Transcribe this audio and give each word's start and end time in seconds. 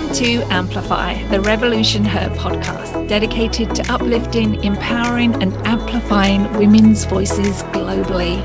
Welcome 0.00 0.24
to 0.24 0.42
Amplify, 0.52 1.22
the 1.28 1.40
Revolution 1.42 2.06
Her 2.06 2.30
podcast, 2.30 3.06
dedicated 3.06 3.74
to 3.74 3.92
uplifting, 3.92 4.64
empowering, 4.64 5.34
and 5.42 5.52
amplifying 5.66 6.50
women's 6.54 7.04
voices 7.04 7.62
globally. 7.64 8.40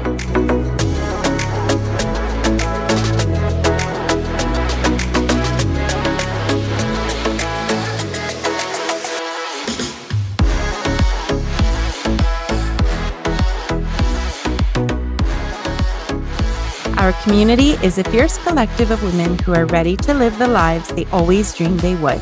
Our 17.05 17.14
community 17.22 17.73
is 17.86 18.00
a 18.00 18.04
fierce 18.04 18.40
collective 18.40 18.90
of 18.90 19.04
women 19.04 19.38
who 19.38 19.54
are 19.54 19.68
ready 19.68 19.95
to 19.98 20.14
live 20.16 20.40
the 20.40 20.48
lives 20.48 20.90
they 20.90 21.05
always 21.12 21.54
dreamed 21.54 21.81
they 21.81 21.94
would. 21.98 22.20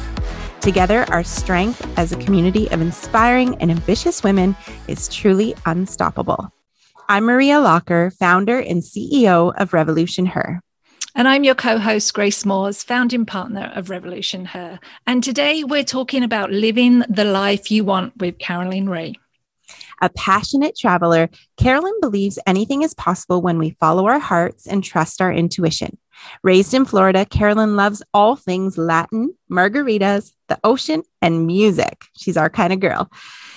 Together, 0.59 1.05
our 1.07 1.23
strength 1.23 1.87
as 1.97 2.11
a 2.11 2.17
community 2.17 2.69
of 2.69 2.81
inspiring 2.81 3.55
and 3.61 3.71
ambitious 3.71 4.23
women 4.23 4.57
is 4.89 5.07
truly 5.07 5.55
unstoppable. 5.65 6.51
I'm 7.07 7.23
Maria 7.23 7.61
Locker, 7.61 8.11
founder 8.19 8.59
and 8.59 8.81
CEO 8.81 9.53
of 9.55 9.71
Revolution 9.71 10.25
Her. 10.25 10.59
And 11.15 11.29
I'm 11.29 11.45
your 11.45 11.55
co 11.55 11.77
host, 11.77 12.13
Grace 12.13 12.43
Moores, 12.43 12.83
founding 12.83 13.25
partner 13.25 13.71
of 13.73 13.89
Revolution 13.89 14.43
Her. 14.43 14.81
And 15.07 15.23
today 15.23 15.63
we're 15.63 15.85
talking 15.85 16.23
about 16.23 16.51
living 16.51 17.05
the 17.07 17.23
life 17.23 17.71
you 17.71 17.85
want 17.85 18.17
with 18.17 18.37
Carolyn 18.37 18.89
Ray. 18.89 19.15
A 20.03 20.09
passionate 20.09 20.77
traveler, 20.77 21.29
Carolyn 21.55 21.93
believes 22.01 22.37
anything 22.45 22.81
is 22.81 22.93
possible 22.93 23.41
when 23.41 23.57
we 23.57 23.77
follow 23.79 24.05
our 24.07 24.19
hearts 24.19 24.67
and 24.67 24.83
trust 24.83 25.21
our 25.21 25.31
intuition. 25.31 25.97
Raised 26.43 26.73
in 26.73 26.83
Florida, 26.83 27.25
Carolyn 27.25 27.77
loves 27.77 28.03
all 28.13 28.35
things 28.35 28.77
Latin, 28.77 29.33
margaritas, 29.49 30.33
the 30.49 30.59
ocean, 30.61 31.03
and 31.21 31.47
music. 31.47 32.03
She's 32.17 32.35
our 32.35 32.49
kind 32.49 32.73
of 32.73 32.81
girl. 32.81 33.09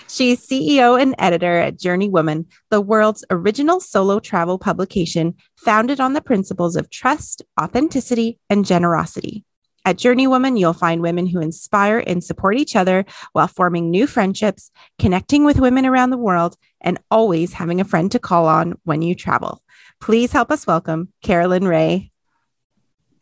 She's 0.08 0.46
CEO 0.46 1.02
and 1.02 1.16
editor 1.18 1.58
at 1.58 1.80
Journey 1.80 2.08
Woman, 2.08 2.46
the 2.70 2.80
world's 2.80 3.24
original 3.28 3.80
solo 3.80 4.20
travel 4.20 4.56
publication 4.56 5.34
founded 5.56 5.98
on 5.98 6.12
the 6.12 6.22
principles 6.22 6.76
of 6.76 6.90
trust, 6.90 7.42
authenticity, 7.60 8.38
and 8.48 8.64
generosity. 8.64 9.44
At 9.86 9.98
Journey 9.98 10.26
Woman, 10.26 10.56
you'll 10.56 10.72
find 10.72 11.00
women 11.00 11.28
who 11.28 11.40
inspire 11.40 12.02
and 12.04 12.22
support 12.22 12.56
each 12.56 12.74
other 12.74 13.04
while 13.34 13.46
forming 13.46 13.88
new 13.88 14.08
friendships, 14.08 14.72
connecting 14.98 15.44
with 15.44 15.60
women 15.60 15.86
around 15.86 16.10
the 16.10 16.16
world, 16.16 16.56
and 16.80 16.98
always 17.08 17.52
having 17.52 17.80
a 17.80 17.84
friend 17.84 18.10
to 18.10 18.18
call 18.18 18.46
on 18.46 18.74
when 18.82 19.00
you 19.00 19.14
travel. 19.14 19.62
Please 20.00 20.32
help 20.32 20.50
us 20.50 20.66
welcome 20.66 21.12
Carolyn 21.22 21.68
Ray. 21.68 22.10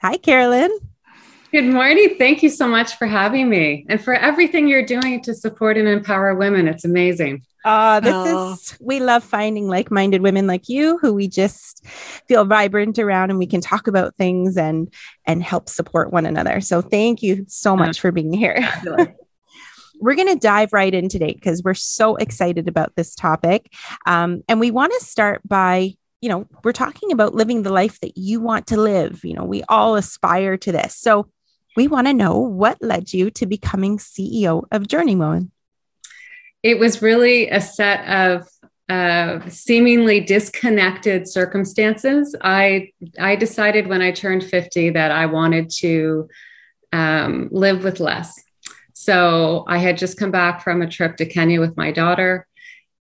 Hi, 0.01 0.17
Carolyn. 0.17 0.71
Good 1.53 1.67
morning. 1.67 2.17
Thank 2.17 2.43
you 2.43 2.49
so 2.49 2.67
much 2.67 2.97
for 2.97 3.07
having 3.07 3.51
me 3.51 3.85
and 3.91 4.03
for 4.03 4.15
everything 4.15 4.67
you're 4.67 4.87
doing 4.87 5.23
to 5.25 5.35
support 5.35 5.77
and 5.77 5.87
empower 5.87 6.35
women. 6.35 6.67
It's 6.67 6.87
amazing. 6.87 7.43
Uh, 7.65 7.99
this 8.01 8.15
oh. 8.15 8.53
is, 8.53 8.77
we 8.81 9.01
love 9.01 9.25
finding 9.25 9.67
like 9.69 9.91
minded 9.91 10.21
women 10.21 10.47
like 10.47 10.69
you 10.69 10.99
who 10.99 11.15
we 11.15 11.27
just 11.27 11.87
feel 12.29 12.45
vibrant 12.45 12.99
around 12.99 13.31
and 13.31 13.39
we 13.39 13.47
can 13.47 13.61
talk 13.61 13.87
about 13.87 14.15
things 14.17 14.57
and, 14.57 14.93
and 15.27 15.43
help 15.43 15.69
support 15.69 16.13
one 16.13 16.27
another. 16.27 16.61
So 16.61 16.83
thank 16.83 17.23
you 17.23 17.47
so 17.49 17.75
much 17.75 18.01
for 18.01 18.13
being 18.13 18.33
here. 18.33 18.69
we're 20.01 20.15
going 20.15 20.29
to 20.29 20.39
dive 20.39 20.73
right 20.73 20.93
in 20.93 21.09
today 21.09 21.33
because 21.33 21.63
we're 21.63 21.75
so 21.75 22.17
excited 22.17 22.69
about 22.69 22.95
this 22.97 23.15
topic. 23.15 23.73
Um, 24.07 24.43
and 24.49 24.61
we 24.61 24.71
want 24.71 24.93
to 24.93 25.05
start 25.05 25.41
by, 25.47 25.95
you 26.21 26.29
know, 26.29 26.47
we're 26.63 26.73
talking 26.73 27.13
about 27.13 27.35
living 27.35 27.63
the 27.63 27.73
life 27.73 28.01
that 28.01 28.19
you 28.19 28.41
want 28.41 28.67
to 28.69 28.77
live. 28.77 29.25
You 29.25 29.35
know, 29.35 29.45
we 29.45 29.63
all 29.69 29.97
aspire 29.97 30.59
to 30.59 30.73
this. 30.73 30.97
So 30.97 31.29
we 31.77 31.89
want 31.89 32.07
to 32.07 32.13
know 32.13 32.39
what 32.39 32.83
led 32.83 33.13
you 33.13 33.31
to 33.33 33.47
becoming 33.47 33.99
CEO 33.99 34.65
of 34.71 34.87
Journey 34.87 35.17
Woman 35.17 35.51
it 36.65 36.79
was 36.79 37.03
really 37.03 37.51
a 37.51 37.61
set 37.61 38.09
of 38.09 38.49
uh, 38.89 39.47
seemingly 39.49 40.21
disconnected 40.21 41.29
circumstances. 41.29 42.35
I 42.41 42.91
I 43.21 43.37
decided 43.37 43.87
when 43.87 44.01
I 44.03 44.13
turned 44.13 44.43
50 44.45 44.91
that 44.91 45.13
I 45.13 45.27
wanted 45.27 45.71
to 45.81 46.29
um, 46.93 47.49
live 47.53 47.85
with 47.85 48.01
less. 48.01 48.43
So 48.95 49.65
I 49.69 49.77
had 49.79 49.99
just 49.99 50.19
come 50.19 50.31
back 50.31 50.63
from 50.63 50.81
a 50.81 50.89
trip 50.89 51.17
to 51.19 51.27
Kenya 51.27 51.61
with 51.61 51.77
my 51.77 51.93
daughter, 51.93 52.47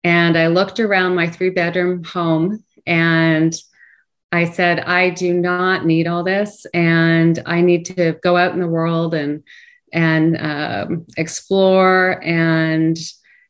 and 0.03 0.37
I 0.37 0.47
looked 0.47 0.81
around 0.81 1.15
my 1.15 1.29
three 1.29 1.49
bedroom 1.49 2.03
home 2.03 2.63
and 2.85 3.55
I 4.33 4.45
said, 4.45 4.79
I 4.79 5.11
do 5.11 5.33
not 5.33 5.85
need 5.85 6.07
all 6.07 6.23
this, 6.23 6.65
and 6.73 7.41
I 7.45 7.61
need 7.61 7.85
to 7.85 8.19
go 8.23 8.35
out 8.35 8.53
in 8.53 8.59
the 8.59 8.67
world 8.67 9.13
and 9.13 9.43
and 9.93 10.35
um, 10.37 11.05
explore 11.15 12.21
and 12.23 12.97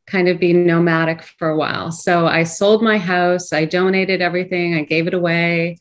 kind 0.05 0.27
of 0.27 0.39
be 0.39 0.53
nomadic 0.53 1.23
for 1.23 1.49
a 1.49 1.57
while. 1.57 1.91
So 1.91 2.27
I 2.27 2.43
sold 2.43 2.83
my 2.83 2.97
house, 2.97 3.53
I 3.53 3.65
donated 3.65 4.21
everything, 4.21 4.75
I 4.75 4.83
gave 4.83 5.07
it 5.07 5.13
away. 5.13 5.77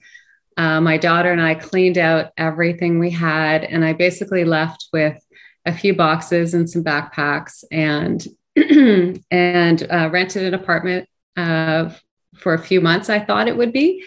Uh, 0.57 0.81
my 0.81 0.99
daughter 0.99 1.33
and 1.33 1.41
I 1.41 1.55
cleaned 1.55 1.99
out 1.99 2.33
everything 2.37 2.99
we 2.99 3.11
had, 3.11 3.65
and 3.65 3.85
I 3.85 3.95
basically 3.95 4.45
left 4.45 4.89
with 4.93 5.19
a 5.65 5.73
few 5.73 5.95
boxes 5.95 6.55
and 6.55 6.69
some 6.69 6.85
backpacks 6.85 7.65
and 7.71 8.25
and 9.31 9.87
uh, 9.91 10.11
rented 10.13 10.45
an 10.45 10.55
apartment 10.55 11.09
uh, 11.37 11.91
for 12.37 12.55
a 12.55 12.63
few 12.63 12.81
months. 12.81 13.09
I 13.09 13.21
thought 13.21 13.49
it 13.49 13.57
would 13.57 13.73
be. 13.73 14.05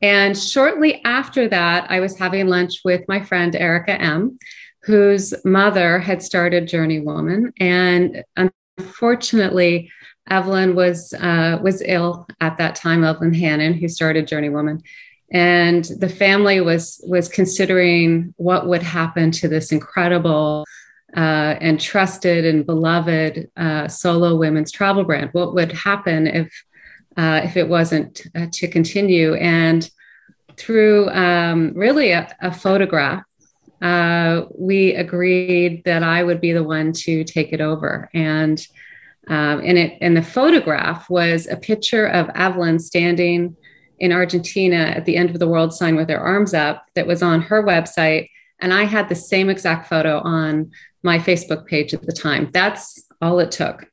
And 0.00 0.38
shortly 0.38 1.02
after 1.04 1.48
that, 1.48 1.90
I 1.90 2.00
was 2.00 2.18
having 2.18 2.46
lunch 2.46 2.80
with 2.84 3.02
my 3.08 3.20
friend 3.20 3.56
Erica 3.56 4.00
M, 4.00 4.38
whose 4.82 5.34
mother 5.44 5.98
had 5.98 6.22
started 6.22 6.68
Journey 6.68 7.00
Woman. 7.00 7.52
And 7.58 8.22
Unfortunately, 8.78 9.90
Evelyn 10.30 10.74
was 10.74 11.12
uh, 11.14 11.58
was 11.62 11.82
ill 11.84 12.26
at 12.40 12.58
that 12.58 12.74
time. 12.74 13.04
Evelyn 13.04 13.34
Hannon, 13.34 13.74
who 13.74 13.88
started 13.88 14.26
Journey 14.26 14.50
Woman, 14.50 14.82
and 15.32 15.84
the 15.84 16.08
family 16.08 16.60
was 16.60 17.00
was 17.06 17.28
considering 17.28 18.34
what 18.36 18.68
would 18.68 18.82
happen 18.82 19.30
to 19.32 19.48
this 19.48 19.72
incredible 19.72 20.64
uh, 21.16 21.56
and 21.60 21.80
trusted 21.80 22.44
and 22.44 22.66
beloved 22.66 23.50
uh, 23.56 23.88
solo 23.88 24.36
women's 24.36 24.70
travel 24.70 25.04
brand. 25.04 25.30
What 25.32 25.54
would 25.54 25.72
happen 25.72 26.26
if 26.26 26.64
uh, 27.16 27.40
if 27.44 27.56
it 27.56 27.68
wasn't 27.68 28.22
uh, 28.34 28.46
to 28.52 28.68
continue? 28.68 29.34
And 29.34 29.88
through 30.56 31.08
um, 31.10 31.72
really 31.74 32.10
a, 32.10 32.34
a 32.40 32.52
photograph 32.52 33.22
uh, 33.80 34.42
we 34.56 34.94
agreed 34.94 35.84
that 35.84 36.02
I 36.02 36.24
would 36.24 36.40
be 36.40 36.52
the 36.52 36.64
one 36.64 36.92
to 36.92 37.24
take 37.24 37.52
it 37.52 37.60
over. 37.60 38.10
And 38.12 38.64
um, 39.28 39.60
and 39.60 39.76
it 39.76 39.98
and 40.00 40.16
the 40.16 40.22
photograph 40.22 41.10
was 41.10 41.46
a 41.48 41.56
picture 41.56 42.06
of 42.06 42.30
Evelyn 42.34 42.78
standing 42.78 43.56
in 43.98 44.12
Argentina 44.12 44.76
at 44.76 45.04
the 45.04 45.16
end 45.16 45.30
of 45.30 45.38
the 45.38 45.48
world 45.48 45.74
sign 45.74 45.96
with 45.96 46.08
her 46.08 46.18
arms 46.18 46.54
up 46.54 46.86
that 46.94 47.06
was 47.06 47.22
on 47.22 47.42
her 47.42 47.62
website. 47.62 48.30
And 48.60 48.72
I 48.72 48.84
had 48.84 49.08
the 49.08 49.14
same 49.14 49.50
exact 49.50 49.88
photo 49.88 50.20
on 50.20 50.70
my 51.02 51.18
Facebook 51.18 51.66
page 51.66 51.92
at 51.94 52.02
the 52.02 52.12
time. 52.12 52.50
That's 52.52 53.04
all 53.20 53.38
it 53.38 53.50
took. 53.50 53.84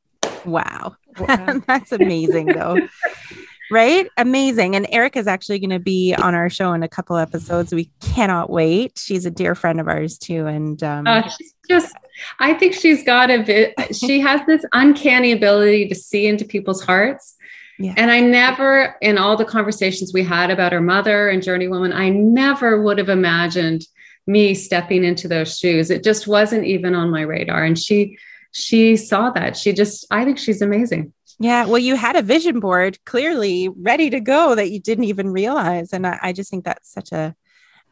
Wow. 0.46 0.96
wow. 1.20 1.62
That's 1.68 1.92
amazing 1.92 2.48
though 2.48 2.78
right? 3.72 4.08
Amazing. 4.18 4.76
And 4.76 4.88
Eric 4.92 5.16
is 5.16 5.28
actually 5.28 5.60
going 5.60 5.72
to 5.72 5.80
be 5.80 6.14
on 6.14 6.36
our 6.36 6.50
show 6.50 6.74
in 6.74 6.84
a 6.84 6.88
couple 6.88 7.18
episodes. 7.18 7.74
We 7.74 7.90
cannot 8.02 8.50
wait. 8.50 8.98
She's 8.98 9.26
a 9.26 9.32
dear 9.32 9.56
friend 9.56 9.80
of 9.80 9.88
ours 9.88 10.18
too. 10.18 10.46
And 10.48 10.82
um, 10.84 11.08
uh, 11.08 11.30
she's 11.30 11.54
just, 11.70 11.96
I 12.40 12.54
think 12.54 12.74
she's 12.74 13.04
got 13.04 13.32
a 13.32 13.44
bit, 13.44 13.74
she 13.96 14.20
has 14.20 14.42
this 14.46 14.64
uncanny 14.74 15.32
ability 15.32 15.88
to 15.90 15.96
see 15.96 16.28
into 16.28 16.46
people's 16.46 16.84
hearts. 16.84 17.36
Yeah. 17.78 17.94
And 17.98 18.10
I 18.10 18.22
never, 18.22 18.96
in 19.02 19.18
all 19.18 19.36
the 19.36 19.46
conversations 19.46 20.14
we 20.14 20.24
had 20.24 20.50
about 20.50 20.72
her 20.72 20.82
mother 20.82 21.28
and 21.30 21.44
Journey 21.44 21.68
Woman, 21.68 21.92
I 21.92 22.10
never 22.10 22.82
would 22.82 22.98
have 23.00 23.10
imagined 23.10 23.86
me 24.28 24.54
stepping 24.54 25.04
into 25.04 25.28
those 25.28 25.58
shoes. 25.58 25.92
It 25.92 26.04
just 26.04 26.26
wasn't 26.26 26.66
even 26.66 26.96
on 26.96 27.12
my 27.12 27.22
radar. 27.22 27.64
And 27.64 27.78
she, 27.78 28.18
she 28.54 28.96
saw 28.96 29.30
that. 29.32 29.58
She 29.58 29.74
just, 29.74 30.08
I 30.10 30.24
think 30.24 30.38
she's 30.38 30.62
amazing. 30.62 31.12
Yeah, 31.40 31.66
well, 31.66 31.80
you 31.80 31.96
had 31.96 32.16
a 32.16 32.22
vision 32.22 32.60
board 32.60 32.98
clearly 33.06 33.68
ready 33.70 34.10
to 34.10 34.20
go 34.20 34.56
that 34.56 34.72
you 34.72 34.80
didn't 34.80 35.04
even 35.06 35.32
realize, 35.32 35.92
and 35.92 36.08
I, 36.08 36.20
I 36.22 36.34
just 36.34 36.50
think 36.50 36.64
that's 36.64 36.92
such 36.92 37.12
a 37.12 37.36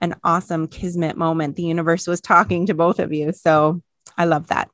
an 0.01 0.15
awesome 0.23 0.67
kismet 0.67 1.17
moment. 1.17 1.55
The 1.55 1.63
universe 1.63 2.07
was 2.07 2.19
talking 2.21 2.65
to 2.65 2.73
both 2.73 2.99
of 2.99 3.13
you, 3.13 3.31
so 3.31 3.81
I 4.17 4.25
love 4.25 4.47
that. 4.47 4.69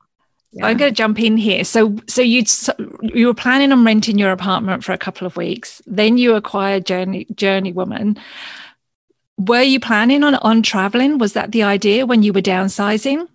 Yeah. 0.51 0.65
I'm 0.65 0.77
going 0.77 0.91
to 0.91 0.95
jump 0.95 1.19
in 1.19 1.37
here. 1.37 1.63
So, 1.63 1.95
so 2.07 2.21
you 2.21 2.43
you 3.01 3.27
were 3.27 3.35
planning 3.35 3.71
on 3.71 3.85
renting 3.85 4.17
your 4.17 4.31
apartment 4.31 4.83
for 4.83 4.93
a 4.93 4.97
couple 4.97 5.27
of 5.27 5.37
weeks. 5.37 5.81
Then 5.85 6.17
you 6.17 6.35
acquired 6.35 6.85
Journey 6.85 7.27
Journey 7.35 7.71
Woman. 7.71 8.17
Were 9.37 9.61
you 9.61 9.79
planning 9.79 10.23
on 10.23 10.35
on 10.35 10.63
traveling? 10.63 11.19
Was 11.19 11.33
that 11.33 11.51
the 11.51 11.63
idea 11.63 12.05
when 12.05 12.23
you 12.23 12.33
were 12.33 12.41
downsizing? 12.41 13.27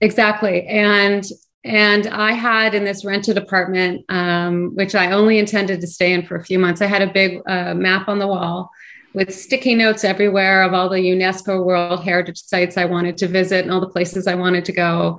Exactly. 0.00 0.66
And 0.66 1.24
and 1.66 2.06
I 2.06 2.32
had 2.32 2.74
in 2.74 2.84
this 2.84 3.04
rented 3.04 3.36
apartment, 3.36 4.04
um, 4.08 4.70
which 4.76 4.94
I 4.94 5.10
only 5.10 5.38
intended 5.38 5.80
to 5.80 5.86
stay 5.88 6.12
in 6.12 6.24
for 6.24 6.36
a 6.36 6.44
few 6.44 6.60
months, 6.60 6.80
I 6.80 6.86
had 6.86 7.02
a 7.02 7.12
big 7.12 7.40
uh, 7.46 7.74
map 7.74 8.08
on 8.08 8.20
the 8.20 8.26
wall 8.28 8.70
with 9.14 9.34
sticky 9.34 9.74
notes 9.74 10.04
everywhere 10.04 10.62
of 10.62 10.74
all 10.74 10.88
the 10.88 10.98
UNESCO 10.98 11.64
World 11.64 12.04
Heritage 12.04 12.38
sites 12.38 12.76
I 12.76 12.84
wanted 12.84 13.16
to 13.18 13.26
visit 13.26 13.64
and 13.64 13.72
all 13.72 13.80
the 13.80 13.88
places 13.88 14.28
I 14.28 14.36
wanted 14.36 14.64
to 14.66 14.72
go. 14.72 15.18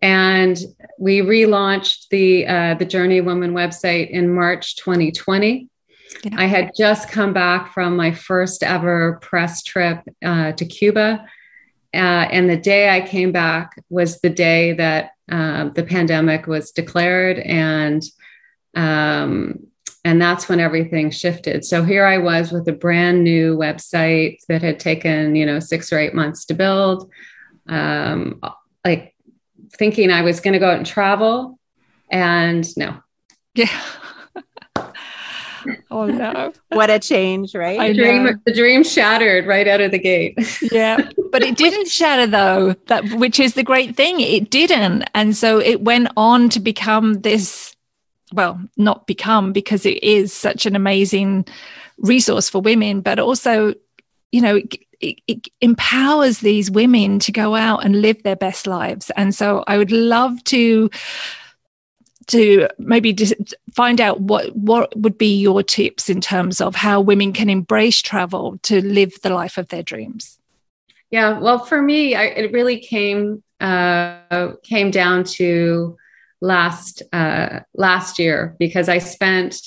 And 0.00 0.56
we 0.98 1.22
relaunched 1.22 2.08
the 2.10 2.46
uh, 2.46 2.74
the 2.74 2.84
Journey 2.84 3.20
Woman 3.20 3.52
website 3.52 4.10
in 4.10 4.32
March 4.32 4.76
2020. 4.76 5.68
Yeah. 6.22 6.30
I 6.36 6.46
had 6.46 6.70
just 6.76 7.10
come 7.10 7.32
back 7.32 7.74
from 7.74 7.96
my 7.96 8.12
first 8.12 8.62
ever 8.62 9.18
press 9.22 9.62
trip 9.62 10.02
uh, 10.24 10.52
to 10.52 10.64
Cuba. 10.64 11.26
Uh, 11.92 12.28
and 12.30 12.48
the 12.48 12.56
day 12.56 12.88
I 12.88 13.00
came 13.00 13.32
back 13.32 13.82
was 13.88 14.20
the 14.20 14.30
day 14.30 14.72
that 14.74 15.12
uh, 15.30 15.70
the 15.70 15.82
pandemic 15.82 16.46
was 16.46 16.70
declared. 16.70 17.38
And 17.38 18.02
um, 18.74 19.66
and 20.04 20.20
that's 20.20 20.48
when 20.48 20.60
everything 20.60 21.10
shifted. 21.10 21.64
So 21.64 21.84
here 21.84 22.06
i 22.06 22.18
was 22.18 22.52
with 22.52 22.66
a 22.68 22.72
brand 22.72 23.22
new 23.22 23.56
website 23.56 24.38
that 24.48 24.62
had 24.62 24.80
taken 24.80 25.34
you 25.34 25.44
know 25.44 25.60
six 25.60 25.92
or 25.92 25.98
eight 25.98 26.14
months 26.14 26.44
to 26.46 26.54
build. 26.54 27.10
Um, 27.68 28.40
like 28.84 29.14
thinking 29.74 30.10
i 30.10 30.22
was 30.22 30.40
going 30.40 30.54
to 30.54 30.58
go 30.58 30.70
out 30.70 30.78
and 30.78 30.86
travel 30.86 31.58
and 32.10 32.66
no. 32.76 33.02
Yeah 33.54 33.68
oh 35.90 36.06
no. 36.06 36.52
What 36.68 36.90
a 36.90 36.98
change 36.98 37.54
right? 37.54 37.94
The 37.94 37.94
dream, 37.94 38.40
the 38.44 38.54
dream 38.54 38.84
shattered 38.84 39.46
right 39.46 39.66
out 39.66 39.80
of 39.80 39.90
the 39.90 39.98
gate. 39.98 40.38
Yeah 40.72 41.10
but 41.30 41.42
it 41.42 41.56
didn't 41.56 41.88
shatter 41.88 42.26
though 42.26 42.74
that 42.86 43.04
which 43.12 43.38
is 43.40 43.54
the 43.54 43.62
great 43.62 43.96
thing. 43.96 44.20
It 44.20 44.50
didn't. 44.50 45.04
And 45.14 45.36
so 45.36 45.60
it 45.60 45.82
went 45.82 46.08
on 46.16 46.48
to 46.50 46.60
become 46.60 47.20
this 47.22 47.74
well, 48.32 48.60
not 48.76 49.06
become 49.06 49.52
because 49.52 49.84
it 49.84 50.02
is 50.02 50.32
such 50.32 50.64
an 50.64 50.76
amazing 50.76 51.46
resource 51.98 52.48
for 52.48 52.60
women, 52.60 53.00
but 53.00 53.18
also, 53.18 53.74
you 54.30 54.40
know, 54.40 54.56
it, 54.56 54.76
it, 55.00 55.20
it, 55.26 55.48
empowers 55.60 56.38
these 56.38 56.70
women 56.70 57.18
to 57.18 57.32
go 57.32 57.56
out 57.56 57.84
and 57.84 58.00
live 58.00 58.22
their 58.22 58.36
best 58.36 58.68
lives. 58.68 59.10
And 59.16 59.34
so 59.34 59.64
I 59.66 59.78
would 59.78 59.90
love 59.90 60.42
to 60.44 60.90
to 62.30 62.68
maybe 62.78 63.16
find 63.72 64.00
out 64.00 64.20
what 64.20 64.54
what 64.56 64.96
would 64.96 65.18
be 65.18 65.38
your 65.38 65.62
tips 65.62 66.08
in 66.08 66.20
terms 66.20 66.60
of 66.60 66.74
how 66.74 67.00
women 67.00 67.32
can 67.32 67.50
embrace 67.50 68.00
travel 68.00 68.58
to 68.62 68.80
live 68.82 69.12
the 69.22 69.30
life 69.30 69.58
of 69.58 69.68
their 69.68 69.82
dreams. 69.82 70.38
Yeah, 71.10 71.40
well, 71.40 71.58
for 71.58 71.82
me, 71.82 72.14
I, 72.14 72.24
it 72.24 72.52
really 72.52 72.78
came 72.78 73.42
uh, 73.60 74.52
came 74.62 74.90
down 74.90 75.24
to 75.24 75.96
last 76.40 77.02
uh, 77.12 77.60
last 77.74 78.18
year 78.18 78.56
because 78.58 78.88
I 78.88 78.98
spent 78.98 79.60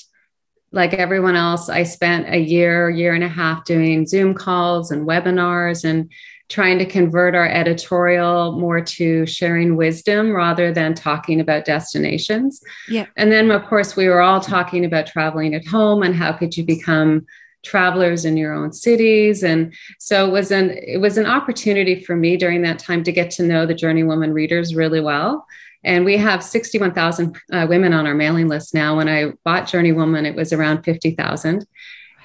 like 0.72 0.92
everyone 0.92 1.36
else 1.36 1.68
I 1.68 1.84
spent 1.84 2.28
a 2.28 2.38
year 2.38 2.90
year 2.90 3.14
and 3.14 3.22
a 3.22 3.28
half 3.28 3.64
doing 3.64 4.06
Zoom 4.06 4.34
calls 4.34 4.90
and 4.90 5.06
webinars 5.06 5.84
and 5.84 6.10
trying 6.48 6.78
to 6.78 6.84
convert 6.84 7.34
our 7.34 7.48
editorial 7.48 8.52
more 8.52 8.80
to 8.80 9.24
sharing 9.26 9.76
wisdom 9.76 10.32
rather 10.32 10.72
than 10.72 10.94
talking 10.94 11.40
about 11.40 11.64
destinations. 11.64 12.62
Yeah. 12.88 13.06
And 13.16 13.32
then 13.32 13.50
of 13.50 13.64
course 13.66 13.96
we 13.96 14.08
were 14.08 14.20
all 14.20 14.40
talking 14.40 14.84
about 14.84 15.06
traveling 15.06 15.54
at 15.54 15.66
home 15.66 16.02
and 16.02 16.14
how 16.14 16.32
could 16.32 16.56
you 16.56 16.64
become 16.64 17.26
travelers 17.64 18.26
in 18.26 18.36
your 18.36 18.52
own 18.52 18.70
cities 18.74 19.42
and 19.42 19.72
so 19.98 20.28
it 20.28 20.30
was 20.30 20.50
an 20.50 20.68
it 20.86 21.00
was 21.00 21.16
an 21.16 21.24
opportunity 21.24 21.98
for 22.04 22.14
me 22.14 22.36
during 22.36 22.60
that 22.60 22.78
time 22.78 23.02
to 23.02 23.10
get 23.10 23.30
to 23.30 23.42
know 23.42 23.64
the 23.64 23.72
journey 23.72 24.02
woman 24.02 24.34
readers 24.34 24.74
really 24.74 25.00
well 25.00 25.46
and 25.84 26.04
we 26.04 26.16
have 26.16 26.42
61,000 26.42 27.36
uh, 27.52 27.66
women 27.68 27.92
on 27.92 28.06
our 28.06 28.14
mailing 28.14 28.48
list 28.48 28.74
now. 28.74 28.96
When 28.96 29.08
I 29.08 29.32
bought 29.44 29.68
Journey 29.68 29.92
Woman, 29.92 30.24
it 30.24 30.34
was 30.34 30.52
around 30.52 30.82
50,000. 30.82 31.66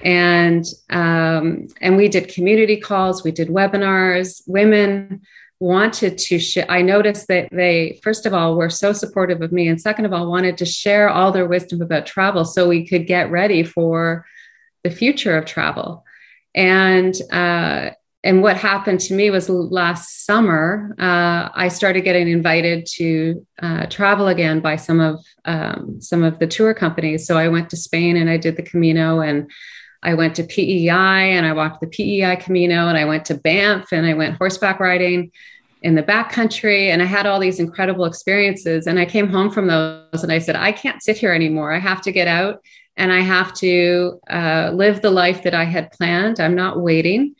And 0.02 0.64
um, 0.88 1.68
and 1.80 1.96
we 1.96 2.08
did 2.08 2.28
community 2.28 2.78
calls, 2.78 3.22
we 3.22 3.32
did 3.32 3.48
webinars. 3.48 4.42
Women 4.46 5.22
wanted 5.58 6.16
to 6.16 6.38
share. 6.38 6.64
I 6.70 6.80
noticed 6.80 7.28
that 7.28 7.50
they, 7.52 8.00
first 8.02 8.24
of 8.24 8.32
all, 8.32 8.56
were 8.56 8.70
so 8.70 8.92
supportive 8.94 9.42
of 9.42 9.52
me, 9.52 9.68
and 9.68 9.80
second 9.80 10.06
of 10.06 10.12
all, 10.12 10.30
wanted 10.30 10.56
to 10.58 10.64
share 10.64 11.10
all 11.10 11.32
their 11.32 11.46
wisdom 11.46 11.82
about 11.82 12.06
travel 12.06 12.44
so 12.44 12.68
we 12.68 12.86
could 12.86 13.06
get 13.06 13.30
ready 13.30 13.62
for 13.62 14.24
the 14.84 14.90
future 14.90 15.36
of 15.36 15.44
travel. 15.44 16.04
And 16.54 17.14
uh, 17.30 17.90
and 18.22 18.42
what 18.42 18.56
happened 18.56 19.00
to 19.00 19.14
me 19.14 19.30
was 19.30 19.48
last 19.48 20.24
summer 20.26 20.94
uh, 20.98 21.48
i 21.54 21.68
started 21.68 22.02
getting 22.02 22.28
invited 22.28 22.86
to 22.86 23.46
uh, 23.62 23.86
travel 23.86 24.28
again 24.28 24.60
by 24.60 24.76
some 24.76 25.00
of 25.00 25.24
um, 25.44 26.00
some 26.00 26.22
of 26.22 26.38
the 26.38 26.46
tour 26.46 26.74
companies 26.74 27.26
so 27.26 27.36
i 27.36 27.48
went 27.48 27.70
to 27.70 27.76
spain 27.76 28.16
and 28.16 28.28
i 28.28 28.36
did 28.36 28.56
the 28.56 28.62
camino 28.62 29.20
and 29.20 29.50
i 30.02 30.14
went 30.14 30.34
to 30.34 30.44
pei 30.44 30.88
and 30.88 31.46
i 31.46 31.52
walked 31.52 31.80
the 31.80 31.86
pei 31.86 32.36
camino 32.36 32.88
and 32.88 32.96
i 32.96 33.04
went 33.04 33.24
to 33.24 33.34
banff 33.34 33.92
and 33.92 34.06
i 34.06 34.14
went 34.14 34.36
horseback 34.36 34.80
riding 34.80 35.30
in 35.82 35.94
the 35.94 36.02
backcountry 36.02 36.88
and 36.88 37.02
i 37.02 37.06
had 37.06 37.26
all 37.26 37.40
these 37.40 37.60
incredible 37.60 38.04
experiences. 38.04 38.86
And 38.86 38.98
i 38.98 39.04
came 39.04 39.28
home 39.28 39.50
from 39.50 39.66
those 39.66 40.22
and 40.22 40.32
i 40.32 40.38
said 40.38 40.56
i 40.56 40.72
can't 40.72 41.02
sit 41.02 41.16
here 41.16 41.32
anymore. 41.32 41.72
I 41.72 41.78
have 41.78 42.02
to 42.02 42.12
get 42.12 42.28
out 42.28 42.62
and 42.96 43.12
i 43.12 43.20
have 43.20 43.54
to 43.54 44.20
uh, 44.30 44.70
live 44.74 45.00
the 45.00 45.10
life 45.10 45.42
that 45.44 45.54
i 45.54 45.64
had 45.64 45.92
planned. 45.92 46.40
I'm 46.40 46.54
not 46.54 46.80
waiting. 46.80 47.34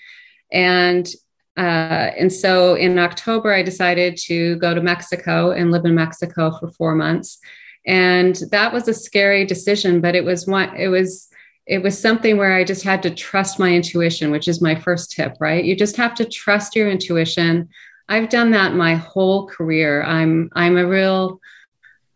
And 0.52 1.08
uh, 1.56 2.10
and 2.18 2.32
so 2.32 2.74
in 2.74 2.98
October, 2.98 3.52
I 3.52 3.62
decided 3.62 4.16
to 4.24 4.56
go 4.56 4.72
to 4.72 4.80
Mexico 4.80 5.50
and 5.50 5.70
live 5.70 5.84
in 5.84 5.94
Mexico 5.94 6.56
for 6.58 6.70
four 6.70 6.94
months. 6.94 7.38
And 7.86 8.36
that 8.50 8.72
was 8.72 8.88
a 8.88 8.94
scary 8.94 9.44
decision, 9.44 10.00
but 10.00 10.14
it 10.14 10.24
was 10.24 10.46
one, 10.46 10.74
it 10.76 10.88
was, 10.88 11.28
it 11.70 11.84
was 11.84 11.96
something 11.96 12.36
where 12.36 12.52
I 12.52 12.64
just 12.64 12.82
had 12.82 13.00
to 13.04 13.10
trust 13.10 13.60
my 13.60 13.72
intuition, 13.72 14.32
which 14.32 14.48
is 14.48 14.60
my 14.60 14.74
first 14.74 15.12
tip, 15.12 15.36
right? 15.38 15.64
You 15.64 15.76
just 15.76 15.96
have 15.96 16.16
to 16.16 16.24
trust 16.24 16.74
your 16.74 16.90
intuition. 16.90 17.68
I've 18.08 18.28
done 18.28 18.50
that 18.50 18.74
my 18.74 18.96
whole 18.96 19.46
career. 19.46 20.02
I'm, 20.02 20.50
I'm 20.54 20.76
a 20.76 20.84
real, 20.84 21.40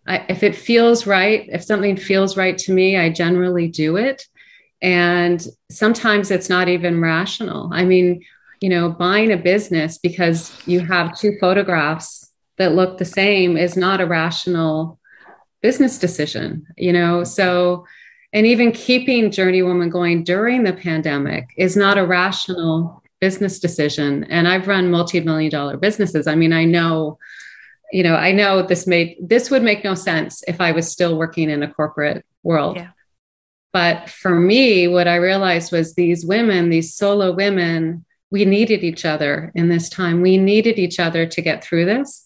I, 0.09 0.27
if 0.29 0.43
it 0.43 0.57
feels 0.57 1.07
right, 1.07 1.49
if 1.53 1.63
something 1.63 1.97
feels 1.97 2.37
right 2.37 2.59
to 2.59 2.73
me, 2.73 2.97
I 2.97 3.11
generally 3.11 3.69
do 3.69 3.97
it. 3.97 4.27
And 4.83 5.47
sometimes 5.71 6.33
it's 6.33 6.49
not 6.49 6.69
even 6.69 7.01
rational. 7.01 7.71
I 7.73 7.85
mean, 7.85 8.25
you 8.61 8.69
know, 8.69 8.89
buying 8.89 9.31
a 9.31 9.37
business 9.37 9.99
because 9.99 10.53
you 10.67 10.81
have 10.81 11.17
two 11.17 11.37
photographs 11.41 12.29
that 12.59 12.75
look 12.75 12.99
the 12.99 13.05
same 13.05 13.57
is 13.57 13.77
not 13.77 14.01
a 14.01 14.07
rational 14.07 14.99
business 15.63 15.97
decision, 15.97 16.67
you 16.77 16.93
know? 16.93 17.23
So, 17.23 17.87
and 18.35 18.47
even 18.47 18.73
keeping 18.73 19.31
Journey 19.31 19.63
Woman 19.63 19.89
going 19.89 20.25
during 20.25 20.65
the 20.65 20.75
pandemic 20.75 21.55
is 21.57 21.77
not 21.77 21.97
a 21.97 22.05
rational 22.05 23.03
business 23.21 23.59
decision. 23.59 24.25
And 24.25 24.47
I've 24.47 24.69
run 24.69 24.91
multi 24.91 25.21
million 25.21 25.51
dollar 25.51 25.79
businesses. 25.79 26.27
I 26.27 26.35
mean, 26.35 26.53
I 26.53 26.65
know 26.65 27.19
you 27.93 28.03
know 28.03 28.17
i 28.17 28.33
know 28.33 28.63
this 28.63 28.87
made 28.87 29.15
this 29.21 29.51
would 29.51 29.63
make 29.63 29.85
no 29.85 29.95
sense 29.95 30.43
if 30.49 30.59
i 30.59 30.73
was 30.73 30.91
still 30.91 31.19
working 31.19 31.51
in 31.51 31.63
a 31.63 31.71
corporate 31.71 32.25
world 32.43 32.77
yeah. 32.77 32.89
But 33.75 34.09
for 34.09 34.39
me, 34.39 34.87
what 34.87 35.09
I 35.09 35.17
realized 35.17 35.73
was 35.73 35.95
these 35.95 36.25
women, 36.25 36.71
these 36.71 36.95
solo 36.95 37.33
women, 37.33 38.05
we 38.31 38.45
needed 38.45 38.85
each 38.85 39.05
other 39.05 39.51
in 39.57 39.69
this 39.69 39.89
time. 39.89 40.23
We 40.23 40.39
needed 40.39 40.79
each 40.79 41.01
other 41.01 41.27
to 41.27 41.43
get 41.43 41.65
through 41.65 41.87
this. 41.87 42.25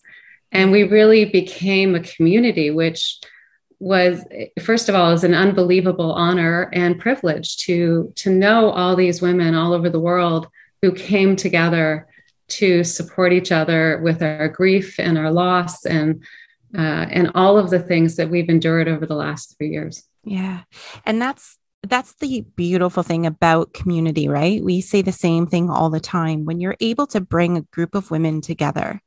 And 0.52 0.70
we 0.70 0.82
really 0.82 1.24
became 1.24 1.94
a 1.94 2.02
community, 2.02 2.70
which 2.70 3.18
was 3.80 4.24
first 4.60 4.88
of 4.88 4.94
all 4.94 5.12
is 5.12 5.22
an 5.22 5.34
unbelievable 5.34 6.12
honor 6.12 6.68
and 6.72 6.98
privilege 6.98 7.56
to 7.56 8.12
to 8.16 8.30
know 8.30 8.70
all 8.70 8.96
these 8.96 9.22
women 9.22 9.54
all 9.54 9.72
over 9.72 9.88
the 9.88 10.00
world 10.00 10.48
who 10.82 10.90
came 10.92 11.36
together 11.36 12.06
to 12.48 12.82
support 12.82 13.32
each 13.32 13.52
other 13.52 14.00
with 14.02 14.22
our 14.22 14.48
grief 14.48 14.98
and 14.98 15.16
our 15.16 15.30
loss 15.30 15.84
and 15.84 16.22
uh, 16.76 17.06
and 17.10 17.30
all 17.34 17.56
of 17.56 17.70
the 17.70 17.78
things 17.78 18.16
that 18.16 18.28
we've 18.28 18.48
endured 18.48 18.88
over 18.88 19.06
the 19.06 19.14
last 19.14 19.56
three 19.56 19.70
years 19.70 20.08
yeah. 20.28 20.62
And 21.04 21.20
that's 21.20 21.58
that's 21.84 22.14
the 22.16 22.44
beautiful 22.56 23.02
thing 23.02 23.24
about 23.24 23.72
community, 23.72 24.28
right? 24.28 24.62
We 24.62 24.80
say 24.80 25.00
the 25.00 25.12
same 25.12 25.46
thing 25.46 25.70
all 25.70 25.90
the 25.90 26.00
time. 26.00 26.44
When 26.44 26.60
you're 26.60 26.76
able 26.80 27.06
to 27.08 27.20
bring 27.20 27.56
a 27.56 27.62
group 27.62 27.94
of 27.94 28.10
women 28.10 28.40
together, 28.40 29.00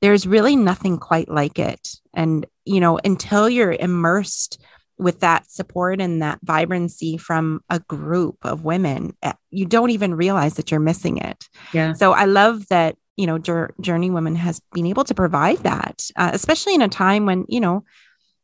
there's 0.00 0.26
really 0.26 0.56
nothing 0.56 0.98
quite 0.98 1.28
like 1.28 1.58
it. 1.58 1.88
And, 2.16 2.46
you 2.64 2.80
know, 2.80 2.98
until 3.04 3.48
you're 3.48 3.72
immersed 3.72 4.60
with 4.98 5.20
that 5.20 5.48
support 5.50 6.00
and 6.00 6.22
that 6.22 6.40
vibrancy 6.42 7.18
from 7.18 7.60
a 7.70 7.78
group 7.78 8.38
of 8.42 8.64
women, 8.64 9.14
eh, 9.22 9.34
you 9.50 9.66
don't 9.66 9.90
even 9.90 10.14
realize 10.14 10.54
that 10.54 10.70
you're 10.70 10.80
missing 10.80 11.18
it. 11.18 11.44
Yeah. 11.72 11.92
So 11.92 12.12
I 12.12 12.24
love 12.24 12.66
that, 12.68 12.96
you 13.16 13.26
know, 13.26 13.38
Journey 13.38 14.10
Woman 14.10 14.34
has 14.36 14.60
been 14.72 14.86
able 14.86 15.04
to 15.04 15.14
provide 15.14 15.58
that, 15.58 16.10
uh, 16.16 16.30
especially 16.32 16.74
in 16.74 16.82
a 16.82 16.88
time 16.88 17.26
when, 17.26 17.44
you 17.48 17.60
know, 17.60 17.84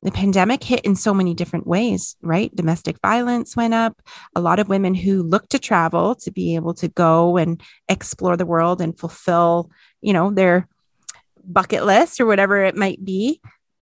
the 0.02 0.10
pandemic 0.10 0.64
hit 0.64 0.84
in 0.84 0.96
so 0.96 1.14
many 1.14 1.32
different 1.32 1.66
ways, 1.66 2.16
right? 2.22 2.54
Domestic 2.54 2.96
violence 3.00 3.56
went 3.56 3.72
up. 3.72 4.02
A 4.34 4.40
lot 4.40 4.58
of 4.58 4.68
women 4.68 4.94
who 4.94 5.22
look 5.22 5.48
to 5.50 5.58
travel 5.58 6.16
to 6.16 6.30
be 6.30 6.56
able 6.56 6.74
to 6.74 6.88
go 6.88 7.36
and 7.36 7.62
explore 7.88 8.36
the 8.36 8.46
world 8.46 8.80
and 8.80 8.98
fulfill, 8.98 9.70
you 10.00 10.12
know, 10.12 10.30
their 10.30 10.68
bucket 11.44 11.84
list 11.84 12.20
or 12.20 12.26
whatever 12.26 12.64
it 12.64 12.76
might 12.76 13.04
be, 13.04 13.40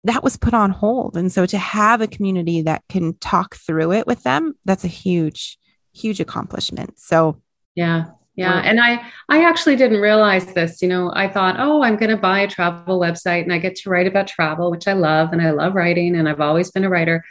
that 0.07 0.23
was 0.23 0.37
put 0.37 0.53
on 0.53 0.71
hold. 0.71 1.15
And 1.17 1.31
so 1.31 1.45
to 1.45 1.57
have 1.57 2.01
a 2.01 2.07
community 2.07 2.61
that 2.63 2.83
can 2.89 3.15
talk 3.19 3.55
through 3.55 3.93
it 3.93 4.07
with 4.07 4.23
them, 4.23 4.53
that's 4.65 4.83
a 4.83 4.89
huge, 4.89 5.57
huge 5.93 6.19
accomplishment. 6.19 6.99
So 6.99 7.41
Yeah. 7.75 8.05
Yeah. 8.35 8.61
And 8.63 8.79
I 8.79 9.03
I 9.29 9.43
actually 9.43 9.75
didn't 9.75 9.99
realize 9.99 10.45
this. 10.53 10.81
You 10.81 10.87
know, 10.87 11.11
I 11.15 11.27
thought, 11.27 11.55
oh, 11.59 11.81
I'm 11.81 11.95
gonna 11.97 12.17
buy 12.17 12.39
a 12.41 12.47
travel 12.47 12.99
website 12.99 13.43
and 13.43 13.51
I 13.51 13.57
get 13.57 13.75
to 13.77 13.89
write 13.89 14.07
about 14.07 14.27
travel, 14.27 14.69
which 14.69 14.87
I 14.87 14.93
love, 14.93 15.33
and 15.33 15.41
I 15.41 15.49
love 15.49 15.73
writing, 15.73 16.15
and 16.15 16.29
I've 16.29 16.41
always 16.41 16.71
been 16.71 16.83
a 16.83 16.89
writer. 16.89 17.23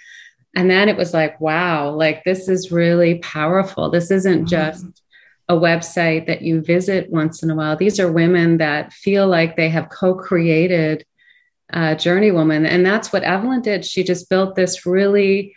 And 0.56 0.70
then 0.70 0.88
it 0.88 0.96
was 0.96 1.14
like, 1.14 1.40
wow, 1.40 1.90
like 1.90 2.24
this 2.24 2.48
is 2.48 2.72
really 2.72 3.18
powerful. 3.18 3.90
This 3.90 4.10
isn't 4.10 4.46
mm-hmm. 4.46 4.46
just 4.46 5.02
a 5.48 5.54
website 5.54 6.26
that 6.26 6.42
you 6.42 6.60
visit 6.60 7.10
once 7.10 7.42
in 7.42 7.50
a 7.50 7.54
while. 7.54 7.76
These 7.76 8.00
are 8.00 8.10
women 8.10 8.58
that 8.58 8.92
feel 8.92 9.28
like 9.28 9.54
they 9.54 9.68
have 9.68 9.90
co-created 9.90 11.04
uh, 11.72 11.94
Journey 11.94 12.30
Woman. 12.30 12.66
And 12.66 12.84
that's 12.84 13.12
what 13.12 13.22
Evelyn 13.22 13.62
did. 13.62 13.84
She 13.84 14.04
just 14.04 14.28
built 14.28 14.54
this 14.54 14.86
really, 14.86 15.54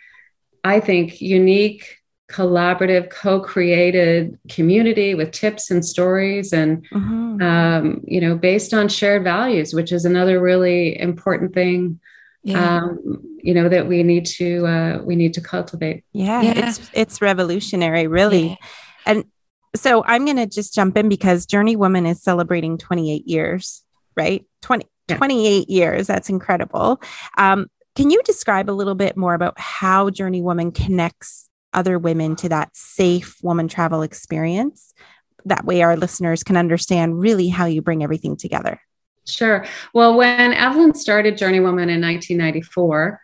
I 0.64 0.80
think, 0.80 1.20
unique 1.20 1.96
collaborative, 2.30 3.10
co-created 3.10 4.38
community 4.48 5.14
with 5.14 5.32
tips 5.32 5.70
and 5.70 5.84
stories, 5.84 6.52
and 6.52 6.88
mm-hmm. 6.90 7.42
um, 7.42 8.00
you 8.04 8.20
know, 8.20 8.36
based 8.36 8.72
on 8.72 8.88
shared 8.88 9.24
values, 9.24 9.74
which 9.74 9.92
is 9.92 10.04
another 10.04 10.40
really 10.40 10.98
important 10.98 11.52
thing. 11.52 12.00
Yeah. 12.42 12.76
Um, 12.76 13.22
you 13.42 13.52
know 13.52 13.68
that 13.68 13.86
we 13.86 14.02
need 14.02 14.26
to 14.26 14.66
uh, 14.66 15.02
we 15.04 15.16
need 15.16 15.34
to 15.34 15.40
cultivate. 15.40 16.04
Yeah, 16.12 16.40
yeah, 16.42 16.68
it's 16.68 16.90
it's 16.94 17.20
revolutionary, 17.20 18.06
really. 18.06 18.48
Yeah. 18.48 18.56
And 19.06 19.24
so 19.74 20.04
I'm 20.04 20.24
going 20.24 20.36
to 20.36 20.46
just 20.46 20.74
jump 20.74 20.96
in 20.96 21.08
because 21.08 21.46
Journey 21.46 21.76
Woman 21.76 22.06
is 22.06 22.22
celebrating 22.22 22.76
28 22.76 23.26
years, 23.26 23.82
right? 24.16 24.44
20, 24.62 24.84
yeah. 24.84 24.89
28 25.16 25.68
years. 25.68 26.06
That's 26.06 26.28
incredible. 26.28 27.00
Um, 27.38 27.66
can 27.96 28.10
you 28.10 28.22
describe 28.24 28.70
a 28.70 28.72
little 28.72 28.94
bit 28.94 29.16
more 29.16 29.34
about 29.34 29.58
how 29.58 30.10
Journey 30.10 30.40
Woman 30.40 30.72
connects 30.72 31.50
other 31.72 31.98
women 31.98 32.36
to 32.36 32.48
that 32.48 32.76
safe 32.76 33.36
woman 33.42 33.68
travel 33.68 34.02
experience. 34.02 34.94
That 35.44 35.64
way, 35.64 35.82
our 35.82 35.96
listeners 35.96 36.42
can 36.42 36.56
understand 36.56 37.18
really 37.18 37.48
how 37.48 37.66
you 37.66 37.82
bring 37.82 38.02
everything 38.02 38.36
together. 38.36 38.80
Sure. 39.26 39.64
Well, 39.94 40.16
when 40.16 40.52
Evelyn 40.52 40.94
started 40.94 41.38
Journey 41.38 41.60
Woman 41.60 41.88
in 41.88 42.00
1994, 42.00 43.20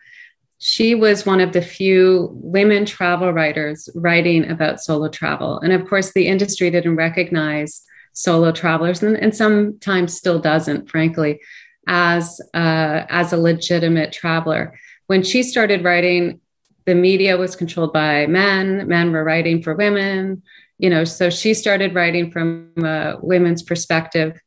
she 0.59 0.95
was 0.95 1.25
one 1.25 1.39
of 1.39 1.53
the 1.53 1.61
few 1.61 2.29
women 2.33 2.85
travel 2.85 3.31
writers 3.31 3.89
writing 3.93 4.49
about 4.49 4.81
solo 4.81 5.09
travel. 5.09 5.59
And 5.59 5.71
of 5.73 5.87
course, 5.87 6.13
the 6.13 6.27
industry 6.27 6.71
didn't 6.71 6.95
recognize 6.95 7.83
solo 8.13 8.51
travelers, 8.51 9.03
and, 9.03 9.15
and 9.15 9.35
sometimes 9.35 10.17
still 10.17 10.39
doesn't, 10.39 10.89
frankly, 10.89 11.39
as, 11.87 12.39
as 12.53 13.33
a 13.33 13.37
legitimate 13.37 14.11
traveler. 14.11 14.77
When 15.07 15.23
she 15.23 15.43
started 15.43 15.83
writing 15.83 16.41
the 16.85 16.95
media 16.95 17.35
was 17.35 17.53
controlled 17.53 17.91
by 17.91 18.27
men. 18.27 18.87
Men 18.87 19.11
were 19.11 19.25
writing 19.25 19.61
for 19.61 19.75
women 19.75 20.41
you 20.77 20.89
know 20.89 21.03
so 21.03 21.29
she 21.29 21.53
started 21.53 21.95
writing 21.95 22.31
from 22.31 22.71
a 22.83 23.15
women's 23.21 23.63
perspective 23.63 24.39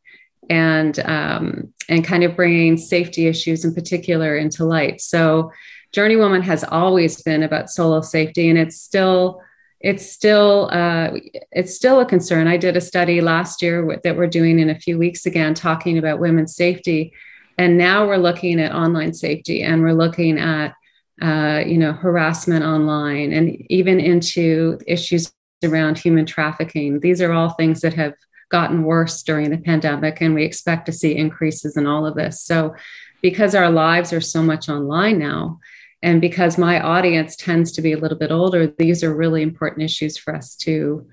and 0.49 0.99
um, 1.00 1.73
and 1.88 2.04
kind 2.04 2.25
of 2.25 2.37
bringing 2.37 2.76
safety 2.76 3.26
issues 3.26 3.64
in 3.64 3.75
particular 3.75 4.37
into 4.37 4.64
light. 4.64 5.00
So 5.00 5.52
journey 5.92 6.16
woman 6.16 6.42
has 6.42 6.64
always 6.64 7.23
been 7.23 7.42
about 7.42 7.70
solo 7.70 8.00
safety 8.00 8.49
and 8.49 8.59
it's 8.59 8.80
still 8.80 9.40
it's 9.80 10.11
still 10.11 10.68
uh, 10.73 11.12
it's 11.52 11.75
still 11.75 12.00
a 12.00 12.06
concern. 12.06 12.47
I 12.47 12.56
did 12.56 12.76
a 12.76 12.80
study 12.80 13.20
last 13.20 13.62
year 13.62 13.99
that 14.04 14.16
we're 14.16 14.26
doing 14.26 14.59
in 14.59 14.70
a 14.70 14.78
few 14.78 14.99
weeks 14.99 15.26
again 15.26 15.54
talking 15.54 15.99
about 15.99 16.20
women's 16.20 16.54
safety 16.54 17.12
and 17.61 17.76
now 17.76 18.07
we're 18.07 18.17
looking 18.17 18.61
at 18.61 18.75
online 18.75 19.12
safety 19.12 19.62
and 19.62 19.83
we're 19.83 19.93
looking 19.93 20.38
at 20.38 20.75
uh, 21.21 21.62
you 21.67 21.76
know, 21.76 21.93
harassment 21.93 22.64
online, 22.64 23.33
and 23.33 23.55
even 23.69 24.00
into 24.00 24.79
issues 24.87 25.31
around 25.62 25.99
human 25.99 26.25
trafficking. 26.25 26.99
These 27.00 27.21
are 27.21 27.33
all 27.33 27.50
things 27.50 27.83
that 27.83 27.93
have 27.93 28.14
gotten 28.50 28.85
worse 28.85 29.23
during 29.23 29.50
the 29.50 29.59
pandemic, 29.59 30.23
and 30.23 30.35
we 30.35 30.45
expect 30.45 30.87
to 30.87 30.93
see 30.93 31.14
increases 31.14 31.76
in 31.76 31.87
all 31.87 32.07
of 32.07 32.14
this. 32.14 32.40
So, 32.40 32.75
because 33.21 33.55
our 33.55 33.71
lives 33.71 34.14
are 34.14 34.21
so 34.23 34.43
much 34.43 34.71
online 34.71 35.19
now, 35.19 35.61
and 36.02 36.23
because 36.23 36.57
my 36.57 36.81
audience 36.81 37.37
tends 37.37 37.71
to 37.73 37.83
be 37.83 37.93
a 37.93 37.99
little 37.99 38.17
bit 38.17 38.33
older, 38.33 38.67
these 38.67 39.05
are 39.05 39.14
really 39.14 39.43
important 39.43 39.83
issues 39.83 40.17
for 40.17 40.35
us 40.35 40.57
to 40.57 41.07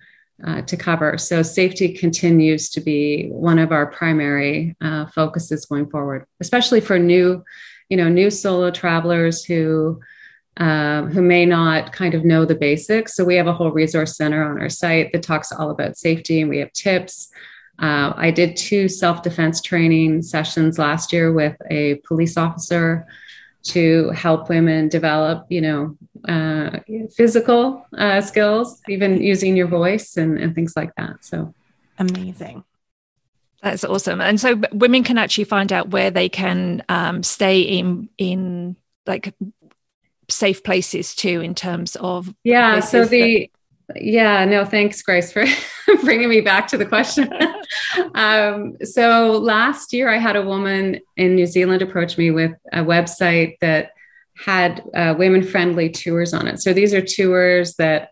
uh, 0.46 0.62
to 0.64 0.78
cover. 0.78 1.18
So 1.18 1.42
safety 1.42 1.94
continues 1.94 2.70
to 2.72 2.82
be 2.82 3.28
one 3.30 3.60
of 3.60 3.72
our 3.72 3.88
primary 3.88 4.76
uh, 4.82 5.08
focuses 5.08 5.66
going 5.66 5.90
forward, 5.90 6.26
especially 6.40 6.82
for 6.82 7.00
new 7.00 7.44
you 7.90 7.98
know 7.98 8.10
new 8.10 8.30
solo 8.30 8.70
travelers 8.70 9.44
who 9.44 10.02
um, 10.58 11.12
who 11.12 11.22
may 11.22 11.46
not 11.46 11.94
kind 11.94 12.16
of 12.16 12.26
know 12.26 12.44
the 12.44 12.56
basics. 12.56 13.16
So 13.16 13.24
we 13.24 13.36
have 13.36 13.48
a 13.48 13.54
whole 13.54 13.72
resource 13.72 14.18
center 14.18 14.44
on 14.44 14.60
our 14.60 14.70
site 14.70 15.12
that 15.14 15.24
talks 15.24 15.52
all 15.52 15.70
about 15.70 15.98
safety, 15.98 16.42
and 16.42 16.50
we 16.50 16.60
have 16.60 16.74
tips. 16.74 17.30
Uh, 17.80 18.12
I 18.16 18.32
did 18.32 18.58
two 18.58 18.90
self 18.90 19.22
defense 19.22 19.62
training 19.62 20.24
sessions 20.24 20.80
last 20.80 21.14
year 21.14 21.32
with 21.32 21.56
a 21.70 21.96
police 22.08 22.38
officer 22.38 23.06
to 23.68 24.10
help 24.12 24.50
women 24.50 24.90
develop, 24.90 25.46
you 25.50 25.62
know, 25.62 25.98
uh, 26.28 26.80
physical 27.16 27.86
uh, 27.98 28.22
skills, 28.22 28.82
even 28.88 29.22
using 29.22 29.56
your 29.56 29.68
voice 29.68 30.18
and, 30.18 30.38
and 30.38 30.56
things 30.56 30.74
like 30.76 30.94
that. 30.96 31.24
So 31.24 31.54
amazing. 31.98 32.64
That's 33.62 33.84
awesome. 33.84 34.22
And 34.22 34.40
so 34.40 34.62
women 34.72 35.04
can 35.04 35.18
actually 35.18 35.46
find 35.46 35.74
out 35.74 35.90
where 35.90 36.12
they 36.12 36.30
can 36.30 36.84
um, 36.90 37.24
stay 37.24 37.62
in 37.62 38.10
in 38.18 38.76
like 39.06 39.34
safe 40.30 40.64
places 40.64 41.16
too 41.16 41.42
in 41.42 41.56
terms 41.56 41.96
of 41.96 42.34
yeah 42.44 42.82
so 42.82 43.06
the 43.06 43.50
yeah 43.96 44.44
no 44.46 44.66
thanks 44.66 45.02
grace 45.02 45.32
for 45.32 45.46
bringing 46.04 46.30
me 46.30 46.42
back 46.42 46.68
to 46.68 46.78
the 46.78 46.86
question. 46.86 47.30
Um, 48.14 48.78
so 48.84 49.32
last 49.32 49.92
year 49.92 50.10
i 50.10 50.18
had 50.18 50.36
a 50.36 50.42
woman 50.42 51.00
in 51.16 51.36
new 51.36 51.46
zealand 51.46 51.82
approach 51.82 52.18
me 52.18 52.32
with 52.32 52.52
a 52.72 52.80
website 52.80 53.58
that 53.62 53.92
had 54.38 54.84
uh, 54.94 55.16
women 55.18 55.44
friendly 55.44 55.90
tours 55.90 56.34
on 56.34 56.48
it. 56.48 56.62
So 56.62 56.74
these 56.74 56.94
are 56.94 57.02
tours 57.02 57.76
that 57.76 58.12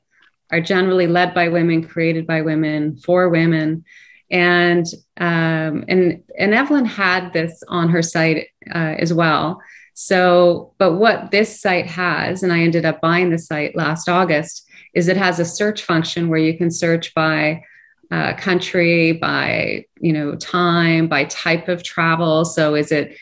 are 0.51 0.61
generally 0.61 1.07
led 1.07 1.33
by 1.33 1.49
women 1.49 1.87
created 1.87 2.25
by 2.25 2.41
women 2.41 2.97
for 2.97 3.29
women. 3.29 3.83
And 4.31 4.85
um, 5.17 5.85
and 5.87 6.23
and 6.37 6.53
Evelyn 6.53 6.85
had 6.85 7.31
this 7.31 7.63
on 7.67 7.89
her 7.89 8.01
site 8.01 8.47
uh, 8.73 8.95
as 8.97 9.13
well. 9.13 9.61
So, 9.93 10.73
but 10.77 10.93
what 10.93 11.31
this 11.31 11.61
site 11.61 11.85
has, 11.87 12.43
and 12.43 12.51
I 12.51 12.61
ended 12.61 12.85
up 12.85 13.01
buying 13.01 13.29
the 13.29 13.37
site 13.37 13.75
last 13.75 14.09
August, 14.09 14.64
is 14.95 15.07
it 15.07 15.17
has 15.17 15.39
a 15.39 15.45
search 15.45 15.83
function 15.83 16.29
where 16.29 16.39
you 16.39 16.57
can 16.57 16.71
search 16.71 17.13
by 17.13 17.63
uh, 18.11 18.33
country, 18.35 19.11
by 19.13 19.85
you 19.99 20.13
know 20.13 20.35
time, 20.35 21.07
by 21.07 21.25
type 21.25 21.67
of 21.67 21.83
travel. 21.83 22.45
So, 22.45 22.75
is 22.75 22.91
it 22.91 23.17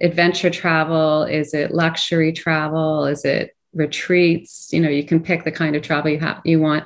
adventure 0.00 0.50
travel? 0.50 1.24
Is 1.24 1.54
it 1.54 1.72
luxury 1.72 2.32
travel? 2.32 3.06
Is 3.06 3.24
it 3.24 3.56
retreats? 3.74 4.68
You 4.72 4.80
know, 4.80 4.88
you 4.88 5.04
can 5.04 5.20
pick 5.20 5.44
the 5.44 5.52
kind 5.52 5.76
of 5.76 5.82
travel 5.82 6.10
you 6.10 6.20
have 6.20 6.40
you 6.44 6.60
want. 6.60 6.84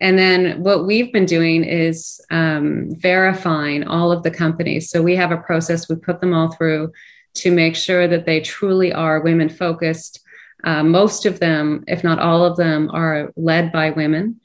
And 0.00 0.18
then 0.18 0.62
what 0.62 0.86
we've 0.86 1.12
been 1.12 1.24
doing 1.24 1.64
is 1.64 2.20
um, 2.30 2.88
verifying 2.90 3.84
all 3.84 4.12
of 4.12 4.22
the 4.22 4.30
companies. 4.30 4.90
So 4.90 5.02
we 5.02 5.16
have 5.16 5.32
a 5.32 5.38
process, 5.38 5.88
we 5.88 5.96
put 5.96 6.20
them 6.20 6.34
all 6.34 6.52
through 6.52 6.92
to 7.34 7.50
make 7.50 7.76
sure 7.76 8.06
that 8.06 8.26
they 8.26 8.40
truly 8.40 8.92
are 8.92 9.20
women 9.20 9.48
focused. 9.48 10.20
Uh, 10.66 10.82
most 10.82 11.24
of 11.24 11.40
them, 11.40 11.84
if 11.88 12.04
not 12.04 12.18
all 12.18 12.44
of 12.44 12.56
them, 12.56 12.90
are 12.92 13.32
led 13.36 13.72
by 13.72 13.90
women. 13.90 14.38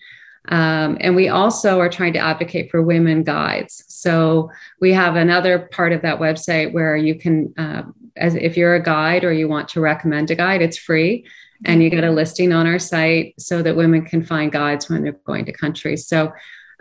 Um, 0.49 0.97
and 1.01 1.15
we 1.15 1.27
also 1.29 1.79
are 1.79 1.89
trying 1.89 2.13
to 2.13 2.19
advocate 2.19 2.71
for 2.71 2.81
women 2.81 3.23
guides. 3.23 3.83
So 3.87 4.49
we 4.79 4.93
have 4.93 5.15
another 5.15 5.67
part 5.71 5.91
of 5.91 6.01
that 6.03 6.19
website 6.19 6.71
where 6.71 6.95
you 6.95 7.15
can, 7.15 7.53
uh, 7.57 7.83
as 8.15 8.35
if 8.35 8.55
you're 8.55 8.75
a 8.75 8.83
guide 8.83 9.23
or 9.23 9.33
you 9.33 9.47
want 9.47 9.67
to 9.69 9.81
recommend 9.81 10.31
a 10.31 10.35
guide, 10.35 10.61
it's 10.61 10.77
free 10.77 11.25
and 11.65 11.83
you 11.83 11.89
get 11.89 12.03
a 12.03 12.11
listing 12.11 12.53
on 12.53 12.65
our 12.65 12.79
site 12.79 13.35
so 13.39 13.61
that 13.61 13.75
women 13.75 14.03
can 14.03 14.23
find 14.23 14.51
guides 14.51 14.89
when 14.89 15.03
they're 15.03 15.19
going 15.25 15.45
to 15.45 15.51
countries. 15.51 16.07
So, 16.07 16.31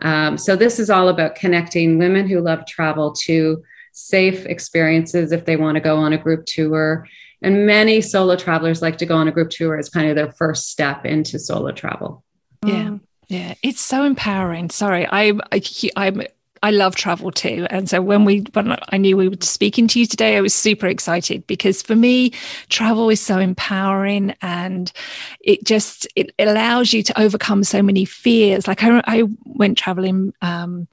um, 0.03 0.39
so 0.39 0.57
this 0.57 0.79
is 0.79 0.89
all 0.89 1.09
about 1.09 1.35
connecting 1.35 1.99
women 1.99 2.27
who 2.27 2.41
love 2.41 2.67
travel 2.67 3.13
to 3.25 3.63
safe 3.93 4.47
experiences 4.47 5.33
if 5.33 5.45
they 5.45 5.57
want 5.57 5.77
to 5.77 5.81
go 5.81 5.97
on 5.97 6.13
a 6.13 6.19
group 6.19 6.47
tour. 6.47 7.07
And 7.43 7.67
many 7.67 8.01
solo 8.01 8.37
travelers 8.37 8.83
like 8.83 8.99
to 8.99 9.07
go 9.07 9.17
on 9.17 9.29
a 9.29 9.33
group 9.33 9.51
tour 9.51 9.79
as 9.79 9.89
kind 9.89 10.09
of 10.09 10.17
their 10.17 10.33
first 10.33 10.69
step 10.69 11.07
into 11.07 11.39
solo 11.39 11.73
travel. 11.73 12.25
Yeah. 12.65 12.99
Yeah, 13.29 13.55
it's 13.63 13.81
so 13.81 14.03
empowering. 14.03 14.71
Sorry, 14.71 15.07
I, 15.07 15.39
I 15.53 15.63
I'm 15.95 16.23
I 16.63 16.71
love 16.73 16.95
travel 16.95 17.31
too. 17.31 17.67
And 17.71 17.89
so 17.89 18.03
when 18.03 18.25
we 18.25 18.41
when 18.53 18.77
I 18.91 18.97
knew 18.99 19.17
we 19.17 19.29
were 19.29 19.37
speaking 19.41 19.89
to 19.89 20.01
you 20.01 20.07
today, 20.07 20.37
I 20.37 20.41
was 20.41 20.53
super 20.53 20.87
excited 20.87 21.47
because 21.47 21.81
for 21.81 21.97
me, 21.97 22.33
travel 22.69 23.09
is 23.09 23.21
so 23.21 23.39
empowering 23.39 24.35
and 24.43 24.93
it 25.41 25.65
just 25.65 26.07
it 26.17 26.35
allows 26.39 26.93
you 26.93 27.03
to 27.05 27.21
overcome 27.21 27.65
so 27.65 27.83
many 27.83 28.05
fears. 28.05 28.67
Like 28.67 28.83
I, 28.83 29.03
I 29.07 29.23
went 29.45 29.79
traveling 29.79 30.35
um, 30.43 30.87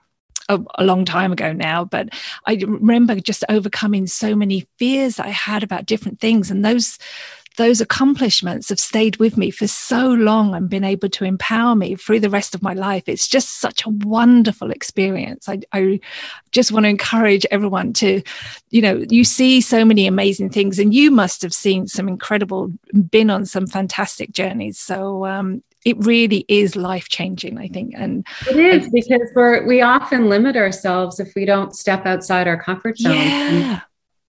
a, 0.50 0.60
a, 0.75 0.84
long 0.84 1.06
time 1.06 1.32
ago 1.32 1.51
now, 1.51 1.86
but 1.86 2.10
I 2.46 2.54
remember 2.56 3.20
just 3.20 3.44
overcoming 3.50 4.08
so 4.08 4.36
many 4.36 4.68
fears 4.77 5.18
that 5.18 5.25
I 5.25 5.30
had 5.30 5.63
about 5.63 5.86
different 5.86 6.20
things. 6.20 6.50
And 6.50 6.63
those 6.63 6.98
those 7.58 7.82
accomplishments 7.82 8.70
have 8.70 8.80
stayed 8.80 9.18
with 9.18 9.36
me 9.36 9.50
for 9.50 9.68
so 9.68 10.10
long 10.12 10.54
and 10.54 10.70
been 10.70 10.84
able 10.84 11.10
to 11.10 11.25
empower 11.25 11.75
me 11.75 11.96
through 11.96 12.20
the 12.20 12.30
rest 12.30 12.54
of 12.54 12.62
my 12.62 12.74
life. 12.74 13.04
It's 13.08 13.27
just 13.27 13.60
such 13.60 13.84
a 13.84 13.89
wonderful 13.89 14.70
experience. 14.70 15.50
I, 15.50 15.62
I 15.74 16.00
just 16.51 16.72
want 16.72 16.86
to 16.86 16.89
encourage 16.89 17.48
everyone 17.50 17.94
to, 17.94 18.22
you 18.70 18.82
know, 18.82 19.04
you 19.10 19.24
see 19.24 19.60
so 19.60 19.84
many 19.84 20.06
amazing 20.06 20.51
things, 20.51 20.77
and 20.77 20.94
you 20.94 21.10
must 21.10 21.42
have 21.42 21.54
seen 21.54 21.88
some 21.88 22.08
incredible, 22.08 22.72
been 23.10 23.32
on 23.32 23.46
some 23.46 23.66
fantastic 23.66 24.32
journeys. 24.32 24.77
So, 24.77 25.25
um, 25.25 25.63
it 25.88 25.98
really 26.06 26.44
is 26.48 26.75
life 26.75 27.08
changing 27.08 27.58
i 27.58 27.67
think 27.67 27.94
and 27.96 28.25
it 28.50 28.58
is 28.58 28.89
because 28.89 29.27
we're 29.36 29.65
we 29.65 29.82
often 29.82 30.27
limit 30.29 30.56
ourselves 30.56 31.20
if 31.20 31.34
we 31.36 31.46
don't 31.46 31.75
step 31.75 32.06
outside 32.06 32.48
our 32.48 32.62
comfort 32.62 32.98
zone 32.98 33.13
yeah. 33.13 33.82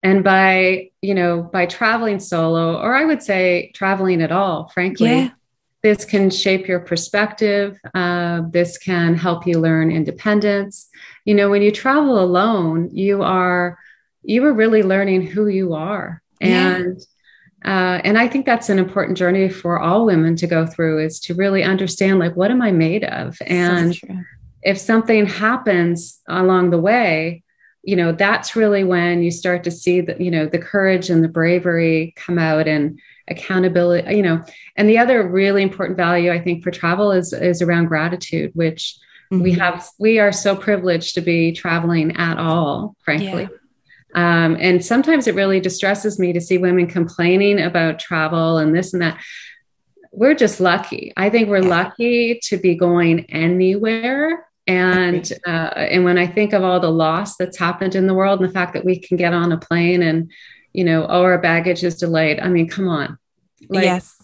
And 0.03 0.23
by, 0.23 0.91
you 1.03 1.15
know, 1.15 1.43
by 1.43 1.67
traveling 1.67 2.21
solo, 2.21 2.81
or 2.81 2.95
I 2.95 3.05
would 3.05 3.23
say 3.23 3.73
traveling 3.75 4.23
at 4.23 4.31
all, 4.31 4.69
frankly, 4.69 5.09
yeah. 5.09 5.31
this 5.83 6.05
can 6.05 6.31
shape 6.31 6.69
your 6.69 6.81
perspective. 6.81 7.79
Uh, 7.95 8.43
this 8.50 8.79
can 8.79 9.17
help 9.17 9.47
you 9.47 9.59
learn 9.59 9.91
independence. 9.91 10.88
You 11.25 11.35
know, 11.35 11.50
when 11.50 11.62
you 11.62 11.73
travel 11.73 12.21
alone, 12.21 12.91
you 12.93 13.23
are 13.23 13.79
you 14.23 14.45
are 14.45 14.53
really 14.53 14.83
learning 14.83 15.23
who 15.23 15.49
you 15.49 15.75
are. 15.75 16.23
And 16.41 16.97
yeah. 16.99 17.05
Uh, 17.65 18.00
and 18.05 18.19
I 18.19 18.29
think 18.29 18.47
that's 18.47 18.69
an 18.69 18.79
important 18.79 19.19
journey 19.19 19.49
for 19.49 19.81
all 19.81 20.07
women 20.07 20.37
to 20.37 20.47
go 20.47 20.67
through 20.67 21.05
is 21.05 21.19
to 21.21 21.35
really 21.35 21.62
understand 21.62 22.19
like 22.19 22.37
what 22.37 22.50
am 22.50 22.62
I 22.62 22.71
made 22.71 23.05
of? 23.05 23.37
And 23.47 23.95
so 23.95 24.09
if 24.62 24.79
something 24.79 25.27
happens 25.27 26.21
along 26.29 26.71
the 26.71 26.79
way, 26.79 27.43
you 27.83 27.97
know 27.97 28.12
that's 28.12 28.57
really 28.57 28.85
when 28.85 29.23
you 29.23 29.31
start 29.31 29.65
to 29.65 29.71
see 29.71 30.00
that 30.00 30.21
you 30.21 30.31
know 30.31 30.47
the 30.47 30.59
courage 30.59 31.11
and 31.11 31.23
the 31.23 31.29
bravery 31.29 32.12
come 32.17 32.38
out 32.38 32.67
and 32.67 33.00
accountability 33.31 34.15
you 34.15 34.23
know 34.23 34.43
and 34.77 34.88
the 34.88 34.99
other 34.99 35.27
really 35.27 35.62
important 35.62 35.97
value 35.97 36.31
i 36.31 36.41
think 36.41 36.62
for 36.62 36.71
travel 36.71 37.12
is 37.12 37.33
is 37.33 37.62
around 37.62 37.87
gratitude 37.87 38.50
which 38.55 38.99
mm-hmm. 39.33 39.43
we 39.43 39.53
have 39.53 39.88
we 39.99 40.19
are 40.19 40.33
so 40.33 40.57
privileged 40.57 41.15
to 41.15 41.21
be 41.21 41.53
traveling 41.53 42.17
at 42.17 42.37
all 42.38 42.95
frankly 43.05 43.43
yeah. 43.43 43.49
Um, 44.15 44.57
and 44.59 44.85
sometimes 44.85 45.27
it 45.27 45.35
really 45.35 45.61
distresses 45.61 46.19
me 46.19 46.33
to 46.33 46.41
see 46.41 46.59
women 46.59 46.87
complaining 46.87 47.61
about 47.61 47.99
travel 47.99 48.59
and 48.59 48.75
this 48.75 48.93
and 48.93 49.03
that 49.03 49.19
we're 50.12 50.35
just 50.35 50.61
lucky 50.61 51.12
i 51.17 51.29
think 51.29 51.49
we're 51.49 51.61
lucky 51.61 52.41
to 52.43 52.57
be 52.57 52.75
going 52.75 53.25
anywhere 53.31 54.45
and 54.67 55.33
uh, 55.47 55.73
and 55.77 56.05
when 56.05 56.19
I 56.19 56.27
think 56.27 56.53
of 56.53 56.62
all 56.62 56.79
the 56.79 56.91
loss 56.91 57.37
that's 57.37 57.57
happened 57.57 57.95
in 57.95 58.07
the 58.07 58.12
world 58.12 58.38
and 58.38 58.47
the 58.47 58.53
fact 58.53 58.75
that 58.75 58.85
we 58.85 58.99
can 58.99 59.17
get 59.17 59.33
on 59.33 59.50
a 59.50 59.57
plane 59.57 60.03
and 60.03 60.31
you 60.73 60.85
know, 60.85 61.07
oh, 61.09 61.23
our 61.23 61.38
baggage 61.38 61.83
is 61.83 61.97
delayed. 61.97 62.38
I 62.41 62.49
mean, 62.49 62.69
come 62.69 62.88
on. 62.88 63.19
Like, 63.69 63.85
yes. 63.85 64.15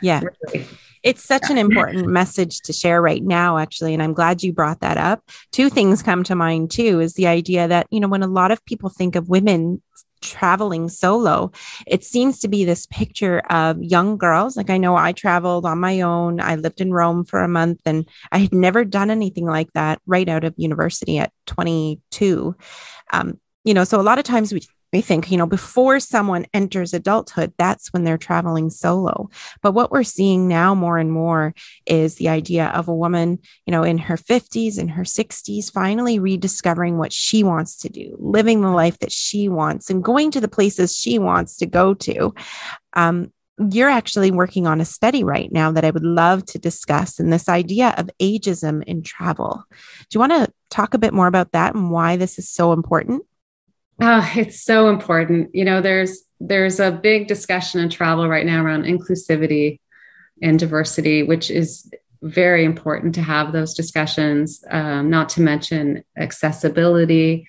Yeah. 0.00 0.22
Really. 0.22 0.66
It's 1.02 1.24
such 1.24 1.48
an 1.50 1.58
important 1.58 2.08
message 2.08 2.60
to 2.62 2.72
share 2.72 3.00
right 3.00 3.22
now, 3.22 3.58
actually. 3.58 3.94
And 3.94 4.02
I'm 4.02 4.12
glad 4.12 4.42
you 4.42 4.52
brought 4.52 4.80
that 4.80 4.96
up. 4.96 5.22
Two 5.52 5.70
things 5.70 6.02
come 6.02 6.24
to 6.24 6.34
mind, 6.34 6.70
too, 6.70 7.00
is 7.00 7.14
the 7.14 7.26
idea 7.26 7.68
that, 7.68 7.86
you 7.90 8.00
know, 8.00 8.08
when 8.08 8.22
a 8.22 8.28
lot 8.28 8.50
of 8.50 8.64
people 8.64 8.90
think 8.90 9.16
of 9.16 9.28
women 9.28 9.82
traveling 10.20 10.88
solo, 10.88 11.50
it 11.86 12.04
seems 12.04 12.40
to 12.40 12.48
be 12.48 12.64
this 12.64 12.86
picture 12.86 13.40
of 13.50 13.82
young 13.82 14.16
girls. 14.16 14.56
Like 14.56 14.70
I 14.70 14.78
know 14.78 14.96
I 14.96 15.12
traveled 15.12 15.64
on 15.64 15.78
my 15.78 16.02
own. 16.02 16.40
I 16.40 16.56
lived 16.56 16.80
in 16.80 16.92
Rome 16.92 17.24
for 17.24 17.40
a 17.40 17.48
month 17.48 17.80
and 17.86 18.08
I 18.30 18.38
had 18.38 18.52
never 18.52 18.84
done 18.84 19.10
anything 19.10 19.46
like 19.46 19.72
that 19.72 20.00
right 20.06 20.28
out 20.28 20.44
of 20.44 20.54
university 20.56 21.18
at 21.18 21.32
22. 21.46 22.54
Um, 23.12 23.40
you 23.64 23.74
know, 23.74 23.84
so 23.84 24.00
a 24.00 24.02
lot 24.02 24.18
of 24.18 24.24
times 24.24 24.52
we 24.52 24.62
we 24.92 25.00
think, 25.00 25.30
you 25.30 25.36
know, 25.36 25.46
before 25.46 26.00
someone 26.00 26.46
enters 26.52 26.92
adulthood, 26.92 27.52
that's 27.56 27.92
when 27.92 28.04
they're 28.04 28.18
traveling 28.18 28.70
solo. 28.70 29.30
But 29.62 29.72
what 29.72 29.92
we're 29.92 30.02
seeing 30.02 30.48
now 30.48 30.74
more 30.74 30.98
and 30.98 31.12
more 31.12 31.54
is 31.86 32.16
the 32.16 32.28
idea 32.28 32.66
of 32.68 32.88
a 32.88 32.94
woman, 32.94 33.38
you 33.66 33.70
know, 33.70 33.84
in 33.84 33.98
her 33.98 34.16
50s 34.16 34.78
and 34.78 34.90
her 34.90 35.04
60s, 35.04 35.72
finally 35.72 36.18
rediscovering 36.18 36.98
what 36.98 37.12
she 37.12 37.44
wants 37.44 37.76
to 37.78 37.88
do, 37.88 38.16
living 38.18 38.62
the 38.62 38.70
life 38.70 38.98
that 38.98 39.12
she 39.12 39.48
wants, 39.48 39.90
and 39.90 40.02
going 40.02 40.30
to 40.32 40.40
the 40.40 40.48
places 40.48 40.96
she 40.96 41.18
wants 41.18 41.56
to 41.58 41.66
go 41.66 41.94
to. 41.94 42.34
Um, 42.94 43.32
you're 43.70 43.90
actually 43.90 44.30
working 44.30 44.66
on 44.66 44.80
a 44.80 44.86
study 44.86 45.22
right 45.22 45.52
now 45.52 45.70
that 45.70 45.84
I 45.84 45.90
would 45.90 46.04
love 46.04 46.46
to 46.46 46.58
discuss, 46.58 47.20
and 47.20 47.32
this 47.32 47.48
idea 47.48 47.94
of 47.96 48.10
ageism 48.20 48.82
in 48.84 49.02
travel. 49.02 49.64
Do 49.70 50.16
you 50.16 50.20
want 50.20 50.32
to 50.32 50.52
talk 50.70 50.94
a 50.94 50.98
bit 50.98 51.12
more 51.12 51.26
about 51.26 51.52
that 51.52 51.74
and 51.74 51.90
why 51.90 52.16
this 52.16 52.38
is 52.38 52.48
so 52.48 52.72
important? 52.72 53.22
Oh, 54.00 54.32
it's 54.34 54.60
so 54.60 54.88
important. 54.88 55.54
You 55.54 55.64
know, 55.64 55.80
there's 55.80 56.22
there's 56.40 56.80
a 56.80 56.90
big 56.90 57.28
discussion 57.28 57.80
in 57.80 57.90
travel 57.90 58.26
right 58.28 58.46
now 58.46 58.64
around 58.64 58.84
inclusivity 58.84 59.78
and 60.42 60.58
diversity, 60.58 61.22
which 61.22 61.50
is 61.50 61.90
very 62.22 62.64
important 62.64 63.14
to 63.14 63.22
have 63.22 63.52
those 63.52 63.74
discussions. 63.74 64.64
Um, 64.70 65.10
not 65.10 65.28
to 65.30 65.42
mention 65.42 66.02
accessibility. 66.16 67.46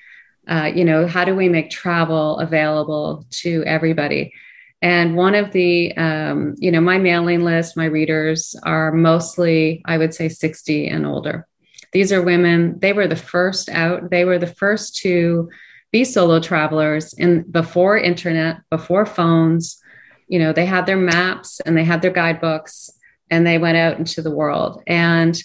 Uh, 0.47 0.71
you 0.73 0.83
know, 0.83 1.07
how 1.07 1.23
do 1.23 1.35
we 1.35 1.47
make 1.47 1.69
travel 1.69 2.39
available 2.39 3.25
to 3.29 3.63
everybody? 3.65 4.33
And 4.81 5.15
one 5.15 5.35
of 5.35 5.51
the, 5.51 5.95
um, 5.95 6.55
you 6.57 6.71
know, 6.71 6.81
my 6.81 6.97
mailing 6.97 7.43
list, 7.43 7.77
my 7.77 7.85
readers 7.85 8.55
are 8.63 8.91
mostly, 8.91 9.81
I 9.85 9.97
would 9.97 10.13
say, 10.13 10.27
60 10.27 10.87
and 10.87 11.05
older. 11.05 11.47
These 11.93 12.11
are 12.11 12.21
women. 12.21 12.79
They 12.79 12.91
were 12.91 13.07
the 13.07 13.15
first 13.15 13.69
out. 13.69 14.09
They 14.09 14.25
were 14.25 14.39
the 14.39 14.47
first 14.47 14.95
to 14.97 15.49
be 15.91 16.05
solo 16.05 16.39
travelers 16.39 17.13
in 17.13 17.43
before 17.43 17.97
internet, 17.97 18.57
before 18.69 19.05
phones. 19.05 19.81
You 20.27 20.39
know, 20.39 20.53
they 20.53 20.65
had 20.65 20.85
their 20.85 20.97
maps 20.97 21.59
and 21.59 21.75
they 21.75 21.83
had 21.83 22.01
their 22.01 22.11
guidebooks 22.11 22.89
and 23.29 23.45
they 23.45 23.57
went 23.57 23.77
out 23.77 23.97
into 23.97 24.21
the 24.21 24.31
world. 24.31 24.81
And 24.87 25.37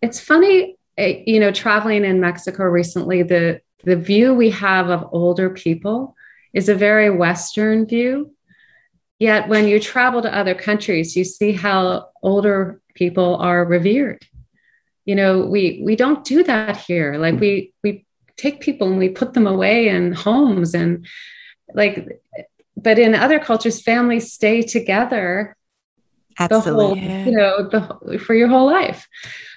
it's 0.00 0.20
funny, 0.20 0.76
eh, 0.98 1.22
you 1.26 1.38
know, 1.38 1.52
traveling 1.52 2.04
in 2.04 2.20
Mexico 2.20 2.64
recently, 2.64 3.22
the 3.22 3.60
the 3.84 3.96
view 3.96 4.32
we 4.32 4.50
have 4.50 4.90
of 4.90 5.08
older 5.12 5.50
people 5.50 6.14
is 6.52 6.68
a 6.68 6.74
very 6.74 7.10
Western 7.10 7.86
view. 7.86 8.32
Yet 9.18 9.48
when 9.48 9.68
you 9.68 9.80
travel 9.80 10.22
to 10.22 10.36
other 10.36 10.54
countries, 10.54 11.16
you 11.16 11.24
see 11.24 11.52
how 11.52 12.08
older 12.22 12.80
people 12.94 13.36
are 13.36 13.64
revered. 13.64 14.24
You 15.04 15.16
know, 15.16 15.46
we 15.46 15.82
we 15.84 15.96
don't 15.96 16.24
do 16.24 16.44
that 16.44 16.76
here. 16.76 17.16
Like 17.18 17.38
we 17.40 17.72
we 17.82 18.06
take 18.42 18.60
people 18.60 18.88
and 18.88 18.98
we 18.98 19.08
put 19.08 19.34
them 19.34 19.46
away 19.46 19.88
in 19.88 20.12
homes 20.12 20.74
and 20.74 21.06
like 21.74 22.20
but 22.76 22.98
in 22.98 23.14
other 23.14 23.38
cultures 23.38 23.80
families 23.80 24.32
stay 24.32 24.62
together 24.62 25.56
Absolutely. 26.38 26.72
the 26.72 26.72
whole 26.72 27.26
you 27.26 27.32
know 27.32 27.68
the 27.68 28.18
for 28.18 28.34
your 28.34 28.48
whole 28.48 28.66
life 28.66 29.06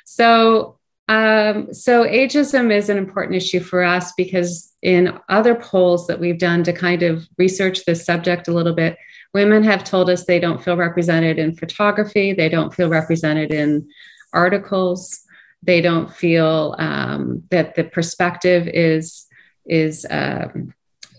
so 0.06 0.78
um, 1.08 1.71
so 1.71 2.04
ageism 2.04 2.71
is 2.71 2.89
an 2.89 2.98
important 2.98 3.36
issue 3.36 3.60
for 3.60 3.84
us 3.84 4.12
because 4.17 4.74
in 4.82 5.19
other 5.30 5.54
polls 5.54 6.08
that 6.08 6.19
we've 6.19 6.39
done 6.39 6.63
to 6.63 6.74
kind 6.74 7.04
of 7.04 7.28
research 7.38 7.86
this 7.86 8.06
subject 8.06 8.48
a 8.48 8.54
little 8.54 8.74
bit 8.74 8.98
women 9.34 9.63
have 9.63 9.84
told 9.84 10.10
us 10.10 10.26
they 10.26 10.39
don't 10.39 10.63
feel 10.63 10.78
represented 10.78 11.39
in 11.39 11.56
photography 11.56 12.34
they 12.34 12.50
don't 12.50 12.74
feel 12.74 12.89
represented 12.89 13.52
in 13.52 13.88
articles 14.34 15.25
they 15.65 15.82
don't 15.82 16.13
feel 16.13 16.75
um, 16.78 17.43
that 17.49 17.75
the 17.75 17.84
perspective 17.84 18.67
is 18.67 19.25
is 19.65 20.06
um, 20.10 20.73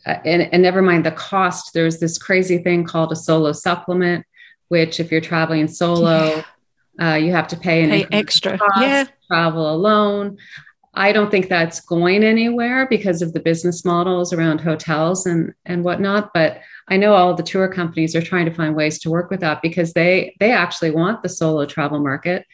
uh, 0.06 0.18
and, 0.24 0.42
and 0.52 0.62
never 0.62 0.82
mind 0.82 1.04
the 1.04 1.10
cost 1.10 1.72
there's 1.74 1.98
this 1.98 2.16
crazy 2.16 2.58
thing 2.58 2.84
called 2.84 3.12
a 3.12 3.16
solo 3.16 3.52
supplement 3.52 4.24
which 4.68 5.00
if 5.00 5.10
you're 5.10 5.20
traveling 5.20 5.68
solo 5.68 6.42
yeah. 6.98 7.12
uh, 7.12 7.16
you 7.16 7.32
have 7.32 7.48
to 7.48 7.56
pay 7.56 7.82
an 7.82 7.90
pay 7.90 8.06
extra. 8.12 8.56
cost, 8.56 8.80
yeah. 8.80 9.04
travel 9.28 9.70
alone. 9.70 10.36
I 10.98 11.12
don't 11.12 11.30
think 11.30 11.50
that's 11.50 11.80
going 11.80 12.24
anywhere 12.24 12.86
because 12.88 13.20
of 13.20 13.34
the 13.34 13.40
business 13.40 13.84
models 13.84 14.32
around 14.32 14.60
hotels 14.62 15.26
and 15.26 15.52
and 15.66 15.84
whatnot 15.84 16.30
but 16.32 16.60
i 16.88 16.96
know 16.96 17.12
all 17.12 17.34
the 17.34 17.42
tour 17.42 17.68
companies 17.68 18.16
are 18.16 18.22
trying 18.22 18.46
to 18.46 18.54
find 18.54 18.74
ways 18.74 18.98
to 19.00 19.10
work 19.10 19.30
with 19.30 19.40
that 19.40 19.60
because 19.60 19.92
they 19.92 20.34
they 20.40 20.52
actually 20.52 20.90
want 20.90 21.22
the 21.22 21.28
solo 21.28 21.66
travel 21.66 22.00
market 22.00 22.46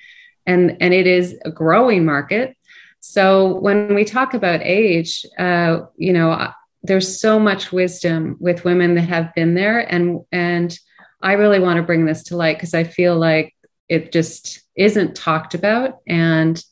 and 0.47 0.77
and 0.81 0.93
it 0.95 1.07
is 1.07 1.39
a 1.45 1.51
growing 1.51 2.05
market. 2.05 2.57
So 3.01 3.59
when 3.59 3.95
we 3.95 4.05
talk 4.05 4.35
about 4.35 4.61
age 4.63 5.25
uh, 5.39 5.81
you 5.97 6.13
know 6.13 6.49
there's 6.85 7.21
so 7.21 7.39
much 7.39 7.71
wisdom 7.71 8.37
with 8.41 8.65
women 8.65 8.97
that 8.97 9.03
have 9.03 9.35
been 9.35 9.55
there. 9.55 9.81
And 9.81 10.21
and 10.33 10.79
i 11.23 11.35
really 11.35 11.61
want 11.61 11.77
to 11.77 11.85
bring 11.85 12.05
this 12.05 12.25
to 12.25 12.37
light 12.37 12.57
because 12.57 12.75
i 12.75 12.83
feel 12.83 13.17
like 13.17 13.55
it 13.89 14.11
just 14.13 14.63
isn't 14.77 15.15
talked 15.15 15.55
about. 15.55 15.99
And 16.07 16.63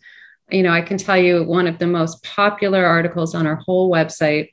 you 0.50 0.62
know 0.62 0.72
i 0.72 0.83
can 0.83 0.98
tell 0.98 1.16
you 1.16 1.44
one 1.44 1.66
of 1.66 1.78
the 1.78 1.87
most 1.87 2.22
popular 2.24 2.85
articles 2.85 3.35
on 3.35 3.46
our 3.46 3.56
whole 3.56 3.90
website 3.90 4.50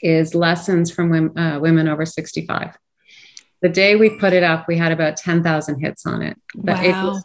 is 0.00 0.34
lessons 0.34 0.90
from 0.90 1.10
women, 1.10 1.38
uh, 1.38 1.58
women 1.58 1.88
over 1.88 2.06
65 2.06 2.76
the 3.60 3.68
day 3.68 3.96
we 3.96 4.18
put 4.18 4.32
it 4.32 4.42
up, 4.42 4.68
we 4.68 4.76
had 4.76 4.92
about 4.92 5.16
10,000 5.16 5.80
hits 5.80 6.06
on 6.06 6.22
it. 6.22 6.36
But 6.54 6.78
wow. 6.78 6.84
it, 6.84 6.92
was, 6.92 7.24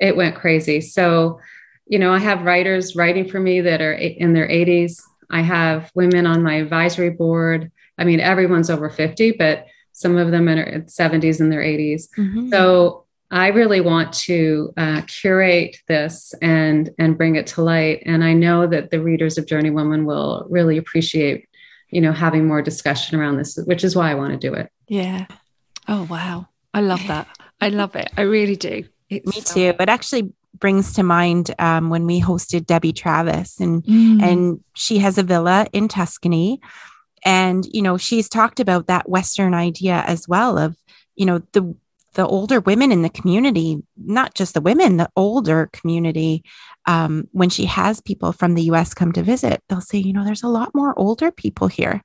it 0.00 0.16
went 0.16 0.36
crazy. 0.36 0.80
So, 0.80 1.40
you 1.86 1.98
know, 1.98 2.12
I 2.12 2.18
have 2.18 2.42
writers 2.42 2.96
writing 2.96 3.28
for 3.28 3.40
me 3.40 3.60
that 3.60 3.80
are 3.80 3.92
in 3.92 4.32
their 4.32 4.48
80s. 4.48 5.00
I 5.30 5.42
have 5.42 5.90
women 5.94 6.26
on 6.26 6.42
my 6.42 6.54
advisory 6.54 7.10
board. 7.10 7.70
I 7.96 8.04
mean, 8.04 8.20
everyone's 8.20 8.70
over 8.70 8.90
50, 8.90 9.32
but 9.32 9.66
some 9.92 10.16
of 10.16 10.30
them 10.30 10.48
are 10.48 10.52
in 10.52 10.56
their 10.56 10.80
70s 10.82 11.40
and 11.40 11.50
their 11.50 11.62
80s. 11.62 12.08
Mm-hmm. 12.16 12.50
So 12.50 13.04
I 13.30 13.48
really 13.48 13.80
want 13.80 14.12
to 14.14 14.72
uh, 14.76 15.02
curate 15.02 15.76
this 15.86 16.34
and 16.40 16.90
and 16.98 17.18
bring 17.18 17.36
it 17.36 17.46
to 17.48 17.62
light. 17.62 18.02
And 18.06 18.24
I 18.24 18.32
know 18.32 18.66
that 18.66 18.90
the 18.90 19.02
readers 19.02 19.36
of 19.36 19.46
Journey 19.46 19.70
Woman 19.70 20.06
will 20.06 20.46
really 20.48 20.78
appreciate, 20.78 21.46
you 21.90 22.00
know, 22.00 22.12
having 22.12 22.46
more 22.46 22.62
discussion 22.62 23.18
around 23.18 23.36
this, 23.36 23.58
which 23.66 23.84
is 23.84 23.94
why 23.94 24.10
I 24.10 24.14
want 24.14 24.32
to 24.32 24.38
do 24.38 24.54
it. 24.54 24.70
Yeah. 24.86 25.26
Oh 25.88 26.06
wow, 26.08 26.48
I 26.74 26.80
love 26.80 27.06
that. 27.08 27.26
I 27.60 27.70
love 27.70 27.96
it. 27.96 28.10
I 28.16 28.22
really 28.22 28.56
do. 28.56 28.84
It's 29.08 29.26
Me 29.26 29.42
too. 29.42 29.76
It 29.80 29.88
actually 29.88 30.32
brings 30.58 30.92
to 30.94 31.02
mind 31.02 31.54
um, 31.58 31.88
when 31.90 32.06
we 32.06 32.20
hosted 32.20 32.66
Debbie 32.66 32.92
Travis, 32.92 33.58
and 33.58 33.82
mm. 33.84 34.22
and 34.22 34.62
she 34.74 34.98
has 34.98 35.18
a 35.18 35.22
villa 35.22 35.66
in 35.72 35.88
Tuscany, 35.88 36.60
and 37.24 37.66
you 37.72 37.82
know 37.82 37.96
she's 37.96 38.28
talked 38.28 38.60
about 38.60 38.86
that 38.86 39.08
Western 39.08 39.54
idea 39.54 40.04
as 40.06 40.28
well 40.28 40.58
of 40.58 40.76
you 41.16 41.26
know 41.26 41.40
the 41.52 41.74
the 42.14 42.26
older 42.26 42.60
women 42.60 42.90
in 42.90 43.02
the 43.02 43.10
community, 43.10 43.78
not 43.96 44.34
just 44.34 44.54
the 44.54 44.60
women, 44.60 44.96
the 44.96 45.08
older 45.14 45.70
community, 45.72 46.42
um, 46.86 47.28
when 47.32 47.50
she 47.50 47.66
has 47.66 48.00
people 48.00 48.32
from 48.32 48.54
the 48.54 48.62
US 48.64 48.94
come 48.94 49.12
to 49.12 49.22
visit, 49.22 49.62
they'll 49.68 49.80
say, 49.80 49.98
you 49.98 50.12
know, 50.12 50.24
there's 50.24 50.42
a 50.42 50.48
lot 50.48 50.74
more 50.74 50.98
older 50.98 51.30
people 51.30 51.68
here. 51.68 52.02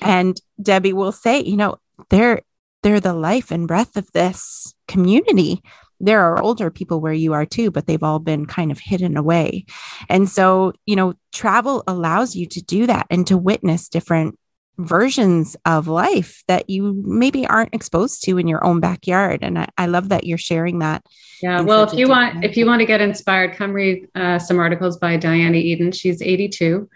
And 0.00 0.40
Debbie 0.60 0.94
will 0.94 1.12
say, 1.12 1.42
you 1.42 1.56
know, 1.56 1.76
they're 2.10 2.40
they're 2.86 3.00
the 3.00 3.12
life 3.12 3.50
and 3.50 3.66
breath 3.66 3.96
of 3.96 4.12
this 4.12 4.72
community 4.86 5.60
there 5.98 6.20
are 6.20 6.42
older 6.42 6.70
people 6.70 7.00
where 7.00 7.12
you 7.12 7.32
are 7.32 7.46
too, 7.46 7.70
but 7.70 7.86
they've 7.86 8.02
all 8.02 8.18
been 8.18 8.44
kind 8.44 8.70
of 8.70 8.78
hidden 8.78 9.16
away. 9.16 9.64
And 10.10 10.28
so, 10.28 10.74
you 10.84 10.94
know, 10.94 11.14
travel 11.32 11.82
allows 11.86 12.36
you 12.36 12.46
to 12.46 12.62
do 12.62 12.86
that 12.86 13.06
and 13.08 13.26
to 13.28 13.38
witness 13.38 13.88
different 13.88 14.38
versions 14.76 15.56
of 15.64 15.88
life 15.88 16.44
that 16.48 16.68
you 16.68 17.02
maybe 17.06 17.46
aren't 17.46 17.72
exposed 17.72 18.22
to 18.24 18.36
in 18.36 18.46
your 18.46 18.62
own 18.62 18.78
backyard. 18.78 19.38
And 19.42 19.58
I, 19.58 19.68
I 19.78 19.86
love 19.86 20.10
that 20.10 20.24
you're 20.24 20.36
sharing 20.36 20.80
that. 20.80 21.02
Yeah. 21.42 21.62
Well, 21.62 21.84
if 21.84 21.94
you 21.94 22.08
want, 22.08 22.44
if 22.44 22.58
you 22.58 22.66
want 22.66 22.80
to 22.80 22.86
get 22.86 23.00
inspired, 23.00 23.56
come 23.56 23.72
read 23.72 24.06
uh, 24.14 24.38
some 24.38 24.58
articles 24.58 24.98
by 24.98 25.16
Diana 25.16 25.56
Eden. 25.56 25.92
She's 25.92 26.20
82. 26.20 26.90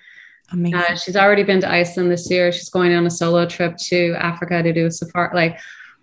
Amazing. 0.52 0.78
Uh, 0.78 0.96
she's 0.96 1.16
already 1.16 1.44
been 1.44 1.60
to 1.62 1.70
Iceland 1.70 2.10
this 2.10 2.30
year. 2.30 2.52
She's 2.52 2.68
going 2.68 2.92
on 2.92 3.06
a 3.06 3.10
solo 3.10 3.46
trip 3.46 3.76
to 3.78 4.14
Africa 4.18 4.62
to 4.62 4.72
do 4.72 4.86
a 4.86 4.90
safari. 4.90 5.34
Like 5.34 5.60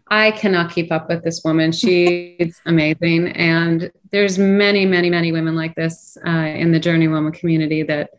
I 0.10 0.32
cannot 0.32 0.72
keep 0.72 0.92
up 0.92 1.10
with 1.10 1.24
this 1.24 1.42
woman. 1.44 1.72
She's 1.72 2.60
amazing. 2.66 3.30
And 3.30 3.92
there's 4.12 4.38
many, 4.38 4.86
many, 4.86 5.10
many 5.10 5.32
women 5.32 5.56
like 5.56 5.76
this 5.76 6.18
uh, 6.26 6.30
in 6.30 6.72
the 6.72 6.80
Journey 6.80 7.08
Woman 7.08 7.32
community 7.32 7.84
that 7.84 8.12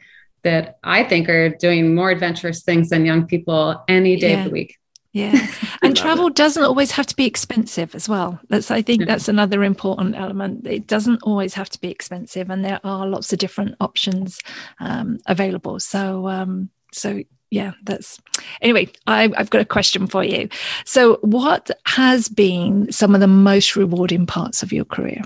that 0.44 0.78
I 0.84 1.02
think 1.02 1.28
are 1.28 1.48
doing 1.48 1.94
more 1.94 2.10
adventurous 2.10 2.62
things 2.62 2.90
than 2.90 3.04
young 3.04 3.26
people 3.26 3.82
any 3.88 4.16
day 4.16 4.30
yeah. 4.30 4.38
of 4.38 4.44
the 4.44 4.50
week. 4.50 4.78
Yeah. 5.12 5.46
And 5.80 5.96
travel 5.96 6.26
it. 6.26 6.34
doesn't 6.34 6.64
always 6.64 6.90
have 6.92 7.06
to 7.06 7.16
be 7.16 7.24
expensive 7.24 7.94
as 7.94 8.08
well. 8.08 8.40
That's 8.48 8.70
I 8.70 8.82
think 8.82 9.00
yeah. 9.00 9.06
that's 9.06 9.28
another 9.28 9.62
important 9.64 10.16
element. 10.16 10.66
It 10.66 10.86
doesn't 10.86 11.22
always 11.22 11.54
have 11.54 11.70
to 11.70 11.80
be 11.80 11.90
expensive 11.90 12.50
and 12.50 12.64
there 12.64 12.80
are 12.84 13.06
lots 13.06 13.32
of 13.32 13.38
different 13.38 13.76
options 13.80 14.40
um, 14.80 15.18
available. 15.26 15.80
So 15.80 16.28
um, 16.28 16.70
so 16.92 17.22
yeah, 17.50 17.72
that's 17.84 18.20
anyway. 18.60 18.88
I, 19.06 19.32
I've 19.36 19.50
got 19.50 19.60
a 19.60 19.66
question 19.66 20.06
for 20.06 20.22
you. 20.22 20.48
So, 20.84 21.16
what 21.22 21.70
has 21.86 22.28
been 22.28 22.90
some 22.92 23.14
of 23.14 23.20
the 23.20 23.26
most 23.26 23.76
rewarding 23.76 24.26
parts 24.26 24.62
of 24.62 24.72
your 24.72 24.84
career? 24.84 25.22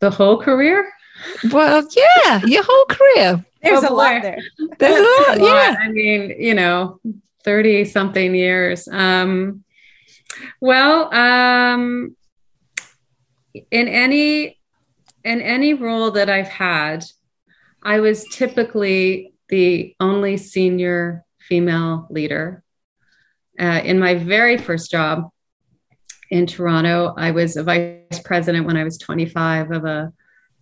The 0.00 0.10
whole 0.10 0.40
career? 0.40 0.90
Well, 1.52 1.86
yeah, 1.96 2.40
your 2.46 2.62
whole 2.64 2.84
career. 2.86 3.44
There's 3.62 3.84
oh, 3.84 3.92
a 3.92 3.94
lot 3.94 4.22
there. 4.22 4.38
There's 4.78 5.00
a 5.00 5.40
lot. 5.40 5.40
Yeah. 5.40 5.76
I 5.78 5.90
mean, 5.90 6.34
you 6.38 6.54
know, 6.54 6.98
30 7.44 7.84
something 7.84 8.34
years. 8.34 8.88
Um, 8.88 9.64
well, 10.60 11.12
um, 11.12 12.16
in 13.52 13.88
any 13.88 14.58
in 15.24 15.42
any 15.42 15.74
role 15.74 16.12
that 16.12 16.30
I've 16.30 16.48
had, 16.48 17.04
I 17.82 18.00
was 18.00 18.24
typically 18.32 19.34
the 19.50 19.94
only 20.00 20.36
senior 20.36 21.24
female 21.38 22.06
leader. 22.10 22.62
Uh, 23.58 23.80
in 23.84 23.98
my 23.98 24.14
very 24.14 24.56
first 24.56 24.90
job 24.90 25.30
in 26.30 26.46
Toronto, 26.46 27.12
I 27.16 27.32
was 27.32 27.56
a 27.56 27.62
vice 27.62 28.20
president 28.24 28.66
when 28.66 28.76
I 28.76 28.84
was 28.84 28.96
25 28.98 29.72
of 29.72 29.84
a 29.84 30.12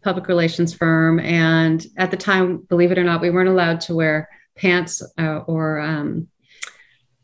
public 0.03 0.29
relations 0.29 0.75
firm. 0.75 1.21
And 1.21 1.85
at 1.97 2.11
the 2.11 2.17
time, 2.17 2.59
believe 2.59 2.91
it 2.91 2.99
or 2.99 3.05
not, 3.05 3.21
we 3.21 3.31
weren't 3.31 3.49
allowed 3.49 3.81
to 3.83 3.95
wear 3.95 4.29
pants 4.57 5.03
uh, 5.19 5.39
or 5.47 5.81
um, 5.81 6.29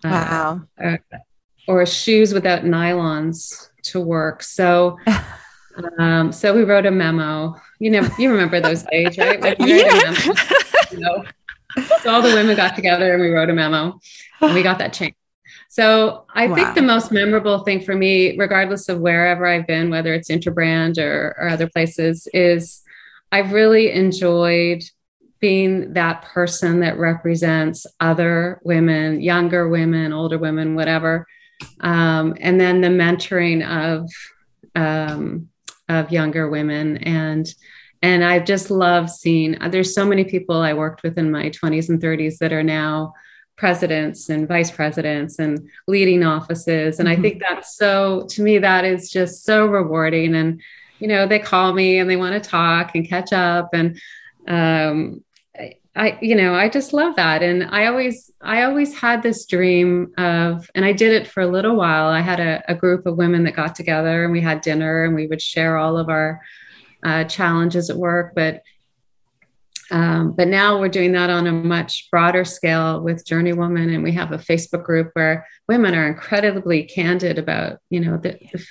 uh, 0.04 0.08
wow. 0.10 0.62
Uh, 0.82 0.96
or 1.66 1.86
shoes 1.86 2.34
without 2.34 2.62
nylons 2.62 3.68
to 3.84 4.00
work. 4.00 4.42
So, 4.42 4.98
um, 5.98 6.30
so 6.30 6.54
we 6.54 6.64
wrote 6.64 6.84
a 6.84 6.90
memo. 6.90 7.54
You 7.78 7.90
know, 7.90 8.08
you 8.18 8.30
remember 8.30 8.60
those 8.60 8.82
days, 8.82 9.16
right? 9.16 9.40
Like 9.40 9.56
yeah. 9.60 10.12
Memo, 10.12 10.34
you 10.92 10.98
know, 10.98 11.24
so 12.02 12.10
all 12.12 12.22
the 12.22 12.34
women 12.34 12.56
got 12.56 12.76
together 12.76 13.12
and 13.12 13.22
we 13.22 13.30
wrote 13.30 13.50
a 13.50 13.52
memo 13.52 13.98
and 14.40 14.54
we 14.54 14.62
got 14.62 14.78
that 14.78 14.92
changed. 14.92 15.16
So 15.68 16.24
I 16.32 16.46
wow. 16.46 16.54
think 16.54 16.74
the 16.74 16.82
most 16.82 17.10
memorable 17.10 17.60
thing 17.64 17.80
for 17.80 17.96
me, 17.96 18.36
regardless 18.38 18.88
of 18.88 19.00
wherever 19.00 19.44
I've 19.44 19.66
been, 19.66 19.90
whether 19.90 20.14
it's 20.14 20.30
Interbrand 20.30 20.98
or, 20.98 21.34
or 21.38 21.48
other 21.48 21.68
places, 21.68 22.28
is 22.32 22.82
I've 23.32 23.52
really 23.52 23.90
enjoyed 23.90 24.84
being 25.40 25.92
that 25.94 26.22
person 26.22 26.80
that 26.80 26.96
represents 26.96 27.86
other 27.98 28.60
women, 28.62 29.20
younger 29.20 29.68
women, 29.68 30.12
older 30.12 30.38
women, 30.38 30.76
whatever. 30.76 31.26
Um, 31.80 32.36
and 32.40 32.60
then 32.60 32.80
the 32.80 32.88
mentoring 32.88 33.66
of 33.66 34.08
um, 34.76 35.48
of 35.88 36.10
younger 36.10 36.48
women 36.48 36.98
and 36.98 37.46
and 38.04 38.22
I 38.22 38.38
just 38.38 38.70
love 38.70 39.08
seeing, 39.08 39.60
uh, 39.62 39.70
there's 39.70 39.94
so 39.94 40.04
many 40.04 40.24
people 40.24 40.56
I 40.56 40.74
worked 40.74 41.02
with 41.02 41.16
in 41.16 41.32
my 41.32 41.48
20s 41.48 41.88
and 41.88 42.02
30s 42.02 42.36
that 42.36 42.52
are 42.52 42.62
now 42.62 43.14
presidents 43.56 44.28
and 44.28 44.46
vice 44.46 44.70
presidents 44.70 45.38
and 45.38 45.66
leading 45.88 46.22
offices. 46.22 46.98
And 46.98 47.08
mm-hmm. 47.08 47.18
I 47.18 47.22
think 47.22 47.40
that's 47.40 47.78
so, 47.78 48.26
to 48.28 48.42
me, 48.42 48.58
that 48.58 48.84
is 48.84 49.10
just 49.10 49.46
so 49.46 49.64
rewarding. 49.64 50.34
And, 50.34 50.60
you 50.98 51.08
know, 51.08 51.26
they 51.26 51.38
call 51.38 51.72
me 51.72 51.98
and 51.98 52.10
they 52.10 52.16
want 52.16 52.34
to 52.34 52.46
talk 52.46 52.94
and 52.94 53.08
catch 53.08 53.32
up. 53.32 53.70
And, 53.72 53.98
um, 54.46 55.24
I, 55.96 56.18
you 56.20 56.36
know, 56.36 56.54
I 56.54 56.68
just 56.68 56.92
love 56.92 57.16
that. 57.16 57.42
And 57.42 57.64
I 57.70 57.86
always, 57.86 58.30
I 58.42 58.64
always 58.64 58.92
had 58.92 59.22
this 59.22 59.46
dream 59.46 60.12
of, 60.18 60.70
and 60.74 60.84
I 60.84 60.92
did 60.92 61.12
it 61.14 61.26
for 61.26 61.40
a 61.40 61.46
little 61.46 61.74
while. 61.74 62.08
I 62.08 62.20
had 62.20 62.38
a, 62.38 62.62
a 62.68 62.74
group 62.74 63.06
of 63.06 63.16
women 63.16 63.44
that 63.44 63.56
got 63.56 63.74
together 63.74 64.24
and 64.24 64.32
we 64.32 64.42
had 64.42 64.60
dinner 64.60 65.06
and 65.06 65.14
we 65.14 65.26
would 65.26 65.40
share 65.40 65.78
all 65.78 65.96
of 65.96 66.10
our, 66.10 66.42
uh, 67.04 67.24
challenges 67.24 67.90
at 67.90 67.96
work, 67.96 68.32
but 68.34 68.62
um, 69.90 70.32
but 70.32 70.48
now 70.48 70.80
we're 70.80 70.88
doing 70.88 71.12
that 71.12 71.30
on 71.30 71.46
a 71.46 71.52
much 71.52 72.08
broader 72.10 72.44
scale 72.44 73.00
with 73.00 73.26
Journey 73.26 73.52
Woman, 73.52 73.90
and 73.90 74.02
we 74.02 74.12
have 74.12 74.32
a 74.32 74.38
Facebook 74.38 74.82
group 74.82 75.10
where 75.12 75.46
women 75.68 75.94
are 75.94 76.08
incredibly 76.08 76.84
candid 76.84 77.38
about 77.38 77.78
you 77.90 78.00
know 78.00 78.16
the, 78.16 78.38
the, 78.52 78.66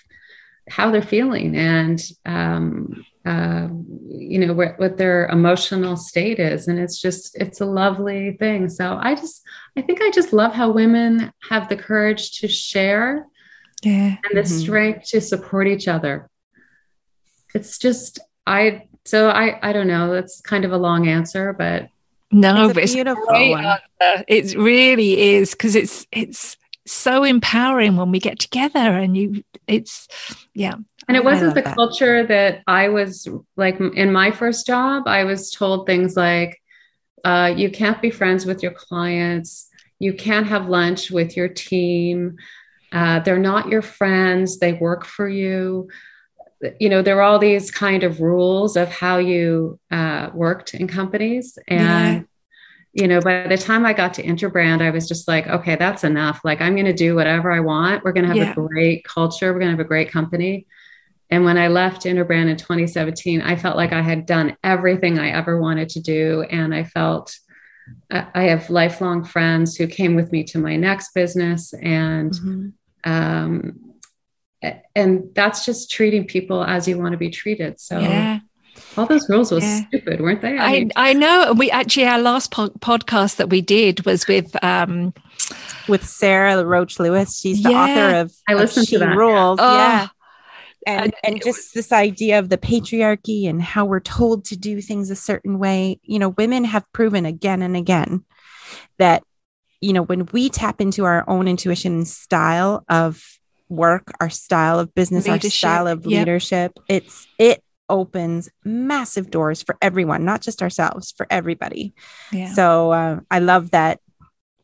how 0.70 0.92
they're 0.92 1.02
feeling 1.02 1.56
and 1.56 2.02
um, 2.26 3.06
uh, 3.26 3.68
you 4.10 4.40
know 4.40 4.54
what, 4.54 4.80
what 4.80 4.98
their 4.98 5.28
emotional 5.28 5.96
state 5.96 6.40
is, 6.40 6.68
and 6.68 6.80
it's 6.80 7.00
just 7.00 7.40
it's 7.40 7.62
a 7.62 7.66
lovely 7.66 8.34
thing. 8.34 8.68
So 8.70 8.98
I 9.00 9.14
just 9.16 9.44
I 9.78 9.82
think 9.82 10.02
I 10.02 10.10
just 10.10 10.34
love 10.34 10.54
how 10.54 10.72
women 10.72 11.32
have 11.50 11.70
the 11.70 11.78
courage 11.78 12.40
to 12.40 12.48
share, 12.48 13.28
yeah, 13.84 14.16
and 14.24 14.38
the 14.38 14.42
mm-hmm. 14.42 14.60
strength 14.60 15.10
to 15.10 15.22
support 15.22 15.68
each 15.68 15.88
other 15.88 16.30
it's 17.54 17.78
just 17.78 18.20
I 18.46 18.88
so 19.06 19.30
I 19.30 19.60
I 19.62 19.74
don't 19.74 19.88
know. 19.88 20.12
That's 20.14 20.42
kind 20.42 20.66
of 20.66 20.72
a 20.72 20.78
long 20.78 21.08
answer, 21.08 21.54
but 21.54 21.90
no, 22.32 22.70
it's, 22.70 22.78
it's 22.78 22.94
beautiful. 22.94 23.24
It 24.28 24.56
really 24.56 25.36
is 25.36 25.52
because 25.52 25.76
it's 25.76 26.08
it's 26.12 26.58
so 26.86 27.24
empowering 27.24 27.96
when 27.96 28.12
we 28.12 28.20
get 28.20 28.40
together 28.40 28.80
and 28.80 29.16
you 29.16 29.44
it's 29.68 30.08
yeah 30.54 30.76
and 31.08 31.16
it 31.16 31.24
wasn't 31.24 31.56
the 31.56 31.62
that. 31.62 31.76
culture 31.76 32.26
that 32.26 32.62
i 32.68 32.90
was 32.90 33.28
like 33.56 33.80
in 33.80 34.12
my 34.12 34.32
first 34.32 34.68
job 34.68 35.04
i 35.08 35.24
was 35.24 35.50
told 35.52 35.86
things 35.86 36.18
like 36.18 36.60
uh, 37.24 37.54
you 37.56 37.72
can't 37.72 38.02
be 38.02 38.10
friends 38.10 38.46
with 38.46 38.62
your 38.62 38.74
clients 38.74 39.70
you 39.98 40.14
can't 40.14 40.48
have 40.48 40.68
lunch 40.68 41.10
with 41.10 41.38
your 41.38 41.48
team 41.48 42.36
uh, 42.92 43.22
they're 43.22 43.40
not 43.40 43.70
your 43.70 43.82
friends 43.82 44.60
they 44.60 44.74
work 44.74 45.06
for 45.06 45.30
you 45.30 45.88
you 46.80 46.90
know 46.90 47.02
there 47.02 47.16
were 47.16 47.22
all 47.22 47.40
these 47.40 47.72
kind 47.72 48.04
of 48.04 48.20
rules 48.20 48.76
of 48.76 48.90
how 48.90 49.18
you 49.18 49.80
uh, 49.92 50.30
worked 50.34 50.74
in 50.74 50.88
companies. 50.88 51.58
And 51.68 51.82
yeah. 51.82 52.22
you 52.94 53.08
know 53.08 53.20
by 53.20 53.48
the 53.48 53.58
time 53.58 53.86
i 53.86 53.94
got 53.94 54.14
to 54.16 54.24
interbrand 54.24 54.82
i 54.82 54.92
was 54.92 55.08
just 55.08 55.28
like 55.28 55.48
okay 55.48 55.76
that's 55.76 56.04
enough. 56.04 56.42
Like 56.44 56.62
i'm 56.62 56.76
going 56.76 56.86
to 56.86 56.94
do 56.94 57.16
whatever 57.16 57.52
i 57.52 57.60
want. 57.60 58.04
We're 58.04 58.14
going 58.14 58.28
to 58.28 58.30
have 58.30 58.38
yeah. 58.38 58.52
a 58.52 58.68
great 58.68 59.04
culture. 59.06 59.52
We're 59.54 59.60
going 59.60 59.72
to 59.72 59.78
have 59.78 59.86
a 59.86 59.94
great 59.96 60.12
company. 60.12 60.68
And 61.30 61.44
when 61.46 61.58
i 61.58 61.68
left 61.68 62.04
interbrand 62.04 62.50
in 62.50 62.58
2017 62.58 63.42
i 63.42 63.56
felt 63.56 63.78
like 63.78 63.94
i 63.94 64.02
had 64.02 64.26
done 64.26 64.58
everything 64.64 65.18
i 65.20 65.30
ever 65.30 65.60
wanted 65.60 65.90
to 65.90 66.02
do. 66.02 66.44
And 66.44 66.74
i 66.76 66.84
felt 66.84 67.38
I 68.12 68.44
have 68.44 68.70
lifelong 68.70 69.24
friends 69.24 69.76
who 69.76 69.88
came 69.88 70.16
with 70.16 70.32
me 70.32 70.44
to 70.46 70.58
my 70.58 70.76
next 70.76 71.14
business, 71.14 71.74
and 71.74 72.32
mm-hmm. 72.32 73.12
um, 73.12 73.93
and 74.96 75.30
that's 75.34 75.66
just 75.66 75.92
treating 75.92 76.26
people 76.26 76.64
as 76.64 76.88
you 76.88 76.98
want 76.98 77.12
to 77.12 77.18
be 77.18 77.30
treated. 77.30 77.80
So 77.80 78.00
yeah. 78.00 78.40
All 78.98 79.06
those 79.06 79.28
rules 79.30 79.52
were 79.52 79.60
yeah. 79.60 79.86
stupid, 79.88 80.22
weren't 80.22 80.42
they? 80.42 80.58
I, 80.58 80.66
I, 80.66 80.72
mean, 80.72 80.92
I, 80.96 81.14
know. 81.14 81.54
We 81.54 81.70
actually 81.72 82.06
our 82.06 82.20
last 82.20 82.52
po- 82.52 82.70
podcast 82.70 83.38
that 83.38 83.50
we 83.50 83.62
did 83.62 84.06
was 84.06 84.28
with 84.28 84.56
um, 84.64 85.14
with 85.88 86.06
Sarah 86.06 86.64
Roach 86.64 87.00
Lewis. 87.00 87.40
She's 87.40 87.64
the 87.64 87.72
yeah. 87.72 87.84
author 87.84 88.16
of 88.18 88.34
I 88.48 88.54
listened 88.54 88.88
to 88.90 89.00
that. 89.00 89.16
Rules. 89.16 89.60
Oh. 89.62 89.78
Yeah. 89.78 90.08
And, 90.86 91.14
and 91.24 91.42
just 91.42 91.74
this 91.74 91.94
idea 91.94 92.40
of 92.40 92.50
the 92.50 92.58
patriarchy 92.58 93.48
and 93.48 93.62
how 93.62 93.86
we're 93.86 94.02
told 94.02 94.44
to 94.46 94.58
do 94.58 94.82
things 94.82 95.10
a 95.10 95.16
certain 95.16 95.58
way. 95.58 96.00
You 96.04 96.20
know, 96.20 96.30
women 96.30 96.66
have 96.66 96.92
proven 96.92 97.26
again 97.26 97.62
and 97.62 97.78
again 97.78 98.26
that, 98.98 99.24
you 99.80 99.94
know, 99.94 100.02
when 100.02 100.26
we 100.34 100.50
tap 100.50 100.82
into 100.82 101.06
our 101.06 101.24
own 101.30 101.48
intuition 101.48 101.94
and 101.94 102.08
style 102.08 102.84
of 102.90 103.40
work, 103.76 104.12
our 104.20 104.30
style 104.30 104.80
of 104.80 104.94
business, 104.94 105.28
leadership. 105.28 105.46
our 105.46 105.52
style 105.52 105.88
of 105.88 106.06
yep. 106.06 106.20
leadership, 106.20 106.80
it's 106.88 107.28
it 107.38 107.64
opens 107.90 108.50
massive 108.64 109.30
doors 109.30 109.62
for 109.62 109.78
everyone, 109.82 110.26
not 110.26 110.42
just 110.42 110.62
ourselves, 110.62 111.14
for 111.16 111.28
everybody. 111.30 111.94
Yeah. 112.32 112.54
So 112.54 112.92
uh, 112.92 113.20
I 113.30 113.40
love 113.40 113.72
that 113.72 114.00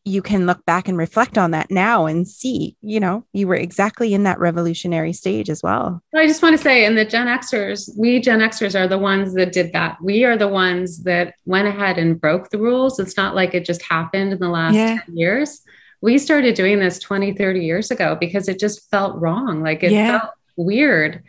you 0.04 0.22
can 0.22 0.46
look 0.46 0.64
back 0.64 0.88
and 0.88 0.96
reflect 0.96 1.36
on 1.36 1.50
that 1.50 1.70
now 1.70 2.06
and 2.06 2.26
see, 2.26 2.74
you 2.80 2.98
know, 2.98 3.24
you 3.32 3.46
were 3.46 3.54
exactly 3.54 4.14
in 4.14 4.22
that 4.22 4.38
revolutionary 4.38 5.12
stage 5.12 5.50
as 5.50 5.62
well. 5.62 6.02
I 6.14 6.26
just 6.26 6.42
want 6.42 6.56
to 6.56 6.62
say, 6.62 6.86
and 6.86 6.96
the 6.96 7.04
Gen 7.04 7.26
Xers, 7.26 7.90
we 7.98 8.18
Gen 8.20 8.40
Xers 8.40 8.78
are 8.78 8.88
the 8.88 8.98
ones 8.98 9.34
that 9.34 9.52
did 9.52 9.72
that. 9.72 9.98
We 10.02 10.24
are 10.24 10.38
the 10.38 10.48
ones 10.48 11.04
that 11.04 11.34
went 11.44 11.68
ahead 11.68 11.98
and 11.98 12.18
broke 12.18 12.48
the 12.48 12.58
rules. 12.58 12.98
It's 12.98 13.16
not 13.16 13.34
like 13.34 13.54
it 13.54 13.66
just 13.66 13.82
happened 13.82 14.32
in 14.32 14.38
the 14.38 14.48
last 14.48 14.74
yeah. 14.74 15.00
10 15.04 15.16
years. 15.16 15.62
We 16.00 16.18
started 16.18 16.54
doing 16.54 16.78
this 16.78 16.98
20, 16.98 17.34
30 17.34 17.60
years 17.64 17.90
ago 17.90 18.16
because 18.18 18.48
it 18.48 18.58
just 18.58 18.88
felt 18.90 19.20
wrong. 19.20 19.62
Like 19.62 19.82
it 19.82 19.92
yeah. 19.92 20.20
felt 20.20 20.32
weird 20.56 21.22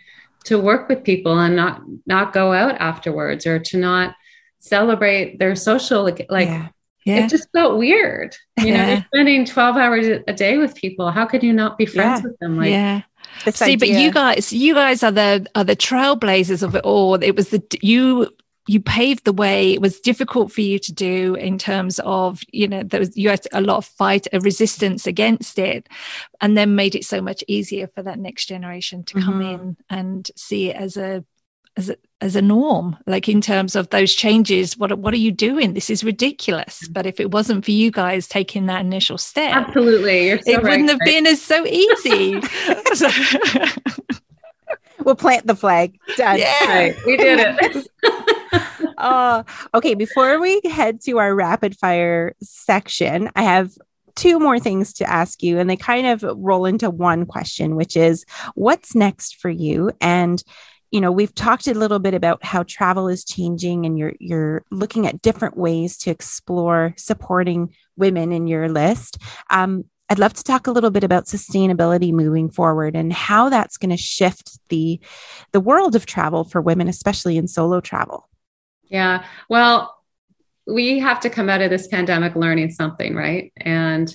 to 0.46 0.60
work 0.60 0.90
with 0.90 1.04
people 1.04 1.38
and 1.40 1.56
not 1.56 1.82
not 2.06 2.34
go 2.34 2.54
out 2.54 2.76
afterwards 2.80 3.46
or 3.46 3.60
to 3.60 3.78
not 3.78 4.16
celebrate 4.60 5.40
their 5.40 5.56
social 5.56 6.04
like 6.04 6.28
yeah. 6.30 6.68
Yeah. 7.06 7.26
it 7.26 7.30
just 7.30 7.48
felt 7.52 7.80
weird 7.80 8.36
you 8.60 8.74
know 8.74 8.88
you're 8.88 9.06
spending 9.14 9.46
12 9.46 9.78
hours 9.78 10.08
a 10.28 10.34
day 10.34 10.58
with 10.58 10.76
people 10.76 11.10
how 11.10 11.26
could 11.26 11.42
you 11.42 11.52
not 11.52 11.78
be 11.78 11.86
friends 11.86 12.22
yeah. 12.22 12.28
with 12.28 12.40
them 12.40 12.58
like 12.58 12.70
yeah 12.70 13.02
See, 13.50 13.74
idea. 13.74 13.78
but 13.78 13.90
you 13.90 14.12
guys, 14.12 14.54
you 14.54 14.74
guys 14.74 15.04
are 15.04 15.12
the 15.12 15.48
are 15.56 15.64
the 15.64 15.76
trailblazers 15.76 16.64
of 16.64 16.76
it 16.76 16.84
all. 16.84 17.16
It 17.16 17.36
was 17.36 17.50
the 17.50 17.64
you 17.82 18.30
you 18.68 18.80
paved 18.80 19.26
the 19.26 19.34
way. 19.34 19.74
It 19.74 19.82
was 19.82 20.00
difficult 20.00 20.52
for 20.52 20.62
you 20.62 20.80
to 20.80 20.94
do 20.94 21.36
in 21.36 21.58
terms 21.58 22.00
of, 22.00 22.42
you 22.52 22.68
know, 22.68 22.84
there 22.84 23.00
was 23.00 23.16
you 23.18 23.30
had 23.30 23.48
a 23.54 23.62
lot 23.62 23.78
of 23.78 23.86
fight, 23.86 24.28
a 24.32 24.40
resistance 24.40 25.08
against 25.08 25.58
it, 25.58 25.90
and 26.40 26.56
then 26.56 26.76
made 26.76 26.96
it 26.96 27.06
so 27.06 27.22
much 27.22 27.44
easier 27.48 27.88
for 27.88 28.04
that 28.04 28.20
next 28.20 28.46
generation 28.46 29.04
to 29.06 29.22
come 29.22 29.42
mm-hmm. 29.42 29.62
in 29.62 29.78
and 29.90 30.32
see 30.36 30.70
it 30.70 30.76
as 30.76 30.98
a 30.98 31.24
as 31.78 31.90
a, 31.90 31.96
as 32.20 32.36
a 32.36 32.42
norm 32.42 32.98
like 33.08 33.30
in 33.30 33.40
terms 33.40 33.78
of 33.78 33.90
those 33.92 34.14
changes 34.14 34.78
what 34.78 34.98
what 35.00 35.14
are 35.14 35.18
you 35.18 35.32
doing 35.32 35.74
this 35.74 35.90
is 35.90 36.04
ridiculous 36.04 36.86
but 36.90 37.06
if 37.06 37.18
it 37.18 37.32
wasn't 37.32 37.64
for 37.64 37.72
you 37.72 37.90
guys 37.90 38.28
taking 38.28 38.66
that 38.66 38.82
initial 38.82 39.18
step 39.18 39.54
absolutely 39.54 40.32
so 40.42 40.52
it 40.52 40.56
right, 40.56 40.64
wouldn't 40.64 40.90
have 40.90 41.00
right. 41.00 41.06
been 41.06 41.26
as 41.26 41.42
so 41.42 41.66
easy 41.66 42.42
we'll 45.04 45.16
plant 45.16 45.46
the 45.48 45.56
flag 45.56 45.98
done 46.18 46.38
yeah 46.38 46.66
right. 46.68 46.96
we 47.06 47.18
did 47.18 47.40
it 47.40 47.88
uh, 48.98 49.44
okay, 49.74 49.96
before 49.96 50.40
we 50.40 50.62
head 50.66 51.02
to 51.02 51.20
our 51.20 51.34
rapid 51.34 51.78
fire 51.78 52.36
section, 52.42 53.30
I 53.36 53.44
have 53.44 53.72
two 54.16 54.40
more 54.40 54.60
things 54.60 54.94
to 54.94 55.10
ask 55.10 55.42
you, 55.42 55.60
and 55.60 55.70
they 55.70 55.78
kind 55.78 56.08
of 56.08 56.24
roll 56.36 56.66
into 56.66 56.90
one 56.90 57.26
question, 57.26 57.76
which 57.76 57.96
is 57.96 58.26
what's 58.56 58.96
next 58.96 59.38
for 59.38 59.50
you? 59.50 59.92
And 60.00 60.44
you 60.92 61.00
know 61.00 61.12
we've 61.12 61.34
talked 61.34 61.68
a 61.68 61.74
little 61.74 62.00
bit 62.00 62.14
about 62.14 62.44
how 62.44 62.64
travel 62.64 63.08
is 63.08 63.24
changing 63.24 63.86
and 63.86 63.98
you're 63.98 64.12
you're 64.20 64.66
looking 64.72 65.08
at 65.08 65.22
different 65.22 65.56
ways 65.56 65.98
to 66.00 66.12
explore 66.12 66.94
supporting 66.98 67.74
women 67.96 68.34
in 68.34 68.46
your 68.46 68.68
list 68.68 69.18
um, 69.50 69.86
I'd 70.12 70.20
love 70.20 70.34
to 70.34 70.44
talk 70.44 70.68
a 70.68 70.72
little 70.72 70.92
bit 70.92 71.06
about 71.06 71.28
sustainability 71.28 72.12
moving 72.12 72.50
forward 72.50 72.98
and 72.98 73.14
how 73.14 73.48
that's 73.48 73.78
going 73.78 73.92
to 73.92 73.98
shift 73.98 74.60
the 74.68 75.00
the 75.54 75.62
world 75.62 75.96
of 75.96 76.06
travel 76.06 76.44
for 76.44 76.60
women, 76.60 76.90
especially 76.90 77.38
in 77.38 77.48
solo 77.48 77.80
travel. 77.80 78.28
Yeah. 78.90 79.24
Well, 79.48 79.98
we 80.68 81.00
have 81.00 81.22
to 81.22 81.30
come 81.30 81.48
out 81.48 81.62
of 81.62 81.70
this 81.70 81.88
pandemic 81.88 82.36
learning 82.36 82.72
something, 82.72 83.16
right? 83.16 83.54
And 83.56 84.14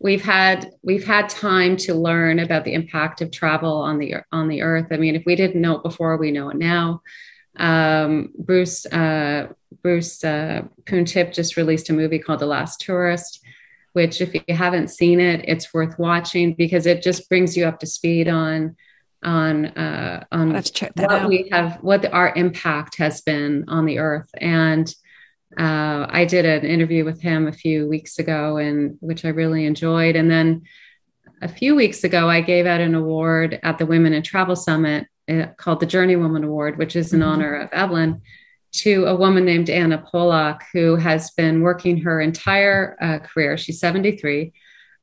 we've 0.00 0.24
had 0.24 0.72
we've 0.82 1.06
had 1.06 1.28
time 1.28 1.76
to 1.76 1.94
learn 1.94 2.40
about 2.40 2.64
the 2.64 2.74
impact 2.74 3.20
of 3.20 3.30
travel 3.30 3.74
on 3.74 3.98
the 3.98 4.16
on 4.32 4.48
the 4.48 4.62
earth. 4.62 4.88
I 4.90 4.96
mean, 4.96 5.14
if 5.14 5.22
we 5.24 5.36
didn't 5.36 5.60
know 5.60 5.76
it 5.76 5.84
before, 5.84 6.16
we 6.16 6.32
know 6.32 6.50
it 6.50 6.56
now. 6.56 7.02
Um, 7.56 8.32
Bruce 8.36 8.86
uh, 8.86 9.52
Bruce 9.82 10.24
uh, 10.24 10.62
Poon-Tip 10.84 11.32
just 11.32 11.56
released 11.56 11.90
a 11.90 11.92
movie 11.92 12.18
called 12.18 12.40
The 12.40 12.46
Last 12.46 12.80
Tourist, 12.80 13.44
which 13.92 14.20
if 14.20 14.34
you 14.34 14.42
haven't 14.54 14.88
seen 14.88 15.20
it, 15.20 15.44
it's 15.48 15.72
worth 15.72 15.98
watching 15.98 16.54
because 16.54 16.86
it 16.86 17.02
just 17.02 17.28
brings 17.28 17.56
you 17.56 17.66
up 17.66 17.80
to 17.80 17.86
speed 17.86 18.28
on 18.28 18.76
on 19.22 19.66
uh, 19.66 20.24
on 20.30 20.52
what 20.52 21.10
out. 21.10 21.28
we 21.28 21.48
have, 21.50 21.78
what 21.82 22.12
our 22.12 22.32
impact 22.36 22.98
has 22.98 23.20
been 23.20 23.64
on 23.68 23.84
the 23.84 23.98
earth. 23.98 24.30
And 24.40 24.88
uh, 25.58 26.06
I 26.08 26.24
did 26.24 26.44
an 26.44 26.64
interview 26.64 27.04
with 27.04 27.20
him 27.20 27.48
a 27.48 27.52
few 27.52 27.88
weeks 27.88 28.18
ago, 28.18 28.58
and 28.58 28.96
which 29.00 29.24
I 29.24 29.30
really 29.30 29.64
enjoyed. 29.64 30.14
And 30.14 30.30
then 30.30 30.62
a 31.42 31.48
few 31.48 31.74
weeks 31.74 32.04
ago, 32.04 32.28
I 32.28 32.40
gave 32.40 32.66
out 32.66 32.80
an 32.80 32.94
award 32.94 33.58
at 33.62 33.78
the 33.78 33.86
Women 33.86 34.12
in 34.12 34.22
Travel 34.22 34.56
Summit 34.56 35.06
uh, 35.28 35.46
called 35.56 35.80
the 35.80 35.86
Journey 35.86 36.16
Woman 36.16 36.44
Award, 36.44 36.78
which 36.78 36.96
is 36.96 37.12
in 37.12 37.20
mm-hmm. 37.20 37.28
honor 37.28 37.54
of 37.54 37.72
Evelyn. 37.72 38.22
To 38.72 39.06
a 39.06 39.14
woman 39.14 39.44
named 39.44 39.70
Anna 39.70 39.98
Pollock, 39.98 40.62
who 40.72 40.96
has 40.96 41.30
been 41.30 41.62
working 41.62 41.98
her 42.02 42.20
entire 42.20 42.96
uh, 43.00 43.18
career. 43.18 43.56
She's 43.56 43.80
73, 43.80 44.52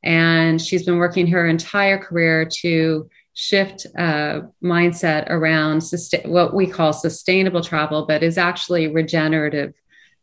and 0.04 0.62
she's 0.62 0.86
been 0.86 0.98
working 0.98 1.28
her 1.28 1.48
entire 1.48 1.98
career 1.98 2.48
to 2.62 3.10
shift 3.34 3.86
uh, 3.98 4.42
mindset 4.64 5.30
around 5.30 5.84
what 6.26 6.54
we 6.54 6.68
call 6.68 6.94
sustainable 6.94 7.62
travel, 7.62 8.06
but 8.06 8.24
is 8.24 8.38
actually 8.38 8.88
regenerative 8.88 9.74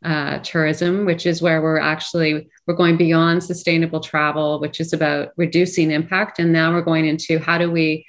uh, 0.05 0.38
tourism, 0.38 1.05
which 1.05 1.26
is 1.26 1.42
where 1.42 1.62
we're 1.62 1.78
actually 1.78 2.48
we're 2.66 2.74
going 2.74 2.96
beyond 2.96 3.42
sustainable 3.42 4.00
travel, 4.00 4.61
which 4.61 4.81
is 4.81 4.92
about 4.92 5.28
reducing 5.37 5.90
impact, 5.90 6.38
and 6.38 6.52
now 6.52 6.72
we're 6.72 6.83
going 6.83 7.07
into 7.07 7.38
how 7.38 7.59
do 7.59 7.70
we 7.70 8.05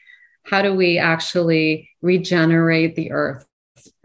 how 0.45 0.61
do 0.61 0.73
we 0.73 0.97
actually 0.97 1.89
regenerate 2.01 2.95
the 2.95 3.11
earth 3.11 3.45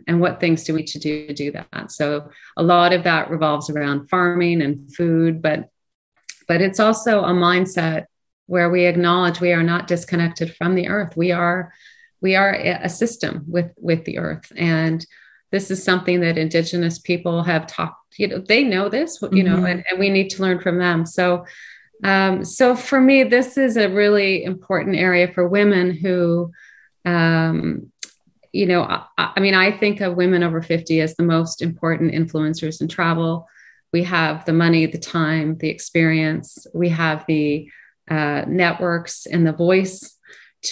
and 0.09 0.21
what 0.21 0.41
things 0.41 0.65
do 0.65 0.75
we 0.75 0.83
to 0.83 0.99
do 0.99 1.29
to 1.29 1.35
do 1.35 1.53
that? 1.53 1.93
So 1.93 2.31
a 2.57 2.63
lot 2.63 2.93
of 2.93 3.05
that 3.05 3.31
revolves 3.31 3.71
around 3.71 4.09
farming 4.09 4.63
and 4.63 4.93
food 4.95 5.41
but 5.41 5.69
but 6.49 6.63
it's 6.63 6.81
also 6.81 7.23
a 7.23 7.33
mindset 7.33 8.07
where 8.47 8.71
we 8.71 8.87
acknowledge 8.87 9.39
we 9.41 9.53
are 9.53 9.63
not 9.63 9.87
disconnected 9.87 10.57
from 10.57 10.75
the 10.75 10.89
earth. 10.89 11.17
We 11.17 11.31
are 11.31 11.73
we 12.21 12.35
are 12.35 12.53
a 12.55 12.89
system 12.89 13.45
with 13.47 13.71
with 13.77 14.05
the 14.05 14.19
earth. 14.19 14.51
And 14.57 15.07
this 15.53 15.71
is 15.71 15.85
something 15.85 16.21
that 16.21 16.39
indigenous 16.39 16.99
people 16.99 17.43
have 17.43 17.67
talked 17.67 17.95
you 18.19 18.27
know 18.27 18.39
they 18.39 18.65
know 18.65 18.89
this 18.89 19.19
you 19.31 19.45
know 19.45 19.57
mm-hmm. 19.57 19.67
and, 19.67 19.85
and 19.89 19.99
we 20.01 20.09
need 20.09 20.31
to 20.31 20.43
learn 20.43 20.59
from 20.59 20.79
them. 20.79 21.07
So 21.07 21.45
um, 22.03 22.45
so 22.45 22.75
for 22.75 23.01
me 23.01 23.25
this 23.25 23.59
is 23.59 23.77
a 23.77 23.91
really 23.91 24.43
important 24.43 24.97
area 24.97 25.31
for 25.33 25.47
women 25.47 25.95
who 25.95 26.51
um, 27.05 27.93
you 28.59 28.67
know 28.67 28.83
I, 28.83 29.05
I 29.37 29.41
mean 29.41 29.55
i 29.55 29.71
think 29.71 30.01
of 30.01 30.17
women 30.17 30.43
over 30.43 30.61
50 30.61 31.01
as 31.01 31.15
the 31.15 31.23
most 31.23 31.63
important 31.63 32.13
influencers 32.13 32.81
in 32.81 32.89
travel. 32.89 33.47
We 33.93 34.03
have 34.03 34.45
the 34.45 34.53
money 34.53 34.85
the 34.87 34.99
time 34.99 35.57
the 35.59 35.71
experience. 35.71 36.67
We 36.75 36.89
have 36.91 37.25
the 37.27 37.71
uh, 38.11 38.45
networks 38.47 39.27
and 39.27 39.47
the 39.47 39.53
voice 39.53 40.17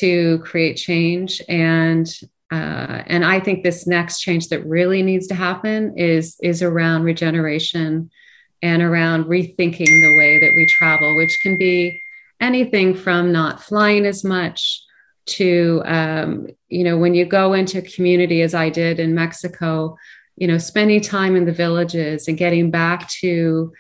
to 0.01 0.39
create 0.41 0.75
change. 0.75 1.41
And 1.49 2.07
uh, 2.53 3.03
and 3.07 3.25
I 3.25 3.41
think 3.41 3.63
this 3.63 3.87
next 3.87 4.21
change 4.21 4.49
that 4.49 4.67
really 4.67 5.03
needs 5.03 5.27
to 5.29 5.35
happen 5.35 5.97
is 5.97 6.37
is 6.43 6.63
around 6.63 7.05
regeneration 7.05 8.11
and 8.63 8.83
around 8.83 9.25
rethinking 9.25 9.93
the 10.05 10.17
way 10.19 10.41
that 10.41 10.55
we 10.57 10.67
travel, 10.67 11.17
which 11.17 11.39
can 11.43 11.57
be 11.57 12.01
anything 12.41 12.95
from 12.95 13.33
not 13.33 13.63
flying 13.63 14.07
as 14.07 14.25
much 14.25 14.83
to 15.27 15.83
um, 15.85 16.47
you 16.69 16.85
know 16.85 16.97
when 16.99 17.15
you 17.15 17.25
go 17.25 17.53
into 17.53 17.83
community 17.83 18.43
as 18.43 18.55
I 18.55 18.71
did 18.71 19.01
in 19.01 19.15
Mexico, 19.15 19.97
you 20.37 20.47
know 20.47 20.59
spending 20.59 21.01
time 21.01 21.37
in 21.37 21.45
the 21.45 21.53
villages 21.53 22.29
and 22.29 22.39
getting 22.39 22.71
back 22.71 23.09
to 23.21 23.73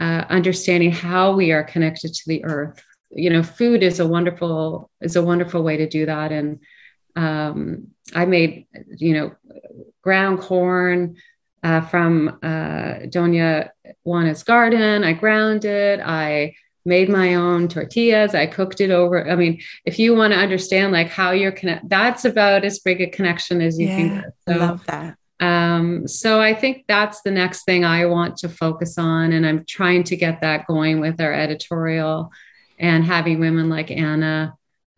uh, 0.00 0.24
understanding 0.28 0.92
how 0.92 1.32
we 1.32 1.52
are 1.52 1.64
connected 1.64 2.14
to 2.14 2.22
the 2.26 2.44
earth 2.44 2.82
you 3.12 3.28
know 3.28 3.42
food 3.42 3.82
is 3.82 4.00
a 4.00 4.06
wonderful 4.06 4.90
is 5.00 5.16
a 5.16 5.22
wonderful 5.22 5.62
way 5.62 5.76
to 5.76 5.88
do 5.88 6.06
that 6.06 6.30
and 6.30 6.60
um, 7.16 7.88
i 8.14 8.24
made 8.24 8.66
you 8.96 9.12
know 9.12 9.32
ground 10.02 10.38
corn 10.40 11.16
uh, 11.62 11.80
from 11.82 12.38
uh, 12.42 13.04
Doña 13.06 13.70
Juana's 14.04 14.42
garden. 14.42 15.04
I 15.04 15.12
ground 15.12 15.64
it. 15.64 16.00
I 16.00 16.54
made 16.84 17.08
my 17.08 17.34
own 17.34 17.68
tortillas. 17.68 18.34
I 18.34 18.46
cooked 18.46 18.80
it 18.80 18.90
over. 18.90 19.28
I 19.30 19.36
mean, 19.36 19.60
if 19.84 19.98
you 19.98 20.14
want 20.14 20.32
to 20.32 20.38
understand 20.38 20.92
like 20.92 21.08
how 21.08 21.32
you're 21.32 21.52
connect, 21.52 21.88
that's 21.88 22.24
about 22.24 22.64
as 22.64 22.78
big 22.78 23.00
a 23.00 23.08
connection 23.08 23.60
as 23.60 23.78
you 23.78 23.86
Yeah, 23.88 23.96
can 23.96 24.08
get. 24.08 24.24
I 24.48 24.52
So, 24.52 24.58
love 24.58 24.86
that. 24.86 25.16
um, 25.40 26.08
so 26.08 26.40
I 26.40 26.54
think 26.54 26.84
that's 26.88 27.22
the 27.22 27.30
next 27.30 27.64
thing 27.64 27.84
I 27.84 28.06
want 28.06 28.38
to 28.38 28.48
focus 28.48 28.98
on. 28.98 29.32
And 29.32 29.46
I'm 29.46 29.64
trying 29.66 30.04
to 30.04 30.16
get 30.16 30.40
that 30.40 30.66
going 30.66 31.00
with 31.00 31.20
our 31.20 31.32
editorial 31.32 32.30
and 32.78 33.04
having 33.04 33.40
women 33.40 33.68
like 33.68 33.90
Anna, 33.90 34.54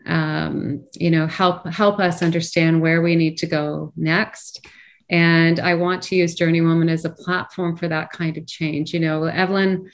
um, 0.07 0.85
you 0.95 1.11
know, 1.11 1.27
help, 1.27 1.67
help 1.67 1.99
us 1.99 2.23
understand 2.23 2.81
where 2.81 3.03
we 3.03 3.17
need 3.17 3.39
to 3.39 3.47
go 3.47 3.93
next. 3.97 4.65
And 5.11 5.61
I 5.61 5.75
want 5.75 6.03
to 6.05 6.17
use 6.17 6.37
JourneyWoman 6.37 6.91
as 6.91 7.05
a 7.05 7.11
platform 7.11 7.77
for 7.77 7.87
that 7.89 8.13
kind 8.13 8.39
of 8.39 8.47
change. 8.47 8.95
You 8.95 9.01
know, 9.01 9.25
Evelyn, 9.25 9.91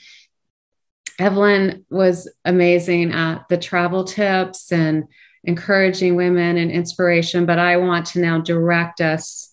Evelyn 1.19 1.85
was 1.89 2.31
amazing 2.45 3.11
at 3.11 3.47
the 3.49 3.57
travel 3.57 4.03
tips 4.05 4.71
and 4.71 5.03
encouraging 5.43 6.15
women 6.15 6.57
and 6.57 6.71
inspiration, 6.71 7.45
but 7.45 7.59
I 7.59 7.77
want 7.77 8.05
to 8.07 8.19
now 8.19 8.39
direct 8.39 9.01
us 9.01 9.51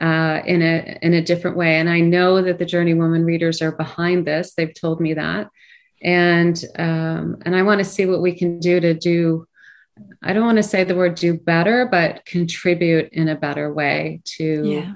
uh, 0.00 0.40
in 0.44 0.60
a 0.60 0.98
in 1.02 1.14
a 1.14 1.22
different 1.22 1.56
way. 1.56 1.76
And 1.78 1.88
I 1.88 2.00
know 2.00 2.42
that 2.42 2.58
the 2.58 2.64
JourneyWoman 2.66 3.24
readers 3.24 3.62
are 3.62 3.72
behind 3.72 4.26
this. 4.26 4.54
They've 4.54 4.74
told 4.74 5.00
me 5.00 5.14
that, 5.14 5.50
and 6.02 6.62
um, 6.78 7.38
and 7.46 7.54
I 7.54 7.62
want 7.62 7.78
to 7.78 7.84
see 7.84 8.06
what 8.06 8.20
we 8.22 8.32
can 8.32 8.58
do 8.58 8.80
to 8.80 8.94
do. 8.94 9.46
I 10.20 10.32
don't 10.32 10.44
want 10.44 10.56
to 10.56 10.64
say 10.64 10.82
the 10.82 10.96
word 10.96 11.14
do 11.14 11.34
better, 11.34 11.86
but 11.86 12.24
contribute 12.26 13.10
in 13.12 13.28
a 13.28 13.36
better 13.36 13.72
way 13.72 14.20
to 14.36 14.94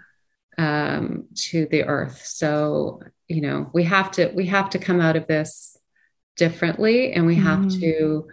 Yeah. 0.59 0.89
um, 0.99 1.27
to 1.37 1.67
the 1.71 1.85
earth. 1.85 2.23
So 2.27 3.03
you 3.29 3.41
know 3.41 3.71
we 3.73 3.85
have 3.85 4.11
to 4.13 4.33
we 4.35 4.47
have 4.47 4.71
to 4.71 4.81
come 4.81 5.01
out 5.01 5.15
of 5.15 5.29
this 5.29 5.78
differently, 6.39 7.13
and 7.13 7.27
we 7.27 7.35
have 7.37 7.59
Mhm. 7.61 7.81
to. 7.81 8.27